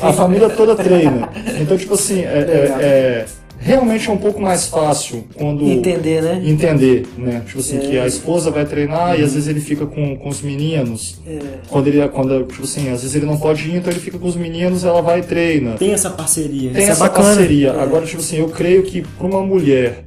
A 0.00 0.12
família 0.12 0.48
toda 0.50 0.74
treina. 0.76 1.28
Então, 1.60 1.76
tipo 1.76 1.94
assim, 1.94 2.20
é, 2.20 2.24
é- 2.38 2.76
é- 2.84 3.26
realmente 3.58 4.08
é 4.08 4.12
um 4.12 4.16
pouco 4.16 4.40
mais 4.40 4.66
fácil 4.66 5.24
quando. 5.34 5.64
Entender, 5.64 6.22
né? 6.22 6.40
Entender, 6.44 7.06
né? 7.18 7.42
Tipo 7.46 7.58
assim, 7.60 7.76
É. 7.76 7.80
que 7.80 7.98
a 7.98 8.06
esposa 8.06 8.50
vai 8.50 8.64
treinar 8.64 9.18
e 9.18 9.22
às 9.24 9.34
vezes 9.34 9.48
ele 9.48 9.60
fica 9.60 9.86
com, 9.86 10.16
com 10.16 10.28
os 10.28 10.40
meninos. 10.40 11.20
Quando 11.68 11.86
ele, 11.88 12.08
quando, 12.08 12.44
tipo 12.44 12.62
assim, 12.62 12.90
às 12.90 13.02
vezes 13.02 13.14
ele 13.16 13.26
não 13.26 13.36
pode 13.38 13.68
ir, 13.68 13.76
então 13.76 13.92
ele 13.92 14.00
fica 14.00 14.18
com 14.18 14.26
os 14.28 14.36
meninos, 14.36 14.84
ela 14.84 15.02
vai 15.02 15.18
e 15.20 15.22
treina. 15.22 15.72
Tem 15.72 15.92
essa 15.92 16.10
parceria. 16.10 16.70
Tem 16.70 16.82
isso 16.82 16.92
essa 16.92 17.04
é 17.04 17.08
bacana. 17.08 17.28
parceria. 17.28 17.72
Agora, 17.74 18.06
tipo 18.06 18.20
assim, 18.20 18.38
eu 18.38 18.48
creio 18.48 18.82
que 18.84 19.02
para 19.02 19.26
uma 19.26 19.42
mulher 19.42 20.04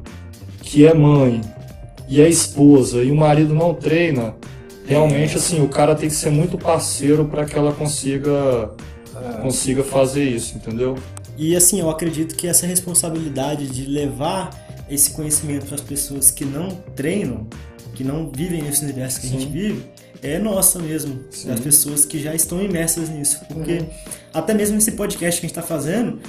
que 0.62 0.86
é 0.88 0.94
mãe 0.94 1.42
e 2.10 2.22
é 2.22 2.28
esposa 2.30 3.04
e 3.04 3.12
o 3.12 3.16
marido 3.16 3.54
não 3.54 3.74
treina, 3.74 4.36
realmente 4.86 5.38
assim, 5.38 5.64
o 5.64 5.70
cara 5.70 5.96
tem 5.96 6.10
que 6.10 6.16
ser 6.16 6.30
muito 6.30 6.58
parceiro 6.58 7.26
para 7.26 7.46
que 7.46 7.56
ela 7.58 7.72
consiga 7.74 8.72
consiga 9.42 9.84
fazer 9.84 10.24
isso, 10.24 10.56
entendeu? 10.58 10.98
E 11.38 11.56
assim, 11.56 11.80
eu 11.80 11.90
acredito 11.90 12.36
que 12.36 12.48
essa 12.48 12.66
responsabilidade 12.68 13.68
de 13.68 13.86
levar 13.86 14.50
esse 14.90 15.12
conhecimento 15.12 15.66
para 15.66 15.76
as 15.76 15.82
pessoas 15.82 16.30
que 16.30 16.46
não 16.46 16.70
treinam, 16.96 17.48
que 17.96 18.04
não 18.04 18.30
vivem 18.30 18.62
nesse 18.62 18.84
universo 18.84 19.22
que 19.22 19.28
a 19.28 19.30
gente 19.30 19.48
vive, 19.48 19.84
é 20.24 20.40
nossa 20.40 20.80
mesmo, 20.80 21.20
das 21.46 21.60
pessoas 21.60 22.06
que 22.06 22.20
já 22.20 22.34
estão 22.34 22.64
imersas 22.64 23.10
nisso. 23.10 23.40
Porque 23.48 23.84
até 24.34 24.54
mesmo 24.54 24.78
esse 24.78 24.94
podcast 24.94 25.40
que 25.40 25.46
a 25.46 25.50
gente 25.50 25.58
está 25.58 25.62
fazendo, 25.62 26.20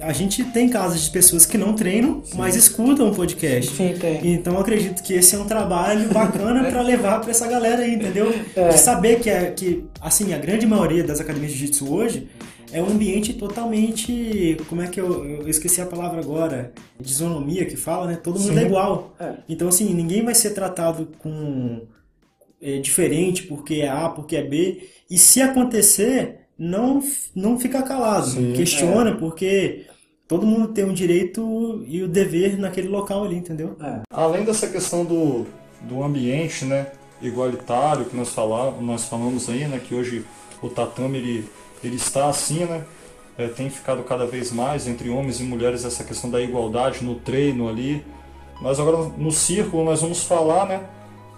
a 0.00 0.12
gente 0.12 0.42
tem 0.44 0.68
casos 0.68 1.02
de 1.02 1.10
pessoas 1.10 1.46
que 1.46 1.56
não 1.56 1.74
treinam, 1.74 2.22
mas 2.34 2.56
escutam 2.56 3.10
o 3.10 3.14
podcast. 3.14 3.74
Sim, 3.74 3.94
tem. 3.98 4.34
Então 4.34 4.54
eu 4.54 4.60
acredito 4.60 5.02
que 5.02 5.14
esse 5.14 5.34
é 5.34 5.38
um 5.38 5.46
trabalho 5.46 6.08
bacana 6.12 6.64
para 6.68 6.82
levar 6.82 7.20
para 7.20 7.30
essa 7.30 7.46
galera 7.46 7.82
aí, 7.82 7.94
entendeu? 7.94 8.34
É. 8.56 8.68
De 8.68 8.78
saber 8.78 9.20
que, 9.20 9.30
é, 9.30 9.50
que, 9.52 9.84
assim, 10.00 10.34
a 10.34 10.38
grande 10.38 10.66
maioria 10.66 11.04
das 11.04 11.20
academias 11.20 11.52
de 11.52 11.58
jiu-jitsu 11.58 11.92
hoje 11.92 12.28
é 12.72 12.82
um 12.82 12.88
ambiente 12.88 13.32
totalmente. 13.34 14.56
Como 14.68 14.82
é 14.82 14.86
que 14.86 15.00
eu, 15.00 15.24
eu 15.24 15.48
esqueci 15.48 15.80
a 15.80 15.86
palavra 15.86 16.20
agora? 16.20 16.72
Disonomia 17.00 17.64
que 17.66 17.76
fala, 17.76 18.06
né? 18.06 18.16
Todo 18.16 18.38
mundo 18.38 18.52
Sim. 18.52 18.58
é 18.58 18.62
igual. 18.62 19.14
É. 19.18 19.34
Então, 19.48 19.68
assim, 19.68 19.92
ninguém 19.92 20.24
vai 20.24 20.34
ser 20.34 20.50
tratado 20.50 21.08
com. 21.18 21.82
É, 22.60 22.78
diferente 22.78 23.44
porque 23.44 23.76
é 23.76 23.88
A, 23.88 24.08
porque 24.08 24.36
é 24.36 24.42
B. 24.42 24.88
E 25.10 25.18
se 25.18 25.40
acontecer, 25.40 26.40
não, 26.58 27.02
não 27.34 27.58
fica 27.58 27.82
calado. 27.82 28.26
Sim. 28.26 28.52
Questiona, 28.52 29.16
porque 29.16 29.86
todo 30.28 30.46
mundo 30.46 30.68
tem 30.68 30.84
o 30.84 30.92
direito 30.92 31.82
e 31.86 32.02
o 32.02 32.08
dever 32.08 32.58
naquele 32.58 32.88
local 32.88 33.24
ali, 33.24 33.36
entendeu? 33.36 33.76
Além 34.12 34.44
dessa 34.44 34.68
questão 34.68 35.04
do, 35.04 35.46
do 35.80 36.02
ambiente, 36.02 36.64
né, 36.64 36.92
igualitário 37.20 38.04
que 38.04 38.16
nós, 38.16 38.28
fala, 38.28 38.70
nós 38.80 39.06
falamos 39.06 39.48
aí, 39.48 39.66
né, 39.66 39.80
que 39.80 39.94
hoje 39.94 40.24
o 40.62 40.68
tatame 40.68 41.18
ele, 41.18 41.44
ele 41.82 41.96
está 41.96 42.28
assim, 42.28 42.64
né, 42.64 42.84
é, 43.36 43.48
tem 43.48 43.70
ficado 43.70 44.02
cada 44.04 44.26
vez 44.26 44.52
mais 44.52 44.86
entre 44.86 45.08
homens 45.08 45.40
e 45.40 45.42
mulheres 45.42 45.84
essa 45.84 46.04
questão 46.04 46.30
da 46.30 46.40
igualdade 46.40 47.02
no 47.02 47.14
treino 47.14 47.68
ali. 47.68 48.04
Mas 48.60 48.78
agora 48.78 49.10
no 49.16 49.32
círculo 49.32 49.82
nós 49.82 50.02
vamos 50.02 50.22
falar, 50.22 50.66
né, 50.66 50.80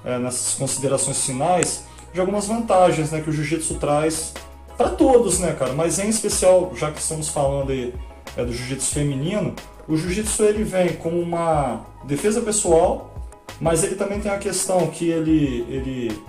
é, 0.04 0.18
nessas 0.18 0.54
considerações 0.54 1.24
finais, 1.24 1.84
de 2.12 2.20
algumas 2.20 2.46
vantagens, 2.46 3.10
né, 3.10 3.20
que 3.20 3.30
o 3.30 3.32
jiu-jitsu 3.32 3.74
traz 3.76 4.34
para 4.76 4.90
todos, 4.90 5.38
né, 5.38 5.52
cara? 5.58 5.72
Mas 5.72 5.98
em 5.98 6.08
especial, 6.08 6.72
já 6.74 6.90
que 6.90 7.00
estamos 7.00 7.28
falando 7.28 7.70
aí 7.70 7.94
é, 8.36 8.44
do 8.44 8.52
jiu-jitsu 8.52 8.92
feminino, 8.92 9.54
o 9.88 9.96
jiu-jitsu 9.96 10.44
ele 10.44 10.64
vem 10.64 10.94
como 10.94 11.20
uma 11.20 11.80
defesa 12.04 12.40
pessoal, 12.40 13.12
mas 13.60 13.84
ele 13.84 13.94
também 13.94 14.20
tem 14.20 14.30
a 14.30 14.38
questão 14.38 14.88
que 14.88 15.08
ele, 15.08 15.64
ele 15.68 16.22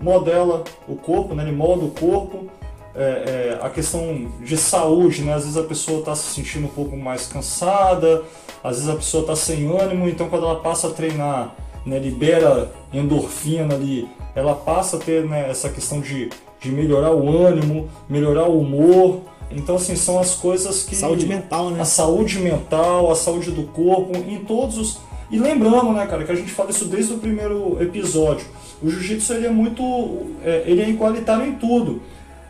modela 0.00 0.64
o 0.86 0.96
corpo, 0.96 1.34
né? 1.34 1.42
ele 1.42 1.52
molda 1.52 1.84
o 1.84 1.90
corpo, 1.90 2.46
é, 2.94 3.00
é, 3.00 3.58
a 3.62 3.70
questão 3.70 4.30
de 4.40 4.56
saúde, 4.56 5.22
né? 5.22 5.34
às 5.34 5.42
vezes 5.42 5.56
a 5.56 5.62
pessoa 5.62 6.00
está 6.00 6.14
se 6.14 6.34
sentindo 6.34 6.66
um 6.66 6.70
pouco 6.70 6.96
mais 6.96 7.26
cansada, 7.26 8.22
às 8.62 8.76
vezes 8.76 8.88
a 8.88 8.96
pessoa 8.96 9.22
está 9.22 9.36
sem 9.36 9.70
ânimo, 9.70 10.08
então 10.08 10.28
quando 10.28 10.44
ela 10.44 10.60
passa 10.60 10.88
a 10.88 10.90
treinar, 10.90 11.54
né? 11.88 11.98
libera 11.98 12.70
endorfina 12.92 13.74
ali, 13.74 14.08
ela 14.34 14.54
passa 14.54 14.96
a 14.96 15.00
ter 15.00 15.24
né, 15.24 15.50
essa 15.50 15.68
questão 15.68 16.00
de, 16.00 16.30
de 16.60 16.70
melhorar 16.70 17.12
o 17.12 17.28
ânimo, 17.44 17.88
melhorar 18.08 18.48
o 18.48 18.60
humor. 18.60 19.22
Então, 19.50 19.76
assim, 19.76 19.96
são 19.96 20.18
as 20.18 20.34
coisas 20.34 20.82
que. 20.82 20.94
Saúde 20.94 21.26
mental, 21.26 21.70
né? 21.70 21.80
A 21.80 21.84
saúde 21.84 22.38
mental, 22.38 23.10
a 23.10 23.14
saúde 23.14 23.50
do 23.50 23.62
corpo, 23.64 24.16
em 24.16 24.38
todos 24.44 24.76
os. 24.76 25.00
E 25.30 25.38
lembrando, 25.38 25.92
né, 25.92 26.06
cara, 26.06 26.24
que 26.24 26.32
a 26.32 26.34
gente 26.34 26.52
fala 26.52 26.70
isso 26.70 26.84
desde 26.84 27.14
o 27.14 27.18
primeiro 27.18 27.82
episódio. 27.82 28.46
O 28.82 28.88
jiu-jitsu 28.88 29.32
ele 29.34 29.46
é 29.46 29.50
muito. 29.50 29.82
é, 30.44 30.64
ele 30.66 30.82
é 30.82 30.88
igualitário 30.88 31.46
em 31.46 31.54
tudo. 31.54 32.02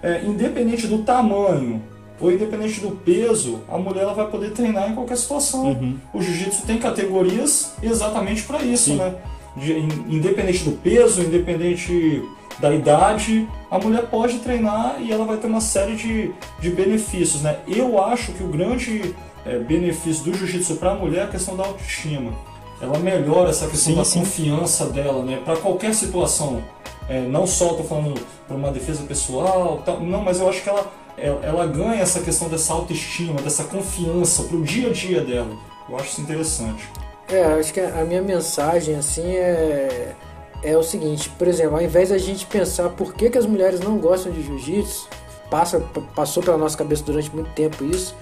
É, 0.03 0.23
independente 0.25 0.87
do 0.87 0.99
tamanho 0.99 1.83
ou 2.21 2.31
independente 2.33 2.81
do 2.81 2.91
peso, 2.91 3.61
a 3.69 3.79
mulher 3.79 4.03
ela 4.03 4.15
vai 4.15 4.27
poder 4.29 4.51
treinar 4.53 4.91
em 4.91 4.95
qualquer 4.95 5.17
situação. 5.17 5.95
O 6.13 6.21
jiu-jitsu 6.23 6.63
tem 6.67 6.79
categorias 6.79 7.73
exatamente 7.83 8.43
para 8.43 8.63
isso, 8.63 8.95
né? 8.95 9.15
De- 9.57 9.73
in- 9.79 10.05
independente 10.17 10.65
do 10.65 10.73
peso, 10.73 11.23
independente 11.23 12.23
da 12.61 12.75
idade, 12.75 13.49
a 13.71 13.79
mulher 13.79 14.07
pode 14.07 14.39
treinar 14.41 14.97
e 15.01 15.13
ela 15.13 15.25
vai 15.25 15.37
ter 15.37 15.47
uma 15.47 15.61
série 15.61 15.95
de, 15.95 16.33
de 16.61 16.71
benefícios, 16.71 17.43
né? 17.43 17.59
Eu 17.69 18.03
acho 18.03 18.33
que 18.33 18.43
o 18.43 18.49
grande 18.49 19.15
é, 19.47 19.59
benefício 19.59 20.25
do 20.25 20.35
jiu-jitsu 20.37 20.77
para 20.77 20.91
a 20.91 20.95
mulher 20.95 21.21
é 21.21 21.25
a 21.25 21.29
questão 21.29 21.57
da 21.57 21.65
autoestima. 21.65 22.33
Ela 22.81 22.99
melhora 22.99 23.51
essa 23.51 23.67
questão 23.67 23.93
Sim, 23.93 23.99
da 23.99 24.05
sim. 24.05 24.19
confiança 24.21 24.87
dela, 24.87 25.23
né? 25.25 25.41
Para 25.45 25.57
qualquer 25.57 25.95
situação. 25.95 26.63
É, 27.09 27.21
não 27.23 27.47
só 27.47 27.73
tô 27.75 27.85
falando 27.85 28.21
para 28.47 28.57
uma 28.57 28.71
defesa 28.71 29.03
pessoal, 29.05 29.83
tal, 29.85 30.01
não, 30.01 30.21
mas 30.23 30.41
eu 30.41 30.49
acho 30.49 30.63
que 30.63 30.69
ela, 30.69 30.87
ela, 31.21 31.45
ela 31.45 31.67
ganha 31.67 32.01
essa 32.01 32.21
questão 32.21 32.49
dessa 32.49 32.73
autoestima, 32.73 33.41
dessa 33.41 33.65
confiança 33.65 34.45
para 34.45 34.57
o 34.57 34.63
dia 34.63 34.89
a 34.89 34.93
dia 34.93 35.23
dela. 35.23 35.57
Eu 35.89 35.97
acho 35.97 36.09
isso 36.09 36.21
interessante. 36.21 36.89
É, 37.29 37.45
acho 37.45 37.73
que 37.73 37.81
a 37.81 38.05
minha 38.05 38.23
mensagem 38.23 38.97
assim 38.97 39.37
é 39.37 40.15
é 40.63 40.77
o 40.77 40.83
seguinte, 40.83 41.31
por 41.39 41.47
exemplo, 41.47 41.77
ao 41.77 41.83
invés 41.83 42.09
da 42.09 42.19
gente 42.19 42.47
pensar 42.47 42.89
por 42.91 43.15
que, 43.15 43.31
que 43.31 43.39
as 43.39 43.47
mulheres 43.47 43.81
não 43.81 43.99
gostam 43.99 44.33
de 44.33 44.43
jiu-jitsu, 44.43 45.09
passa 45.51 45.81
passou 46.15 46.43
pela 46.43 46.59
nossa 46.59 46.77
cabeça 46.77 47.05
durante 47.05 47.35
muito 47.35 47.51
tempo 47.51 47.85
isso, 47.85 48.15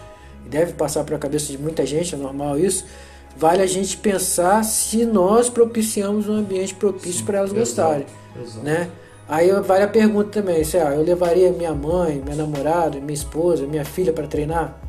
deve 0.45 0.75
passar 0.75 1.05
pela 1.05 1.19
cabeça 1.19 1.51
de 1.51 1.59
muita 1.59 1.85
gente, 1.87 2.15
é 2.15 2.19
normal 2.19 2.59
isso. 2.59 2.85
Vale 3.37 3.63
a 3.63 3.67
gente 3.67 3.97
pensar 3.99 4.63
se 4.65 5.05
nós 5.05 5.51
propiciamos 5.51 6.29
um 6.29 6.37
ambiente 6.37 6.75
propício 6.75 7.25
para 7.25 7.39
elas 7.39 7.53
exato, 7.53 7.61
gostarem, 7.61 8.07
exato. 8.43 8.65
né? 8.65 8.89
Aí 9.29 9.51
vale 9.61 9.83
a 9.83 9.89
pergunta 9.89 10.41
também, 10.41 10.63
se 10.63 10.79
ah, 10.79 10.95
eu 10.95 11.03
levaria 11.03 11.51
minha 11.51 11.75
mãe, 11.75 12.23
minha 12.23 12.37
namorada, 12.37 13.01
minha 13.01 13.13
esposa, 13.13 13.67
minha 13.67 13.85
filha 13.85 14.13
para 14.13 14.27
treinar, 14.27 14.81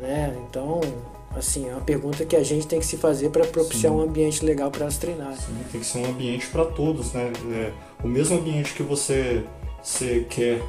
né? 0.00 0.36
Então, 0.48 0.80
assim, 1.36 1.68
é 1.68 1.72
uma 1.72 1.80
pergunta 1.80 2.24
que 2.24 2.34
a 2.34 2.42
gente 2.42 2.66
tem 2.66 2.80
que 2.80 2.86
se 2.86 2.96
fazer 2.96 3.30
para 3.30 3.46
propiciar 3.46 3.92
Sim. 3.92 3.98
um 3.98 4.02
ambiente 4.02 4.44
legal 4.44 4.68
para 4.68 4.82
elas 4.82 4.96
treinarem. 4.96 5.36
Sim, 5.36 5.54
tem 5.70 5.80
que 5.80 5.86
ser 5.86 5.98
um 5.98 6.06
ambiente 6.06 6.48
para 6.48 6.64
todos, 6.64 7.12
né? 7.12 7.32
É, 7.52 7.72
o 8.02 8.08
mesmo 8.08 8.36
ambiente 8.36 8.74
que 8.74 8.82
você, 8.82 9.44
você 9.80 10.26
quer, 10.28 10.60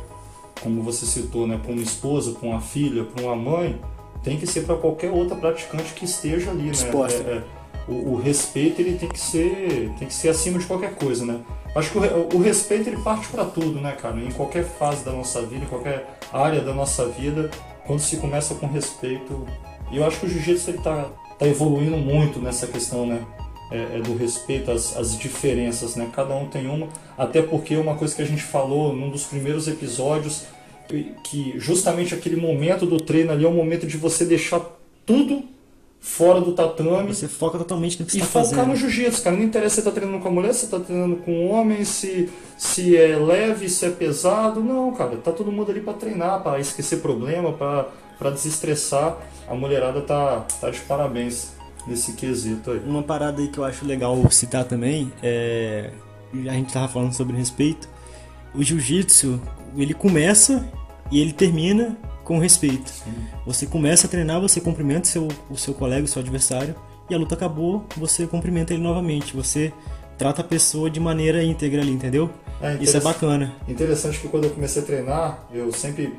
como 0.61 0.83
você 0.83 1.05
citou, 1.07 1.47
né, 1.47 1.59
para 1.61 1.71
uma 1.71 1.81
esposa, 1.81 2.33
para 2.33 2.47
uma 2.47 2.61
filha, 2.61 3.03
para 3.05 3.23
uma 3.23 3.35
mãe, 3.35 3.81
tem 4.23 4.37
que 4.37 4.45
ser 4.45 4.61
para 4.61 4.75
qualquer 4.75 5.09
outra 5.09 5.35
praticante 5.35 5.93
que 5.93 6.05
esteja 6.05 6.51
ali, 6.51 6.63
né? 6.63 6.71
Disposta. 6.71 7.23
É, 7.23 7.37
é, 7.37 7.43
o, 7.87 8.13
o 8.13 8.15
respeito 8.15 8.79
ele 8.79 8.97
tem 8.97 9.09
que 9.09 9.19
ser 9.19 9.91
tem 9.97 10.07
que 10.07 10.13
ser 10.13 10.29
acima 10.29 10.59
de 10.59 10.65
qualquer 10.65 10.93
coisa, 10.93 11.25
né? 11.25 11.41
Acho 11.75 11.91
que 11.91 11.97
o, 11.97 12.29
o 12.35 12.41
respeito 12.41 12.89
ele 12.89 13.01
parte 13.01 13.27
para 13.27 13.45
tudo, 13.45 13.79
né, 13.81 13.93
cara? 13.93 14.19
Em 14.19 14.31
qualquer 14.31 14.63
fase 14.63 15.03
da 15.03 15.11
nossa 15.11 15.41
vida, 15.41 15.65
em 15.65 15.67
qualquer 15.67 16.17
área 16.31 16.61
da 16.61 16.73
nossa 16.73 17.07
vida, 17.07 17.49
quando 17.85 17.99
se 17.99 18.17
começa 18.17 18.55
com 18.55 18.67
respeito, 18.67 19.47
e 19.91 19.97
eu 19.97 20.05
acho 20.05 20.19
que 20.19 20.25
o 20.25 20.29
jiu-jitsu 20.29 20.69
ele 20.69 20.77
tá, 20.79 21.07
evoluindo 21.41 21.97
muito 21.97 22.39
nessa 22.39 22.67
questão, 22.67 23.05
né? 23.05 23.25
é, 23.73 23.97
é 23.97 24.01
do 24.01 24.15
respeito 24.15 24.71
às, 24.71 24.95
às 24.95 25.17
diferenças, 25.17 25.95
né? 25.95 26.07
Cada 26.13 26.35
um 26.35 26.47
tem 26.47 26.67
uma, 26.67 26.87
até 27.17 27.41
porque 27.41 27.75
uma 27.75 27.95
coisa 27.95 28.15
que 28.15 28.21
a 28.21 28.25
gente 28.25 28.43
falou 28.43 28.93
num 28.93 29.09
dos 29.09 29.23
primeiros 29.23 29.67
episódios, 29.67 30.43
que 31.23 31.53
justamente 31.57 32.13
aquele 32.13 32.35
momento 32.35 32.85
do 32.85 32.97
treino 32.97 33.31
ali 33.31 33.43
é 33.43 33.47
o 33.47 33.53
momento 33.53 33.87
de 33.87 33.97
você 33.97 34.25
deixar 34.25 34.61
tudo 35.05 35.43
fora 36.03 36.41
do 36.41 36.51
tatame 36.51 37.13
Você 37.13 37.29
foca 37.29 37.57
totalmente 37.57 37.97
no 37.97 38.05
que 38.05 38.11
você 38.11 38.17
e 38.17 38.21
tá 38.21 38.27
focar 38.27 38.43
fazendo. 38.43 38.67
no 38.67 38.75
jiu-jitsu, 38.75 39.23
cara. 39.23 39.37
Não 39.37 39.43
interessa 39.43 39.75
se 39.75 39.81
você 39.81 39.89
tá 39.89 39.91
treinando 39.91 40.19
com 40.19 40.27
a 40.27 40.31
mulher, 40.31 40.53
se 40.53 40.65
você 40.65 40.67
tá 40.67 40.79
treinando 40.81 41.15
com 41.15 41.31
um 41.31 41.49
homem, 41.49 41.85
se, 41.85 42.29
se 42.57 42.97
é 42.97 43.15
leve, 43.15 43.69
se 43.69 43.85
é 43.85 43.89
pesado. 43.89 44.61
Não, 44.61 44.93
cara. 44.93 45.15
Tá 45.15 45.31
todo 45.31 45.49
mundo 45.49 45.71
ali 45.71 45.79
pra 45.79 45.93
treinar, 45.93 46.43
pra 46.43 46.59
esquecer 46.59 46.97
problema, 46.97 47.53
pra 47.53 48.29
desestressar. 48.29 49.17
A 49.47 49.55
mulherada 49.55 50.01
tá, 50.01 50.45
tá 50.59 50.69
de 50.69 50.81
parabéns 50.81 51.53
nesse 51.87 52.11
quesito 52.13 52.71
aí. 52.71 52.79
Uma 52.85 53.01
parada 53.01 53.41
aí 53.41 53.47
que 53.47 53.57
eu 53.57 53.63
acho 53.63 53.85
legal 53.85 54.29
citar 54.29 54.65
também 54.65 55.11
é. 55.23 55.89
A 56.33 56.53
gente 56.53 56.73
tava 56.73 56.89
falando 56.89 57.13
sobre 57.13 57.37
respeito. 57.37 57.87
O 58.53 58.61
jiu-jitsu, 58.61 59.39
ele 59.77 59.93
começa 59.93 60.69
e 61.09 61.21
ele 61.21 61.31
termina 61.31 61.97
com 62.23 62.39
respeito. 62.39 62.91
Você 63.45 63.65
começa 63.65 64.07
a 64.07 64.09
treinar, 64.09 64.39
você 64.39 64.61
cumprimenta 64.61 65.07
seu, 65.07 65.27
o 65.49 65.57
seu 65.57 65.73
colega, 65.73 66.05
o 66.05 66.07
seu 66.07 66.21
adversário, 66.21 66.75
e 67.09 67.13
a 67.13 67.17
luta 67.17 67.35
acabou, 67.35 67.85
você 67.97 68.25
cumprimenta 68.25 68.73
ele 68.73 68.81
novamente. 68.81 69.35
Você 69.35 69.73
trata 70.17 70.41
a 70.41 70.43
pessoa 70.43 70.89
de 70.89 70.99
maneira 70.99 71.43
íntegra 71.43 71.81
ali, 71.81 71.91
entendeu? 71.91 72.29
É, 72.61 72.77
Isso 72.81 72.95
é 72.95 72.99
bacana. 72.99 73.53
Interessante 73.67 74.19
que 74.19 74.27
quando 74.27 74.45
eu 74.45 74.51
comecei 74.51 74.81
a 74.81 74.85
treinar, 74.85 75.47
eu 75.53 75.71
sempre 75.73 76.13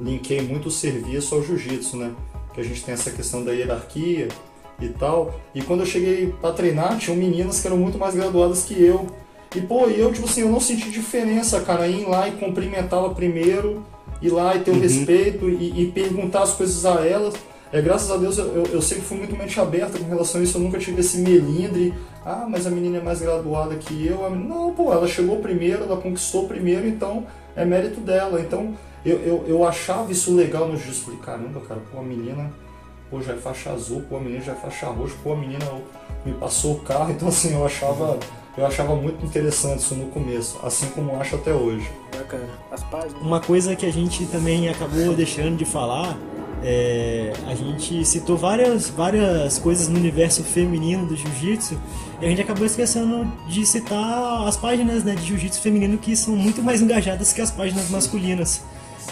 linkei 0.00 0.40
muito 0.42 0.66
o 0.66 0.70
serviço 0.70 1.34
ao 1.34 1.42
jiu-jitsu, 1.42 1.96
né? 1.96 2.12
Que 2.54 2.60
a 2.60 2.64
gente 2.64 2.84
tem 2.84 2.94
essa 2.94 3.10
questão 3.10 3.44
da 3.44 3.52
hierarquia 3.52 4.28
e 4.80 4.88
tal. 4.88 5.34
E 5.54 5.62
quando 5.62 5.80
eu 5.80 5.86
cheguei 5.86 6.32
pra 6.40 6.52
treinar, 6.52 6.96
tinham 6.98 7.16
meninas 7.16 7.60
que 7.60 7.66
eram 7.66 7.76
muito 7.76 7.98
mais 7.98 8.14
graduadas 8.14 8.62
que 8.62 8.80
eu. 8.80 9.06
E 9.56 9.60
pô, 9.60 9.86
eu, 9.86 10.12
tipo 10.12 10.26
assim, 10.26 10.42
eu 10.42 10.48
não 10.50 10.60
senti 10.60 10.90
diferença, 10.90 11.60
cara, 11.62 11.88
em 11.88 12.02
ir 12.02 12.08
lá 12.08 12.28
e 12.28 12.32
cumprimentá-la 12.32 13.14
primeiro, 13.14 13.82
ir 14.20 14.30
lá 14.30 14.56
e 14.56 14.60
ter 14.60 14.70
o 14.70 14.80
respeito 14.80 15.48
e, 15.48 15.82
e 15.82 15.92
perguntar 15.92 16.42
as 16.42 16.54
coisas 16.54 16.84
a 16.84 17.06
elas. 17.06 17.34
É, 17.70 17.82
graças 17.82 18.10
a 18.10 18.16
Deus 18.16 18.38
eu, 18.38 18.46
eu, 18.46 18.66
eu 18.66 18.82
sempre 18.82 19.04
fui 19.04 19.18
muito 19.18 19.36
mente 19.36 19.60
aberta 19.60 19.98
com 19.98 20.08
relação 20.08 20.40
a 20.40 20.44
isso, 20.44 20.56
eu 20.56 20.62
nunca 20.62 20.78
tive 20.78 21.00
esse 21.00 21.18
melindre. 21.18 21.94
Ah, 22.24 22.46
mas 22.48 22.66
a 22.66 22.70
menina 22.70 22.98
é 22.98 23.02
mais 23.02 23.20
graduada 23.20 23.74
que 23.76 24.06
eu. 24.06 24.28
Não, 24.30 24.72
pô, 24.74 24.92
ela 24.92 25.06
chegou 25.06 25.36
primeiro, 25.36 25.84
ela 25.84 25.96
conquistou 25.96 26.46
primeiro, 26.46 26.86
então 26.86 27.26
é 27.56 27.64
mérito 27.64 28.00
dela. 28.00 28.40
Então 28.40 28.74
eu, 29.04 29.18
eu, 29.18 29.44
eu 29.46 29.64
achava 29.64 30.10
isso 30.10 30.34
legal 30.34 30.68
no 30.68 30.76
jiu-jitsu. 30.76 31.04
Falei, 31.04 31.20
caramba, 31.20 31.60
cara, 31.60 31.80
pô, 31.92 32.00
a 32.00 32.02
menina 32.02 32.50
pô, 33.10 33.20
já 33.22 33.32
é 33.32 33.36
faixa 33.36 33.70
azul, 33.70 34.02
pô, 34.08 34.16
a 34.16 34.20
menina 34.20 34.42
já 34.42 34.52
é 34.52 34.56
faixa 34.56 34.86
roxa, 34.86 35.14
pô, 35.22 35.32
a 35.32 35.36
menina 35.36 35.64
me 36.24 36.32
passou 36.34 36.74
o 36.74 36.80
carro. 36.80 37.10
Então 37.12 37.28
assim, 37.28 37.54
eu 37.54 37.64
achava, 37.64 38.18
eu 38.58 38.66
achava 38.66 38.94
muito 38.94 39.24
interessante 39.24 39.78
isso 39.78 39.94
no 39.94 40.06
começo, 40.06 40.58
assim 40.62 40.86
como 40.88 41.14
acho 41.20 41.36
até 41.36 41.52
hoje. 41.52 41.88
Bacana. 42.12 42.48
As 42.70 42.82
páginas. 42.84 43.22
Uma 43.22 43.40
coisa 43.40 43.76
que 43.76 43.86
a 43.86 43.92
gente 43.92 44.26
também 44.26 44.68
acabou 44.68 45.14
deixando 45.14 45.56
de 45.56 45.64
falar 45.64 46.18
é, 46.62 47.32
a 47.46 47.54
gente 47.54 48.04
citou 48.04 48.36
várias, 48.36 48.88
várias 48.88 49.58
coisas 49.58 49.88
no 49.88 49.96
universo 49.96 50.42
feminino 50.42 51.06
do 51.06 51.16
jiu-jitsu 51.16 51.78
e 52.20 52.26
a 52.26 52.28
gente 52.28 52.40
acabou 52.40 52.66
esquecendo 52.66 53.30
de 53.46 53.64
citar 53.64 54.46
as 54.46 54.56
páginas 54.56 55.04
né, 55.04 55.14
de 55.14 55.24
jiu-jitsu 55.24 55.60
feminino 55.60 55.96
que 55.98 56.16
são 56.16 56.34
muito 56.34 56.62
mais 56.62 56.82
engajadas 56.82 57.32
que 57.32 57.40
as 57.40 57.50
páginas 57.50 57.90
masculinas. 57.90 58.62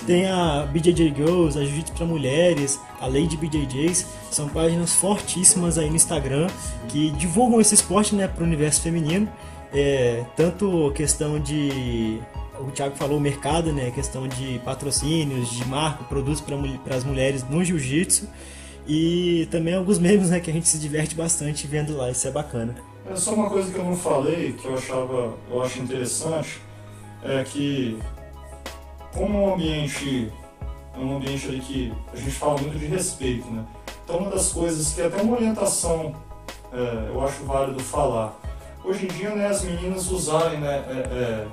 Tem 0.04 0.26
a 0.26 0.68
BJJ 0.72 1.14
Girls, 1.14 1.58
a 1.58 1.64
Jiu-Jitsu 1.64 1.92
para 1.92 2.06
Mulheres, 2.06 2.78
a 3.00 3.06
Lady 3.06 3.36
BJJs, 3.36 4.06
são 4.30 4.48
páginas 4.48 4.94
fortíssimas 4.94 5.78
aí 5.78 5.88
no 5.88 5.96
Instagram 5.96 6.48
que 6.88 7.10
divulgam 7.12 7.60
esse 7.60 7.74
esporte 7.74 8.14
né, 8.14 8.28
para 8.28 8.42
o 8.42 8.46
universo 8.46 8.82
feminino. 8.82 9.28
É, 9.72 10.24
tanto 10.36 10.92
questão 10.94 11.40
de 11.40 12.20
o 12.60 12.70
Thiago 12.70 12.96
falou 12.96 13.18
o 13.18 13.20
mercado, 13.20 13.72
né? 13.72 13.90
Questão 13.90 14.26
de 14.26 14.58
patrocínios, 14.64 15.50
de 15.50 15.66
marca, 15.66 16.04
produtos 16.04 16.40
para 16.40 16.96
as 16.96 17.04
mulheres 17.04 17.44
no 17.48 17.62
jiu-jitsu. 17.62 18.28
E 18.88 19.48
também 19.50 19.74
alguns 19.74 19.98
memes, 20.00 20.30
né? 20.30 20.40
Que 20.40 20.50
a 20.50 20.52
gente 20.52 20.68
se 20.68 20.78
diverte 20.78 21.14
bastante 21.14 21.66
vendo 21.66 21.96
lá, 21.96 22.10
isso 22.10 22.26
é 22.26 22.30
bacana. 22.30 22.74
É 23.08 23.14
só 23.14 23.34
uma 23.34 23.48
coisa 23.48 23.70
que 23.70 23.78
eu 23.78 23.84
não 23.84 23.96
falei, 23.96 24.52
que 24.52 24.66
eu 24.66 24.74
achava, 24.74 25.34
eu 25.50 25.62
acho 25.62 25.80
interessante, 25.80 26.60
é 27.22 27.44
que 27.44 27.98
como 29.16 29.38
é 29.38 29.40
um 29.40 29.54
ambiente, 29.54 30.32
é 30.94 30.98
um 30.98 31.16
ambiente 31.16 31.46
ali 31.48 31.60
que 31.60 31.92
a 32.12 32.16
gente 32.16 32.30
fala 32.30 32.58
muito 32.60 32.78
de 32.78 32.86
respeito, 32.86 33.46
né? 33.50 33.64
Então 34.04 34.18
uma 34.18 34.30
das 34.30 34.52
coisas 34.52 34.92
que 34.94 35.02
até 35.02 35.20
uma 35.22 35.34
orientação 35.36 36.14
é, 36.72 37.10
eu 37.12 37.24
acho 37.24 37.44
válido 37.44 37.82
falar. 37.82 38.34
Hoje 38.84 39.06
em 39.06 39.08
dia, 39.08 39.30
né, 39.30 39.48
as 39.48 39.62
meninas 39.62 40.10
usarem, 40.10 40.60
né, 40.60 40.84
é, 40.88 40.92
é, 40.92 41.46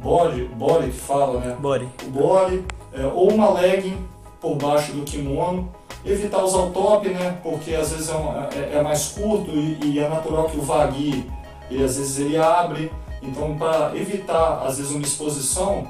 body, 0.00 0.44
body 0.56 0.90
que 0.90 0.98
fala, 0.98 1.40
né? 1.40 1.56
Bora. 1.58 1.84
o 2.06 2.10
body, 2.10 2.64
é, 2.92 3.04
ou 3.06 3.32
uma 3.32 3.50
legging 3.50 3.98
por 4.40 4.54
baixo 4.56 4.92
do 4.92 5.02
kimono, 5.02 5.68
evitar 6.04 6.44
usar 6.44 6.58
o 6.58 6.70
top, 6.70 7.08
né? 7.08 7.38
Porque 7.42 7.74
às 7.74 7.90
vezes 7.90 8.08
é, 8.10 8.14
um- 8.14 8.34
é- 8.52 8.76
é 8.78 8.82
mais 8.82 9.08
curto 9.08 9.50
e, 9.50 9.78
e 9.82 9.98
é 9.98 10.08
natural 10.08 10.44
que 10.48 10.58
o 10.58 10.62
vagui, 10.62 11.28
ele, 11.70 11.82
às 11.82 11.96
vezes 11.96 12.18
ele 12.18 12.36
abre. 12.36 12.92
Então, 13.22 13.56
para 13.56 13.96
evitar 13.96 14.62
às 14.66 14.76
vezes 14.76 14.92
uma 14.92 15.02
exposição, 15.02 15.86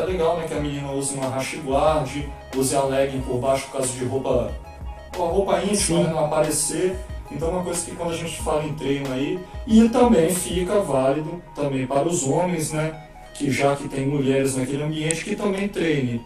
é 0.00 0.04
legal, 0.04 0.38
né? 0.38 0.46
Que 0.46 0.54
a 0.54 0.60
menina 0.60 0.90
use 0.92 1.14
uma 1.14 1.28
rash 1.28 1.56
guard, 1.64 2.10
use 2.56 2.74
a 2.74 2.82
legging 2.82 3.20
por 3.20 3.38
baixo 3.38 3.66
por 3.66 3.78
causa 3.78 3.92
de 3.92 4.04
roupa, 4.04 4.52
com 5.16 5.24
a 5.24 5.28
roupa 5.28 5.62
íntima, 5.62 5.76
Sim. 5.98 6.04
né? 6.04 6.10
não 6.10 6.24
aparecer. 6.26 6.96
Então, 7.30 7.48
é 7.48 7.50
uma 7.52 7.64
coisa 7.64 7.84
que 7.84 7.96
quando 7.96 8.12
a 8.12 8.16
gente 8.16 8.42
fala 8.42 8.64
em 8.64 8.74
treino 8.74 9.12
aí, 9.12 9.38
e 9.66 9.88
também 9.88 10.28
fica 10.30 10.80
válido 10.80 11.42
também 11.54 11.86
para 11.86 12.06
os 12.06 12.24
homens, 12.24 12.72
né? 12.72 13.08
que 13.34 13.50
já 13.50 13.74
que 13.74 13.88
tem 13.88 14.06
mulheres 14.06 14.56
naquele 14.56 14.82
ambiente, 14.82 15.24
que 15.24 15.34
também 15.34 15.68
treine, 15.68 16.20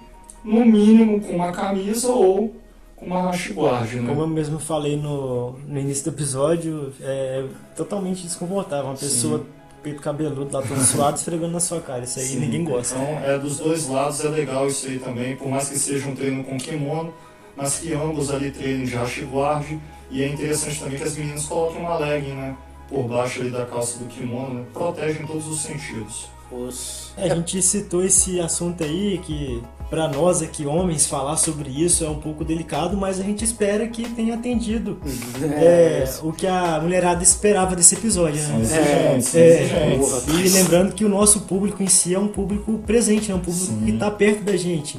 no 0.45 0.65
mínimo 0.65 1.21
com 1.21 1.35
uma 1.35 1.53
camisa 1.53 2.09
ou 2.09 2.55
com 2.95 3.07
uma 3.07 3.23
rash 3.23 3.51
guard, 3.51 3.93
né? 3.95 4.09
Como 4.09 4.23
eu 4.23 4.27
mesmo 4.27 4.59
falei 4.59 4.97
no, 4.97 5.53
no 5.67 5.79
início 5.79 6.05
do 6.05 6.17
episódio, 6.17 6.93
é 7.01 7.45
totalmente 7.77 8.23
desconfortável. 8.23 8.87
Uma 8.87 8.97
pessoa 8.97 9.45
peito 9.87 10.03
cabeludo 10.03 10.49
lá 10.53 10.63
todo 10.63 10.81
suado 10.83 11.17
esfregando 11.17 11.53
na 11.53 11.61
sua 11.61 11.81
cara. 11.81 12.03
Isso 12.03 12.19
aí 12.19 12.27
Sim. 12.27 12.41
ninguém 12.41 12.65
gosta. 12.65 12.97
Então, 12.97 13.21
é 13.25 13.39
dos 13.39 13.59
dois 13.59 13.87
lados 13.87 14.25
é 14.25 14.29
legal 14.29 14.67
isso 14.67 14.89
aí 14.89 14.99
também, 14.99 15.37
por 15.37 15.49
mais 15.49 15.69
que 15.69 15.79
seja 15.79 16.09
um 16.09 16.15
treino 16.15 16.43
com 16.43 16.59
kimono, 16.59 17.15
mas 17.57 17.79
que 17.79 17.95
ambos 17.95 18.31
ali 18.31 18.51
treinem 18.51 18.85
de 18.85 19.25
guard, 19.25 19.79
e 20.11 20.23
é 20.23 20.29
interessante 20.29 20.81
também 20.81 20.99
que 20.99 21.05
as 21.05 21.17
meninas 21.17 21.45
coloquem 21.47 21.81
uma 21.81 21.99
legging, 21.99 22.35
né? 22.35 22.57
Por 22.89 23.05
baixo 23.05 23.41
ali 23.41 23.51
da 23.51 23.65
calça 23.65 23.99
do 23.99 24.07
kimono, 24.07 24.55
né? 24.55 24.65
protege 24.73 25.23
em 25.23 25.27
todos 25.27 25.47
os 25.47 25.61
sentidos. 25.61 26.29
Os... 26.51 27.13
É, 27.17 27.31
a 27.31 27.35
gente 27.35 27.61
citou 27.61 28.05
esse 28.05 28.41
assunto 28.41 28.85
aí 28.85 29.19
que 29.19 29.63
pra 29.91 30.09
nós 30.09 30.43
aqui 30.43 30.67
homens 30.67 31.07
falar 31.07 31.37
sobre 31.37 31.71
isso 31.71 32.05
é 32.05 32.09
um 32.09 32.19
pouco 32.21 32.45
delicado, 32.45 32.97
mas 32.97 33.21
a 33.21 33.23
gente 33.23 33.45
espera 33.45 33.87
que 33.89 34.09
tenha 34.11 34.35
atendido 34.35 34.99
é, 35.43 36.05
o 36.23 36.33
que 36.33 36.47
a 36.47 36.81
mulherada 36.81 37.23
esperava 37.23 37.75
desse 37.77 37.95
episódio, 37.95 38.41
né? 38.43 38.61
Exigentes, 38.61 39.35
É, 39.35 39.95
exigentes. 39.95 40.29
e 40.29 40.49
lembrando 40.57 40.93
que 40.93 41.05
o 41.05 41.09
nosso 41.09 41.41
público 41.43 41.83
em 41.83 41.89
si 41.89 42.15
é 42.15 42.19
um 42.19 42.29
público 42.29 42.79
presente, 42.87 43.31
é 43.31 43.35
um 43.35 43.41
público 43.41 43.67
Sim. 43.67 43.85
que 43.85 43.91
está 43.93 44.11
perto 44.11 44.43
da 44.43 44.57
gente. 44.57 44.99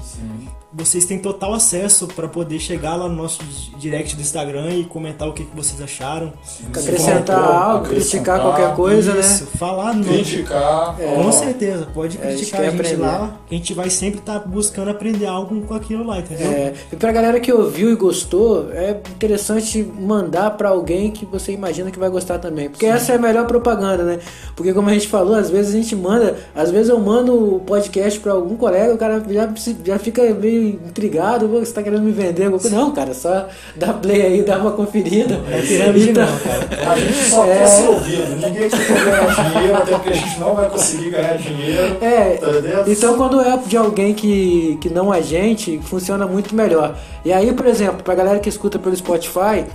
Sim. 0.72 0.78
Vocês 0.78 1.06
têm 1.06 1.18
total 1.18 1.54
acesso 1.54 2.08
para 2.08 2.28
poder 2.28 2.60
chegar 2.60 2.96
lá 2.96 3.08
no 3.08 3.16
nosso 3.16 3.40
direct 3.80 4.16
do 4.16 4.22
Instagram 4.22 4.70
e 4.72 4.84
comentar 4.84 5.28
o 5.28 5.34
que, 5.34 5.46
que 5.46 5.56
vocês 5.56 5.82
acharam. 5.82 6.34
Acrescentar 6.68 7.40
algo, 7.40 7.86
criticar 7.88 8.42
qualquer 8.42 8.76
coisa, 8.76 9.18
Isso, 9.18 9.46
né? 9.46 9.50
falar 9.58 9.94
no, 9.94 10.04
Criticar, 10.04 10.96
Com 10.98 11.28
ó, 11.28 11.32
certeza, 11.32 11.88
pode 11.94 12.18
É, 12.18 12.28
a 12.28 12.30
gente 12.32 12.38
criticar 12.38 12.62
quer 12.62 12.68
a 12.68 12.72
gente 12.72 12.82
aprender. 12.82 13.02
lá, 13.02 13.38
que 13.48 13.56
a 13.56 13.58
gente 13.58 13.74
vai 13.74 13.90
sempre 13.90 14.20
estar 14.20 14.40
buscando 14.40 14.90
aprender 14.92 15.26
algo 15.26 15.60
com 15.62 15.74
aquilo 15.74 16.06
lá, 16.06 16.20
entendeu? 16.20 16.48
É, 16.52 16.74
e 16.92 16.96
pra 16.96 17.12
galera 17.12 17.40
que 17.40 17.52
ouviu 17.52 17.90
e 17.90 17.96
gostou, 17.96 18.70
é 18.72 18.92
interessante 19.10 19.82
mandar 19.82 20.52
pra 20.52 20.70
alguém 20.70 21.12
que 21.12 21.26
você 21.26 21.54
imagina 21.54 21.90
que 21.92 21.98
vai 22.00 22.10
gostar 22.10 22.40
também. 22.40 22.70
Porque 22.70 22.86
essa 22.86 23.14
é 23.14 23.16
a 23.16 23.20
melhor 23.20 23.48
propaganda, 23.48 24.04
né? 24.04 24.20
Porque 24.56 24.74
como 24.74 24.90
a 24.90 24.94
gente 24.94 25.08
falou, 25.08 25.36
às 25.36 25.50
vezes 25.50 25.74
a 25.74 25.78
gente 25.78 25.96
manda, 25.96 26.36
às 26.54 26.70
vezes 26.72 26.90
eu 26.90 27.00
mando 27.00 27.56
o 27.56 27.60
podcast 27.62 28.20
pra 28.20 28.34
algum 28.34 28.58
colega, 28.58 28.94
o 28.94 28.98
cara 28.98 29.24
já, 29.30 29.50
já 29.86 29.98
fica 30.00 30.22
meio 30.34 30.57
intrigado, 30.58 31.48
"Pô, 31.48 31.60
você 31.60 31.72
tá 31.74 31.82
querendo 31.84 32.02
me 32.04 32.12
vender 32.12 32.46
alguma 32.46 32.62
coisa? 32.62 32.76
Não, 32.76 32.92
cara, 32.92 33.14
só 33.14 33.48
dá 33.76 33.94
play 33.94 34.22
aí, 34.22 34.42
dá 34.44 34.58
uma 34.58 34.72
conferida. 34.72 35.40
É 35.52 35.62
pirâmide 35.62 36.10
Então- 36.12 36.26
não, 36.26 36.38
cara. 36.76 36.92
A 36.92 37.00
gente 37.00 37.30
só 37.30 37.46
É. 37.46 37.58
quer 37.58 37.68
ser 37.68 37.88
ouvido, 37.88 38.36
ninguém 38.36 38.70
quer 38.70 39.06
ganhar 39.06 39.52
dinheiro, 39.52 39.76
até 39.78 39.92
porque 39.94 40.10
a 40.10 40.14
gente 40.14 40.40
não 40.40 40.56
vai 40.56 40.70
conseguir 40.70 41.10
ganhar 41.12 41.38
dinheiro. 41.38 41.98
É, 42.02 42.38
Tá 42.38 42.84
então 42.88 43.18
quando 43.18 43.40
é 43.42 43.58
de 43.66 43.78
alguém 43.78 44.14
que, 44.14 44.78
que 44.82 44.90
não 44.90 45.12
a 45.12 45.22
gente, 45.22 45.80
funciona 45.84 46.26
muito 46.28 46.56
melhor. 46.56 46.96
E 47.26 47.32
aí, 47.34 47.52
por 47.54 47.66
exemplo, 47.66 48.04
pra 48.04 48.16
galera 48.16 48.40
que 48.40 48.50
escuta 48.50 48.80
pelo 48.80 48.96
Spotify, 48.96 49.66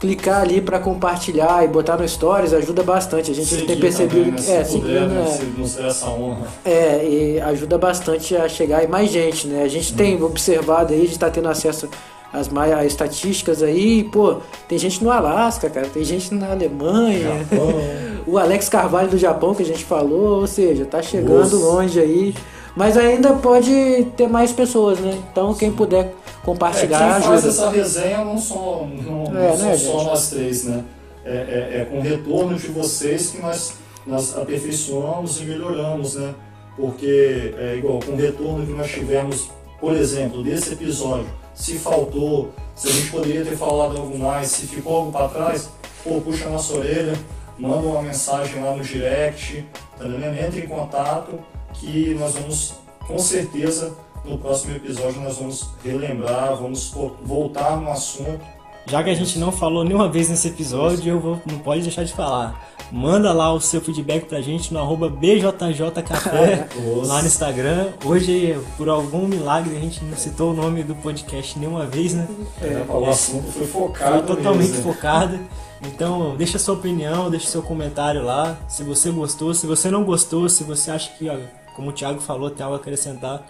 clicar 0.00 0.40
ali 0.40 0.60
pra 0.62 0.78
compartilhar 0.80 1.62
e 1.62 1.68
botar 1.68 1.96
no 1.98 2.08
Stories 2.08 2.52
ajuda 2.54 2.82
bastante. 2.82 3.30
A 3.30 3.34
gente 3.34 3.46
Seguir 3.48 3.66
tem 3.66 3.78
percebido 3.78 4.14
também, 4.16 4.30
né, 4.32 4.36
que 4.38 4.42
se 4.42 4.50
é, 4.52 4.64
puder, 4.64 4.70
seguindo, 5.00 5.14
né, 5.14 5.22
é, 5.22 5.26
se 5.30 5.44
nos 5.44 5.74
der 5.74 5.86
essa 5.86 6.06
honra. 6.08 6.46
é, 6.64 7.04
e 7.06 7.40
ajuda 7.40 7.76
bastante 7.78 8.34
a 8.34 8.48
chegar 8.48 8.82
em 8.82 8.86
mais 8.88 9.10
gente, 9.10 9.46
né? 9.46 9.62
A 9.62 9.68
gente 9.68 9.92
tem 9.94 10.20
observado 10.22 10.92
aí, 10.94 11.02
a 11.02 11.04
gente 11.04 11.18
tá 11.18 11.28
tendo 11.30 11.48
acesso 11.48 11.86
as, 12.32 12.48
mai- 12.48 12.72
as 12.72 12.86
estatísticas 12.86 13.62
aí, 13.62 14.04
pô, 14.04 14.36
tem 14.66 14.78
gente 14.78 15.04
no 15.04 15.10
Alasca, 15.10 15.68
cara, 15.68 15.86
tem 15.88 16.02
gente 16.04 16.32
na 16.32 16.50
Alemanha, 16.52 17.44
o 18.26 18.38
Alex 18.38 18.68
Carvalho 18.68 19.08
do 19.10 19.18
Japão 19.18 19.54
que 19.54 19.62
a 19.62 19.66
gente 19.66 19.84
falou, 19.84 20.40
ou 20.40 20.46
seja, 20.46 20.84
tá 20.86 21.02
chegando 21.02 21.40
Nossa. 21.40 21.56
longe 21.56 22.00
aí. 22.00 22.34
Mas 22.76 22.96
ainda 22.96 23.32
pode 23.34 24.06
ter 24.16 24.28
mais 24.28 24.52
pessoas, 24.52 24.98
né? 25.00 25.18
Então 25.30 25.52
quem 25.54 25.72
puder 25.72 26.04
É, 26.06 26.12
compartilhar, 26.44 26.98
quem 27.20 27.22
faz 27.28 27.44
ajuda. 27.44 27.48
essa 27.48 27.70
resenha 27.70 28.24
não 28.24 28.38
são, 28.38 28.86
não, 28.86 29.24
não 29.24 29.40
É, 29.42 29.56
são 29.56 29.66
né, 29.66 29.76
só 29.76 29.92
gente? 29.98 30.04
nós 30.06 30.30
três, 30.30 30.64
né? 30.64 30.84
É, 31.24 31.30
é- 31.30 31.80
é 31.80 31.84
com 31.84 31.98
o 31.98 32.00
retorno 32.00 32.56
de 32.56 32.68
vocês 32.68 33.30
que 33.30 33.42
nós, 33.42 33.74
nós 34.06 34.36
aperfeiçoamos 34.38 35.40
e 35.40 35.44
melhoramos, 35.44 36.14
né? 36.14 36.34
Porque 36.76 37.54
é 37.58 37.76
igual, 37.76 37.98
com 38.00 38.12
o 38.12 38.16
retorno 38.16 38.64
que 38.64 38.72
nós 38.72 38.90
tivemos, 38.90 39.50
por 39.80 39.94
exemplo, 39.94 40.42
desse 40.42 40.72
episódio, 40.72 41.26
se 41.54 41.74
faltou, 41.78 42.50
se 42.74 42.88
a 42.88 42.90
gente 42.92 43.10
poderia 43.10 43.44
ter 43.44 43.56
falado 43.56 43.98
algo 43.98 44.16
mais, 44.18 44.48
se 44.48 44.66
ficou 44.66 44.96
algo 44.96 45.12
para 45.12 45.28
trás, 45.28 45.68
pô, 46.02 46.20
puxa 46.22 46.46
a 46.46 46.50
nossa 46.50 46.72
orelha, 46.74 47.12
manda 47.58 47.86
uma 47.86 48.00
mensagem 48.00 48.62
lá 48.64 48.74
no 48.74 48.82
direct, 48.82 49.66
tá 49.98 50.06
entendendo? 50.06 50.38
Entre 50.42 50.60
em 50.62 50.66
contato 50.66 51.34
que 51.74 52.14
nós 52.14 52.34
vamos, 52.34 52.74
com 53.06 53.18
certeza, 53.18 53.94
no 54.24 54.38
próximo 54.38 54.76
episódio 54.76 55.20
nós 55.20 55.38
vamos 55.38 55.68
relembrar, 55.84 56.56
vamos 56.56 56.92
voltar 57.22 57.76
no 57.76 57.90
assunto. 57.90 58.40
Já 58.86 59.02
que 59.04 59.10
a 59.10 59.14
gente 59.14 59.38
não 59.38 59.52
falou 59.52 59.84
nenhuma 59.84 60.08
vez 60.08 60.28
nesse 60.28 60.48
episódio, 60.48 61.12
eu 61.12 61.20
vou, 61.20 61.40
não 61.46 61.58
pode 61.58 61.82
deixar 61.82 62.02
de 62.04 62.12
falar. 62.12 62.68
Manda 62.90 63.32
lá 63.32 63.52
o 63.52 63.60
seu 63.60 63.80
feedback 63.80 64.24
pra 64.26 64.40
gente 64.40 64.72
no 64.74 64.80
arroba 64.80 65.08
BJJCafé 65.08 66.66
lá 67.06 67.20
no 67.20 67.26
Instagram. 67.28 67.88
Hoje, 68.04 68.58
por 68.76 68.88
algum 68.88 69.28
milagre, 69.28 69.76
a 69.76 69.80
gente 69.80 70.02
não 70.04 70.16
citou 70.16 70.50
o 70.50 70.54
nome 70.54 70.82
do 70.82 70.94
podcast 70.96 71.56
nenhuma 71.58 71.86
vez, 71.86 72.14
né? 72.14 72.26
É, 72.60 72.84
o 72.88 73.08
assunto 73.08 73.52
foi 73.52 73.66
focado 73.66 74.26
Foi 74.26 74.36
totalmente 74.36 74.70
mesmo. 74.70 74.92
focado. 74.92 75.38
Então, 75.86 76.34
deixa 76.36 76.58
sua 76.58 76.74
opinião, 76.74 77.30
deixa 77.30 77.46
seu 77.46 77.62
comentário 77.62 78.24
lá. 78.24 78.58
Se 78.68 78.82
você 78.82 79.10
gostou, 79.10 79.54
se 79.54 79.66
você 79.66 79.88
não 79.90 80.02
gostou, 80.04 80.48
se 80.48 80.64
você 80.64 80.90
acha 80.90 81.10
que, 81.12 81.28
ó, 81.28 81.36
como 81.74 81.90
o 81.90 81.92
Thiago 81.92 82.20
falou, 82.20 82.50
tem 82.50 82.64
algo 82.64 82.76
a 82.76 82.80
acrescentar, 82.80 83.46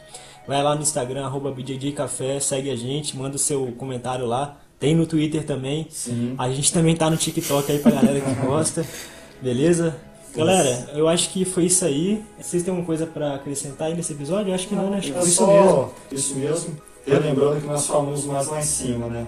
vai 0.46 0.62
lá 0.62 0.74
no 0.74 0.82
Instagram, 0.82 1.24
arroba 1.24 1.50
BJJCafé, 1.50 2.40
segue 2.40 2.70
a 2.70 2.76
gente, 2.76 3.16
manda 3.16 3.36
o 3.36 3.38
seu 3.38 3.72
comentário 3.78 4.26
lá. 4.26 4.56
Tem 4.78 4.94
no 4.94 5.06
Twitter 5.06 5.44
também. 5.44 5.86
Sim. 5.90 6.34
A 6.38 6.48
gente 6.48 6.72
também 6.72 6.96
tá 6.96 7.10
no 7.10 7.16
TikTok 7.16 7.70
aí 7.70 7.78
pra 7.80 7.90
galera 7.92 8.18
que 8.18 8.34
gosta. 8.46 8.84
Beleza? 9.42 9.94
Galera, 10.34 10.90
eu 10.94 11.06
acho 11.08 11.30
que 11.30 11.44
foi 11.44 11.66
isso 11.66 11.84
aí. 11.84 12.22
Vocês 12.40 12.62
têm 12.62 12.70
alguma 12.70 12.86
coisa 12.86 13.06
pra 13.06 13.34
acrescentar 13.34 13.88
aí 13.88 13.94
nesse 13.94 14.12
episódio? 14.12 14.50
Eu 14.50 14.54
acho 14.54 14.68
que 14.68 14.74
não, 14.74 14.88
né? 14.90 14.98
Acho 14.98 15.12
que 15.12 15.18
É 15.18 15.20
foi 15.20 15.28
isso 15.28 15.46
mesmo. 15.46 15.92
Isso 16.10 16.34
mesmo. 16.36 16.76
Relembrando 17.06 17.60
que 17.60 17.66
nós 17.66 17.86
falamos 17.86 18.24
mais 18.24 18.46
lá 18.46 18.60
em 18.60 18.64
cima, 18.64 19.06
né? 19.08 19.26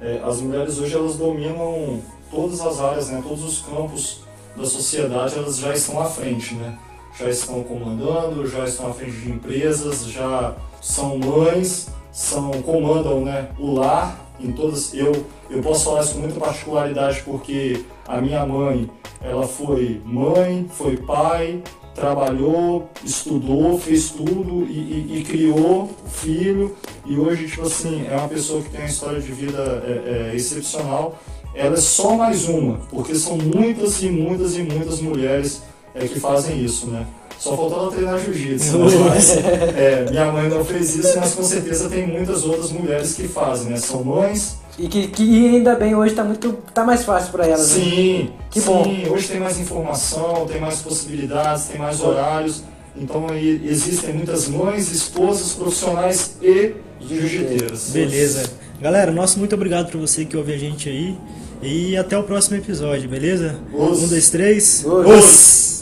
É, 0.00 0.20
as 0.24 0.40
mulheres 0.40 0.78
hoje 0.78 0.94
elas 0.94 1.16
dominam 1.16 2.00
todas 2.30 2.60
as 2.60 2.80
áreas, 2.80 3.08
né? 3.08 3.22
Todos 3.26 3.44
os 3.44 3.62
campos 3.62 4.20
da 4.56 4.64
sociedade 4.64 5.36
elas 5.36 5.58
já 5.58 5.74
estão 5.74 6.00
à 6.00 6.04
frente, 6.06 6.54
né? 6.54 6.78
Já 7.18 7.28
estão 7.30 7.62
comandando, 7.62 8.46
já 8.46 8.64
estão 8.64 8.88
à 8.90 8.92
frente 8.94 9.12
de 9.16 9.30
empresas, 9.30 10.06
já 10.06 10.54
são 10.82 11.16
mães, 11.18 11.88
são 12.12 12.50
comandam, 12.62 13.24
né? 13.24 13.48
O 13.58 13.74
lar 13.74 14.20
em 14.40 14.50
todas. 14.52 14.92
Eu 14.94 15.12
eu 15.50 15.62
posso 15.62 15.84
falar 15.84 16.00
isso 16.02 16.14
com 16.14 16.20
muita 16.20 16.40
particularidade 16.40 17.22
porque 17.24 17.84
a 18.08 18.20
minha 18.20 18.44
mãe 18.46 18.90
ela 19.22 19.46
foi 19.46 20.00
mãe, 20.04 20.66
foi 20.70 20.96
pai, 20.96 21.62
trabalhou, 21.94 22.88
estudou, 23.04 23.78
fez 23.78 24.10
tudo 24.10 24.64
e, 24.68 24.72
e- 24.72 25.18
e 25.18 25.22
criou 25.22 25.90
filho. 26.10 26.74
E 27.06 27.16
hoje, 27.18 27.46
tipo 27.46 27.62
assim, 27.66 28.04
é 28.10 28.16
uma 28.16 28.28
pessoa 28.28 28.60
que 28.62 28.70
tem 28.70 28.80
uma 28.80 28.88
história 28.88 29.20
de 29.20 29.30
vida 29.32 29.82
é, 29.86 30.30
é, 30.32 30.36
excepcional. 30.36 31.16
Ela 31.54 31.74
é 31.74 31.80
só 31.80 32.16
mais 32.16 32.48
uma, 32.48 32.78
porque 32.90 33.14
são 33.14 33.36
muitas 33.38 34.02
e 34.02 34.08
muitas 34.08 34.56
e 34.56 34.62
muitas 34.62 35.00
mulheres 35.00 35.62
é, 35.94 36.06
que 36.06 36.18
fazem 36.20 36.62
isso, 36.64 36.86
né? 36.88 37.06
Só 37.38 37.56
faltou 37.56 37.78
ela 37.78 37.90
treinar 37.90 38.18
jiu-jitsu, 38.18 38.78
né? 38.78 38.84
mas 39.10 39.30
é, 39.76 40.06
minha 40.10 40.32
mãe 40.32 40.48
não 40.48 40.64
fez 40.64 40.96
isso, 40.96 41.18
mas 41.18 41.34
com 41.34 41.42
certeza 41.42 41.90
tem 41.90 42.06
muitas 42.06 42.44
outras 42.44 42.70
mulheres 42.70 43.12
que 43.14 43.26
fazem, 43.28 43.70
né? 43.70 43.76
São 43.76 44.02
mães, 44.04 44.56
E 44.78 44.88
que, 44.88 45.08
que 45.08 45.48
ainda 45.48 45.74
bem 45.74 45.94
hoje 45.94 46.14
tá 46.14 46.24
muito. 46.24 46.52
tá 46.72 46.84
mais 46.84 47.04
fácil 47.04 47.32
pra 47.32 47.46
elas. 47.46 47.76
né? 47.76 47.84
Sim, 47.84 48.30
Que 48.50 48.60
sim. 48.60 48.66
bom. 48.66 48.84
Hoje 49.10 49.28
tem 49.28 49.40
mais 49.40 49.58
informação, 49.58 50.46
tem 50.46 50.60
mais 50.60 50.80
possibilidades, 50.80 51.64
tem 51.66 51.78
mais 51.78 52.00
horários. 52.00 52.62
Então 52.96 53.26
aí 53.28 53.60
existem 53.68 54.14
muitas 54.14 54.48
mães, 54.48 54.90
esposas, 54.92 55.52
profissionais 55.52 56.36
e 56.40 56.72
jiu-jiteiras. 57.00 57.90
Beleza. 57.90 58.50
Galera, 58.80 59.10
nosso 59.10 59.38
muito 59.38 59.54
obrigado 59.54 59.90
pra 59.90 59.98
você 60.00 60.24
que 60.24 60.36
ouve 60.36 60.52
a 60.54 60.58
gente 60.58 60.88
aí. 60.88 61.16
E 61.62 61.96
até 61.96 62.16
o 62.16 62.22
próximo 62.22 62.56
episódio, 62.56 63.08
beleza? 63.08 63.56
Os. 63.72 64.02
Um, 64.02 64.08
dois, 64.08 64.30
três. 64.30 64.84
Os. 64.86 65.06
Os. 65.06 65.74